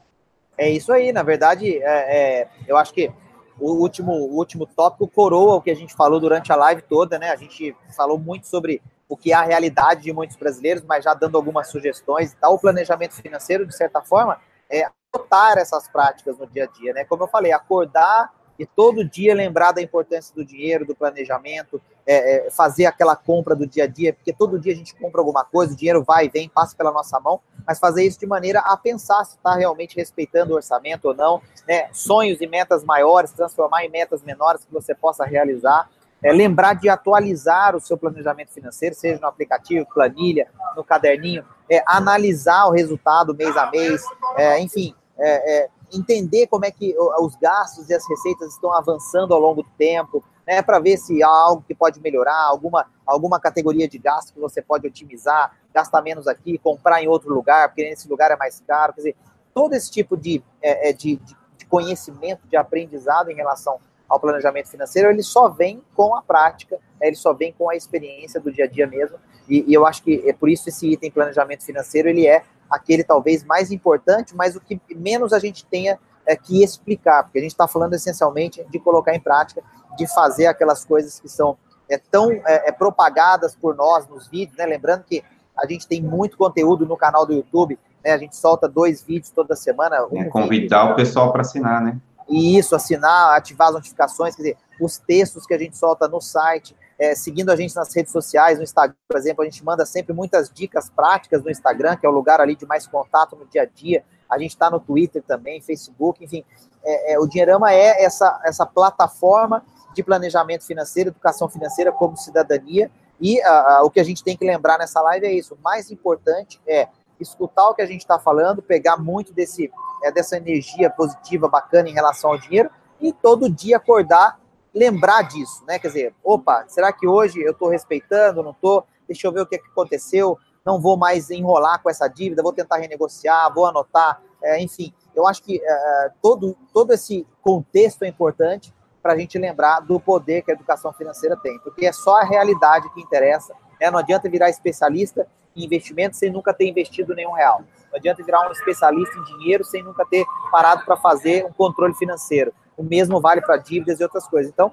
É 0.57 0.69
isso 0.69 0.93
aí, 0.93 1.11
na 1.11 1.23
verdade, 1.23 1.77
é, 1.77 2.41
é, 2.41 2.47
eu 2.67 2.77
acho 2.77 2.93
que 2.93 3.11
o 3.59 3.71
último, 3.73 4.11
o 4.11 4.37
último 4.37 4.65
tópico 4.65 5.07
coroa 5.07 5.55
o 5.55 5.61
que 5.61 5.71
a 5.71 5.75
gente 5.75 5.93
falou 5.93 6.19
durante 6.19 6.51
a 6.51 6.55
live 6.55 6.81
toda, 6.81 7.17
né? 7.19 7.29
A 7.29 7.35
gente 7.35 7.75
falou 7.95 8.17
muito 8.17 8.47
sobre 8.47 8.81
o 9.11 9.17
que 9.17 9.33
é 9.33 9.35
a 9.35 9.41
realidade 9.41 10.03
de 10.03 10.13
muitos 10.13 10.37
brasileiros, 10.37 10.85
mas 10.87 11.03
já 11.03 11.13
dando 11.13 11.35
algumas 11.35 11.67
sugestões 11.67 12.31
e. 12.31 12.47
O 12.47 12.57
planejamento 12.57 13.13
financeiro, 13.13 13.65
de 13.65 13.75
certa 13.75 14.01
forma, 14.01 14.39
é 14.69 14.85
adotar 15.13 15.57
essas 15.57 15.85
práticas 15.89 16.37
no 16.37 16.47
dia 16.47 16.63
a 16.63 16.67
dia, 16.67 16.93
né? 16.93 17.03
Como 17.03 17.21
eu 17.21 17.27
falei, 17.27 17.51
acordar 17.51 18.33
e 18.57 18.65
todo 18.65 19.03
dia 19.03 19.35
lembrar 19.35 19.73
da 19.73 19.81
importância 19.81 20.33
do 20.33 20.45
dinheiro, 20.45 20.85
do 20.85 20.95
planejamento, 20.95 21.81
é, 22.07 22.47
é, 22.47 22.51
fazer 22.51 22.85
aquela 22.85 23.13
compra 23.13 23.53
do 23.53 23.67
dia 23.67 23.83
a 23.83 23.87
dia, 23.87 24.13
porque 24.13 24.31
todo 24.31 24.57
dia 24.57 24.71
a 24.71 24.75
gente 24.77 24.95
compra 24.95 25.19
alguma 25.19 25.43
coisa, 25.43 25.73
o 25.73 25.75
dinheiro 25.75 26.05
vai 26.05 26.27
e 26.27 26.29
vem, 26.29 26.47
passa 26.47 26.73
pela 26.77 26.93
nossa 26.93 27.19
mão, 27.19 27.41
mas 27.67 27.79
fazer 27.79 28.05
isso 28.05 28.17
de 28.17 28.25
maneira 28.25 28.61
a 28.61 28.77
pensar 28.77 29.25
se 29.25 29.35
está 29.35 29.55
realmente 29.55 29.93
respeitando 29.97 30.53
o 30.53 30.55
orçamento 30.55 31.09
ou 31.09 31.13
não, 31.13 31.41
né? 31.67 31.89
Sonhos 31.91 32.39
e 32.39 32.47
metas 32.47 32.81
maiores, 32.85 33.33
transformar 33.33 33.83
em 33.83 33.89
metas 33.89 34.23
menores 34.23 34.63
que 34.63 34.71
você 34.71 34.95
possa 34.95 35.25
realizar 35.25 35.89
é, 36.23 36.31
lembrar 36.31 36.73
de 36.73 36.89
atualizar 36.89 37.75
o 37.75 37.79
seu 37.79 37.97
planejamento 37.97 38.51
financeiro, 38.51 38.95
seja 38.95 39.19
no 39.19 39.27
aplicativo, 39.27 39.87
planilha, 39.93 40.47
no 40.75 40.83
caderninho, 40.83 41.43
é, 41.69 41.83
analisar 41.87 42.67
o 42.67 42.71
resultado 42.71 43.35
mês 43.35 43.55
a 43.57 43.69
mês, 43.71 44.03
é, 44.37 44.59
enfim, 44.59 44.93
é, 45.17 45.63
é 45.63 45.69
entender 45.93 46.47
como 46.47 46.65
é 46.65 46.71
que 46.71 46.95
os 47.19 47.35
gastos 47.35 47.89
e 47.89 47.93
as 47.93 48.07
receitas 48.07 48.53
estão 48.53 48.73
avançando 48.73 49.33
ao 49.33 49.39
longo 49.39 49.61
do 49.61 49.69
tempo, 49.77 50.23
né, 50.47 50.61
para 50.61 50.79
ver 50.79 50.97
se 50.97 51.21
há 51.21 51.27
algo 51.27 51.63
que 51.67 51.75
pode 51.75 51.99
melhorar, 52.01 52.45
alguma, 52.47 52.85
alguma 53.05 53.39
categoria 53.39 53.87
de 53.87 53.97
gasto 53.97 54.33
que 54.33 54.39
você 54.39 54.61
pode 54.61 54.87
otimizar, 54.87 55.55
gastar 55.73 56.01
menos 56.01 56.27
aqui, 56.27 56.57
comprar 56.57 57.03
em 57.03 57.07
outro 57.07 57.33
lugar, 57.33 57.69
porque 57.69 57.83
nesse 57.83 58.07
lugar 58.07 58.31
é 58.31 58.35
mais 58.35 58.61
caro. 58.65 58.93
Quer 58.93 59.01
dizer, 59.01 59.15
todo 59.53 59.73
esse 59.73 59.91
tipo 59.91 60.17
de, 60.17 60.43
é, 60.61 60.89
é 60.89 60.93
de, 60.93 61.17
de 61.57 61.65
conhecimento, 61.65 62.47
de 62.47 62.55
aprendizado 62.55 63.29
em 63.29 63.35
relação 63.35 63.79
ao 64.11 64.19
planejamento 64.19 64.67
financeiro, 64.67 65.09
ele 65.09 65.23
só 65.23 65.47
vem 65.47 65.81
com 65.95 66.13
a 66.13 66.21
prática, 66.21 66.75
né, 66.99 67.07
ele 67.07 67.15
só 67.15 67.33
vem 67.33 67.53
com 67.57 67.69
a 67.69 67.75
experiência 67.77 68.41
do 68.41 68.51
dia 68.51 68.65
a 68.65 68.67
dia 68.67 68.85
mesmo. 68.85 69.17
E, 69.47 69.63
e, 69.65 69.73
eu 69.73 69.85
acho 69.85 70.03
que 70.03 70.21
é 70.27 70.33
por 70.33 70.49
isso 70.49 70.67
esse 70.67 70.91
item 70.91 71.09
planejamento 71.09 71.63
financeiro 71.63 72.09
ele 72.09 72.27
é 72.27 72.43
aquele 72.69 73.05
talvez 73.05 73.45
mais 73.45 73.71
importante, 73.71 74.35
mas 74.35 74.53
o 74.53 74.59
que 74.59 74.81
menos 74.93 75.31
a 75.31 75.39
gente 75.39 75.65
tenha 75.65 75.97
é, 76.25 76.35
que 76.35 76.61
explicar, 76.61 77.23
porque 77.23 77.39
a 77.39 77.41
gente 77.41 77.51
está 77.51 77.69
falando 77.69 77.93
essencialmente 77.93 78.65
de 78.69 78.79
colocar 78.79 79.15
em 79.15 79.19
prática, 79.19 79.63
de 79.97 80.05
fazer 80.13 80.47
aquelas 80.47 80.83
coisas 80.83 81.17
que 81.17 81.29
são 81.29 81.57
é, 81.89 81.97
tão 81.97 82.31
é, 82.31 82.67
é, 82.67 82.71
propagadas 82.71 83.55
por 83.55 83.75
nós 83.75 84.07
nos 84.09 84.27
vídeos, 84.27 84.57
né? 84.57 84.65
Lembrando 84.65 85.05
que 85.05 85.23
a 85.57 85.65
gente 85.65 85.87
tem 85.87 86.01
muito 86.01 86.37
conteúdo 86.37 86.85
no 86.85 86.97
canal 86.97 87.25
do 87.25 87.33
YouTube, 87.33 87.79
né? 88.03 88.11
A 88.11 88.17
gente 88.17 88.35
solta 88.35 88.67
dois 88.67 89.01
vídeos 89.01 89.29
toda 89.29 89.55
semana. 89.55 90.05
Um 90.11 90.21
é, 90.21 90.25
convidar 90.25 90.81
vídeo, 90.81 90.93
o 90.93 90.95
pessoal 90.95 91.31
para 91.31 91.41
assinar, 91.41 91.81
né? 91.81 91.97
E 92.31 92.57
isso, 92.57 92.73
assinar, 92.75 93.35
ativar 93.35 93.67
as 93.67 93.73
notificações, 93.73 94.35
quer 94.35 94.41
dizer, 94.41 94.57
os 94.79 94.97
textos 94.97 95.45
que 95.45 95.53
a 95.53 95.57
gente 95.57 95.77
solta 95.77 96.07
no 96.07 96.21
site, 96.21 96.73
é, 96.97 97.13
seguindo 97.13 97.49
a 97.49 97.55
gente 97.57 97.75
nas 97.75 97.93
redes 97.93 98.11
sociais, 98.11 98.57
no 98.57 98.63
Instagram, 98.63 98.95
por 99.07 99.17
exemplo, 99.17 99.41
a 99.41 99.45
gente 99.45 99.63
manda 99.65 99.85
sempre 99.85 100.13
muitas 100.13 100.49
dicas 100.49 100.89
práticas 100.89 101.43
no 101.43 101.51
Instagram, 101.51 101.97
que 101.97 102.05
é 102.05 102.09
o 102.09 102.11
lugar 102.11 102.39
ali 102.39 102.55
de 102.55 102.65
mais 102.65 102.87
contato 102.87 103.35
no 103.35 103.45
dia 103.45 103.63
a 103.63 103.65
dia. 103.65 104.05
A 104.29 104.39
gente 104.39 104.51
está 104.51 104.69
no 104.69 104.79
Twitter 104.79 105.21
também, 105.21 105.59
Facebook, 105.61 106.23
enfim. 106.23 106.45
É, 106.83 107.13
é, 107.13 107.19
o 107.19 107.27
Dinheirama 107.27 107.73
é 107.73 108.01
essa, 108.03 108.39
essa 108.45 108.65
plataforma 108.65 109.65
de 109.93 110.01
planejamento 110.01 110.65
financeiro, 110.65 111.09
educação 111.09 111.49
financeira 111.49 111.91
como 111.91 112.15
cidadania. 112.15 112.89
E 113.19 113.41
a, 113.41 113.77
a, 113.77 113.83
o 113.83 113.89
que 113.89 113.99
a 113.99 114.03
gente 114.03 114.23
tem 114.23 114.37
que 114.37 114.45
lembrar 114.45 114.77
nessa 114.77 115.01
live 115.01 115.25
é 115.25 115.33
isso. 115.33 115.55
O 115.55 115.61
mais 115.61 115.91
importante 115.91 116.61
é 116.65 116.87
escutar 117.21 117.69
o 117.69 117.73
que 117.73 117.81
a 117.81 117.85
gente 117.85 118.01
está 118.01 118.19
falando, 118.19 118.61
pegar 118.61 118.97
muito 118.97 119.33
desse, 119.33 119.71
é, 120.03 120.11
dessa 120.11 120.37
energia 120.37 120.89
positiva, 120.89 121.47
bacana 121.47 121.89
em 121.89 121.93
relação 121.93 122.31
ao 122.31 122.37
dinheiro 122.37 122.69
e 122.99 123.11
todo 123.11 123.49
dia 123.49 123.77
acordar, 123.77 124.39
lembrar 124.73 125.23
disso, 125.23 125.63
né? 125.67 125.79
Quer 125.79 125.87
dizer, 125.87 126.15
opa, 126.23 126.65
será 126.67 126.93
que 126.93 127.07
hoje 127.07 127.41
eu 127.41 127.51
estou 127.51 127.69
respeitando, 127.69 128.43
não 128.43 128.51
estou? 128.51 128.85
Deixa 129.07 129.27
eu 129.27 129.31
ver 129.31 129.41
o 129.41 129.45
que, 129.45 129.55
é 129.55 129.57
que 129.57 129.67
aconteceu, 129.67 130.37
não 130.65 130.79
vou 130.79 130.95
mais 130.95 131.29
enrolar 131.29 131.81
com 131.81 131.89
essa 131.89 132.07
dívida, 132.07 132.43
vou 132.43 132.53
tentar 132.53 132.77
renegociar, 132.77 133.53
vou 133.53 133.65
anotar, 133.65 134.21
é, 134.41 134.61
enfim. 134.61 134.93
Eu 135.15 135.27
acho 135.27 135.43
que 135.43 135.61
é, 135.61 136.11
todo, 136.21 136.55
todo 136.73 136.93
esse 136.93 137.27
contexto 137.41 138.03
é 138.03 138.07
importante 138.07 138.73
para 139.01 139.13
a 139.13 139.17
gente 139.17 139.37
lembrar 139.37 139.79
do 139.79 139.99
poder 139.99 140.43
que 140.43 140.51
a 140.51 140.53
educação 140.53 140.93
financeira 140.93 141.35
tem, 141.35 141.57
porque 141.59 141.85
é 141.85 141.91
só 141.91 142.17
a 142.17 142.23
realidade 142.23 142.89
que 142.93 143.01
interessa. 143.01 143.53
Né? 143.79 143.89
Não 143.89 143.99
adianta 143.99 144.29
virar 144.29 144.49
especialista 144.49 145.27
em 145.55 145.65
investimento 145.65 146.15
sem 146.15 146.31
nunca 146.31 146.53
ter 146.53 146.67
investido 146.67 147.13
nenhum 147.13 147.31
real. 147.31 147.63
Não 147.91 147.97
adianta 147.97 148.23
virar 148.23 148.47
um 148.47 148.51
especialista 148.51 149.17
em 149.17 149.23
dinheiro 149.23 149.63
sem 149.63 149.83
nunca 149.83 150.05
ter 150.05 150.25
parado 150.51 150.85
para 150.85 150.95
fazer 150.97 151.45
um 151.45 151.51
controle 151.51 151.93
financeiro. 151.95 152.53
O 152.77 152.83
mesmo 152.83 153.19
vale 153.19 153.41
para 153.41 153.57
dívidas 153.57 153.99
e 153.99 154.03
outras 154.03 154.27
coisas. 154.27 154.51
Então, 154.51 154.71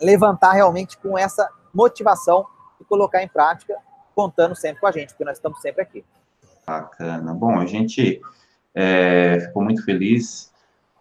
levantar 0.00 0.52
realmente 0.52 0.96
com 0.98 1.18
essa 1.18 1.48
motivação 1.74 2.46
e 2.80 2.84
colocar 2.84 3.22
em 3.22 3.28
prática, 3.28 3.76
contando 4.14 4.54
sempre 4.54 4.80
com 4.80 4.86
a 4.86 4.92
gente, 4.92 5.08
porque 5.08 5.24
nós 5.24 5.36
estamos 5.36 5.60
sempre 5.60 5.82
aqui. 5.82 6.04
Bacana. 6.66 7.34
Bom, 7.34 7.58
a 7.58 7.66
gente 7.66 8.20
é, 8.74 9.40
ficou 9.40 9.62
muito 9.62 9.84
feliz 9.84 10.52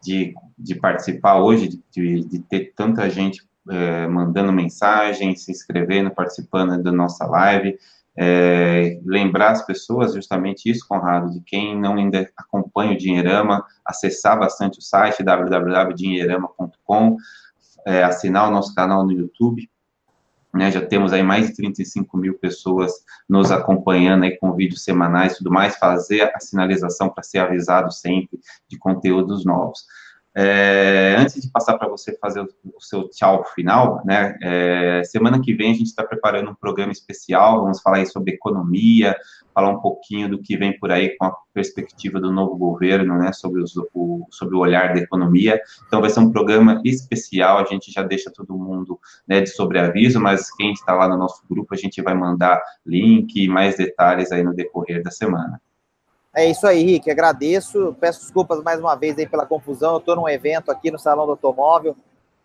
de, 0.02 0.34
de 0.58 0.76
participar 0.76 1.40
hoje, 1.40 1.82
de, 1.92 2.24
de 2.24 2.40
ter 2.40 2.74
tanta 2.76 3.10
gente 3.10 3.48
é, 3.70 4.08
mandando 4.08 4.54
mensagem, 4.54 5.36
se 5.36 5.52
inscrevendo, 5.52 6.10
participando 6.10 6.82
da 6.82 6.92
nossa 6.92 7.26
live. 7.26 7.78
É, 8.20 9.00
lembrar 9.06 9.52
as 9.52 9.64
pessoas 9.64 10.16
justamente 10.16 10.70
isso, 10.72 10.88
Conrado, 10.88 11.32
de 11.32 11.40
quem 11.42 11.80
não 11.80 11.98
ainda 11.98 12.28
acompanha 12.36 12.94
o 12.94 12.98
Dinheirama, 12.98 13.64
acessar 13.86 14.40
bastante 14.40 14.80
o 14.80 14.82
site 14.82 15.22
www.dinheirama.com, 15.24 17.18
é, 17.86 18.04
assinar 18.04 18.48
o 18.48 18.52
nosso 18.52 18.74
canal 18.74 19.06
no 19.06 19.12
YouTube, 19.12 19.70
né, 20.54 20.72
já 20.72 20.84
temos 20.84 21.14
aí 21.14 21.22
mais 21.22 21.48
de 21.48 21.56
35 21.56 22.18
mil 22.18 22.34
pessoas 22.40 22.92
nos 23.30 23.52
acompanhando 23.52 24.24
aí 24.24 24.36
com 24.38 24.54
vídeos 24.54 24.84
semanais 24.84 25.34
e 25.34 25.38
tudo 25.38 25.52
mais, 25.52 25.78
fazer 25.78 26.32
a 26.36 26.40
sinalização 26.40 27.10
para 27.10 27.24
ser 27.24 27.38
avisado 27.40 27.92
sempre 27.94 28.40
de 28.68 28.78
conteúdos 28.78 29.46
novos. 29.46 29.86
É, 30.40 31.16
antes 31.18 31.42
de 31.42 31.50
passar 31.50 31.80
para 31.80 31.88
você 31.88 32.16
fazer 32.20 32.42
o, 32.42 32.48
o, 32.64 32.80
seu 32.80 33.10
tchau 33.10 33.44
final, 33.56 34.04
né, 34.06 34.38
é, 34.44 35.02
semana 35.04 35.42
que 35.42 35.52
vem 35.52 35.72
a 35.72 35.74
gente 35.74 35.88
está 35.88 36.04
preparando 36.04 36.52
um 36.52 36.54
programa 36.54 36.92
especial, 36.92 37.64
vamos 37.64 37.82
falar 37.82 37.98
aí 37.98 38.06
sobre 38.06 38.36
economia, 38.36 39.16
falar 39.52 39.70
um 39.70 39.80
pouquinho 39.80 40.30
do 40.30 40.40
que 40.40 40.56
vem 40.56 40.78
por 40.78 40.92
aí 40.92 41.18
com 41.18 41.26
a 41.26 41.36
perspectiva 41.52 42.20
do 42.20 42.32
novo 42.32 42.56
governo, 42.56 43.18
né, 43.18 43.34
sobre, 43.34 43.64
os, 43.64 43.76
o, 43.96 44.28
sobre 44.30 44.56
o 44.56 44.60
olhar 44.60 44.94
da 44.94 45.00
economia. 45.00 45.60
Então 45.88 46.02
vai 46.02 46.12
ser 46.12 46.20
um 46.20 46.32
programa 46.32 46.84
especial, 46.86 47.58
a 47.58 47.66
gente 47.66 47.92
já 47.92 48.04
deixa 48.04 48.30
todo 48.30 48.56
mundo 48.56 49.00
né, 49.28 49.42
de 49.42 49.50
sobreaviso, 49.50 50.20
mas 50.20 50.52
quem 50.56 50.72
está 50.72 50.94
lá 50.94 51.10
no 51.10 51.18
nosso 51.18 51.42
grupo, 51.50 51.74
a 51.74 51.78
gente 51.78 52.00
vai 52.00 52.14
mandar 52.14 52.62
link 52.86 53.44
e 53.44 53.48
mais 53.48 53.76
detalhes 53.76 54.32
aí 54.32 54.44
no 54.44 54.54
decorrer 54.54 55.02
da 55.02 55.10
semana. 55.10 55.60
É 56.38 56.46
isso 56.46 56.68
aí, 56.68 56.84
Rick. 56.84 57.10
Agradeço. 57.10 57.98
Peço 58.00 58.20
desculpas 58.20 58.62
mais 58.62 58.80
uma 58.80 58.94
vez 58.94 59.18
aí 59.18 59.28
pela 59.28 59.44
confusão. 59.44 59.94
Eu 59.94 59.98
estou 59.98 60.16
num 60.16 60.30
evento 60.30 60.70
aqui 60.70 60.92
no 60.92 61.00
Salão 61.00 61.26
do 61.26 61.32
Automóvel. 61.32 61.96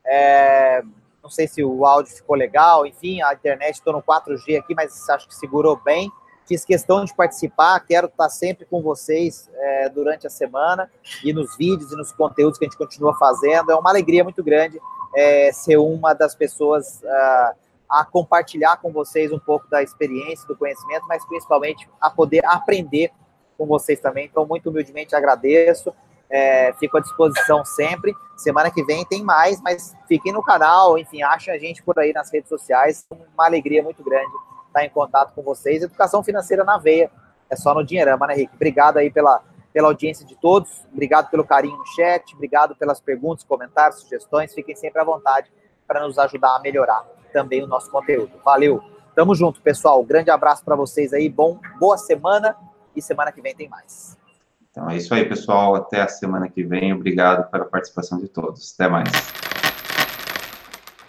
É... 0.02 0.82
Não 1.22 1.28
sei 1.28 1.46
se 1.46 1.62
o 1.62 1.84
áudio 1.84 2.16
ficou 2.16 2.34
legal. 2.34 2.86
Enfim, 2.86 3.20
a 3.20 3.34
internet 3.34 3.74
estou 3.74 3.92
no 3.92 4.02
4G 4.02 4.58
aqui, 4.58 4.74
mas 4.74 5.10
acho 5.10 5.28
que 5.28 5.34
segurou 5.34 5.76
bem. 5.76 6.10
Fiz 6.46 6.64
questão 6.64 7.04
de 7.04 7.14
participar. 7.14 7.80
Quero 7.80 8.06
estar 8.06 8.30
sempre 8.30 8.64
com 8.64 8.80
vocês 8.80 9.50
é, 9.52 9.90
durante 9.90 10.26
a 10.26 10.30
semana 10.30 10.90
e 11.22 11.30
nos 11.30 11.54
vídeos 11.58 11.92
e 11.92 11.96
nos 11.96 12.12
conteúdos 12.12 12.58
que 12.58 12.64
a 12.64 12.68
gente 12.68 12.78
continua 12.78 13.14
fazendo. 13.18 13.72
É 13.72 13.74
uma 13.74 13.90
alegria 13.90 14.24
muito 14.24 14.42
grande 14.42 14.80
é, 15.14 15.52
ser 15.52 15.76
uma 15.76 16.14
das 16.14 16.34
pessoas 16.34 17.02
uh, 17.02 17.54
a 17.90 18.06
compartilhar 18.10 18.78
com 18.78 18.90
vocês 18.90 19.30
um 19.30 19.38
pouco 19.38 19.68
da 19.68 19.82
experiência, 19.82 20.48
do 20.48 20.56
conhecimento, 20.56 21.06
mas 21.06 21.22
principalmente 21.26 21.86
a 22.00 22.08
poder 22.08 22.42
aprender 22.46 23.12
com 23.62 23.66
vocês 23.66 24.00
também. 24.00 24.26
Então, 24.26 24.44
muito 24.44 24.70
humildemente 24.70 25.14
agradeço. 25.14 25.94
É, 26.28 26.72
fico 26.80 26.96
à 26.96 27.00
disposição 27.00 27.64
sempre. 27.64 28.12
Semana 28.36 28.72
que 28.72 28.82
vem 28.82 29.04
tem 29.04 29.22
mais, 29.22 29.60
mas 29.60 29.94
fiquem 30.08 30.32
no 30.32 30.42
canal, 30.42 30.98
enfim, 30.98 31.22
achem 31.22 31.54
a 31.54 31.58
gente 31.58 31.80
por 31.82 31.96
aí 31.98 32.12
nas 32.12 32.32
redes 32.32 32.48
sociais. 32.48 33.06
Uma 33.34 33.46
alegria 33.46 33.82
muito 33.82 34.02
grande 34.02 34.32
estar 34.66 34.84
em 34.84 34.90
contato 34.90 35.32
com 35.32 35.42
vocês. 35.42 35.82
Educação 35.82 36.24
financeira 36.24 36.64
na 36.64 36.76
veia. 36.76 37.08
É 37.48 37.54
só 37.54 37.72
no 37.72 37.84
Dinheirama, 37.84 38.26
né, 38.26 38.34
Rick? 38.34 38.52
Obrigado 38.54 38.96
aí 38.96 39.10
pela, 39.10 39.42
pela 39.72 39.88
audiência 39.88 40.26
de 40.26 40.34
todos. 40.34 40.84
Obrigado 40.90 41.30
pelo 41.30 41.44
carinho 41.44 41.76
no 41.76 41.86
chat. 41.86 42.34
Obrigado 42.34 42.74
pelas 42.74 43.00
perguntas, 43.00 43.44
comentários, 43.44 44.00
sugestões. 44.00 44.52
Fiquem 44.52 44.74
sempre 44.74 45.00
à 45.00 45.04
vontade 45.04 45.52
para 45.86 46.00
nos 46.00 46.18
ajudar 46.18 46.56
a 46.56 46.60
melhorar 46.60 47.04
também 47.32 47.62
o 47.62 47.66
nosso 47.68 47.90
conteúdo. 47.90 48.32
Valeu! 48.44 48.82
Tamo 49.14 49.34
junto, 49.34 49.60
pessoal. 49.60 50.02
grande 50.02 50.30
abraço 50.30 50.64
para 50.64 50.74
vocês 50.74 51.12
aí. 51.12 51.28
Bom, 51.28 51.60
boa 51.78 51.98
semana 51.98 52.56
e 52.94 53.02
semana 53.02 53.32
que 53.32 53.40
vem 53.40 53.54
tem 53.54 53.68
mais. 53.68 54.16
Então 54.70 54.88
é 54.88 54.96
isso 54.96 55.14
aí, 55.14 55.28
pessoal. 55.28 55.74
Até 55.74 56.00
a 56.00 56.08
semana 56.08 56.48
que 56.48 56.64
vem. 56.64 56.94
Obrigado 56.94 57.50
pela 57.50 57.66
participação 57.66 58.18
de 58.18 58.28
todos. 58.28 58.72
Até 58.74 58.88
mais. 58.88 59.10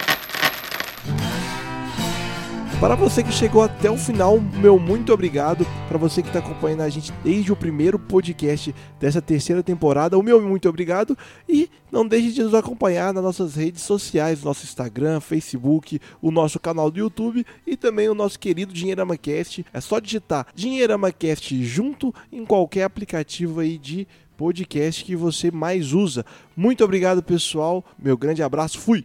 Para 2.82 2.96
você 2.96 3.24
que 3.24 3.32
chegou 3.32 3.62
até 3.62 3.92
o 3.92 3.96
final, 3.96 4.42
meu 4.42 4.80
muito 4.80 5.14
obrigado. 5.14 5.68
Para 5.88 6.00
você 6.00 6.20
que 6.20 6.30
está 6.30 6.40
acompanhando 6.40 6.82
a 6.82 6.90
gente 6.90 7.14
desde 7.24 7.52
o 7.52 7.56
primeiro 7.56 8.00
podcast 8.00 8.74
dessa 9.00 9.22
terceira 9.22 9.62
temporada, 9.62 10.18
o 10.18 10.24
meu 10.24 10.42
muito 10.42 10.68
obrigado. 10.68 11.16
E 11.48 11.70
não 11.92 12.08
deixe 12.08 12.32
de 12.32 12.42
nos 12.42 12.56
acompanhar 12.56 13.14
nas 13.14 13.24
nossas 13.24 13.54
redes 13.54 13.84
sociais, 13.84 14.44
nosso 14.44 14.64
Instagram, 14.64 15.20
Facebook, 15.20 16.02
o 16.20 16.32
nosso 16.32 16.60
canal 16.60 16.90
do 16.90 16.98
YouTube 16.98 17.46
e 17.68 17.78
também 17.78 18.10
o 18.10 18.16
nosso 18.16 18.40
querido 18.40 18.74
Dinheirama 18.74 19.16
Cast. 19.16 19.64
É 19.72 19.80
só 19.80 20.00
digitar 20.00 20.48
Dinheirama 20.56 21.12
Cast 21.12 21.64
junto 21.64 22.12
em 22.32 22.44
qualquer 22.44 22.86
aplicativo 22.86 23.60
aí 23.60 23.78
de 23.78 24.08
podcast 24.36 25.06
que 25.06 25.16
você 25.16 25.52
mais 25.52 25.94
usa. 25.94 26.26
Muito 26.58 26.84
obrigado, 26.84 27.22
pessoal. 27.22 27.86
Meu 28.00 28.18
grande 28.18 28.42
abraço. 28.42 28.80
Fui. 28.80 29.04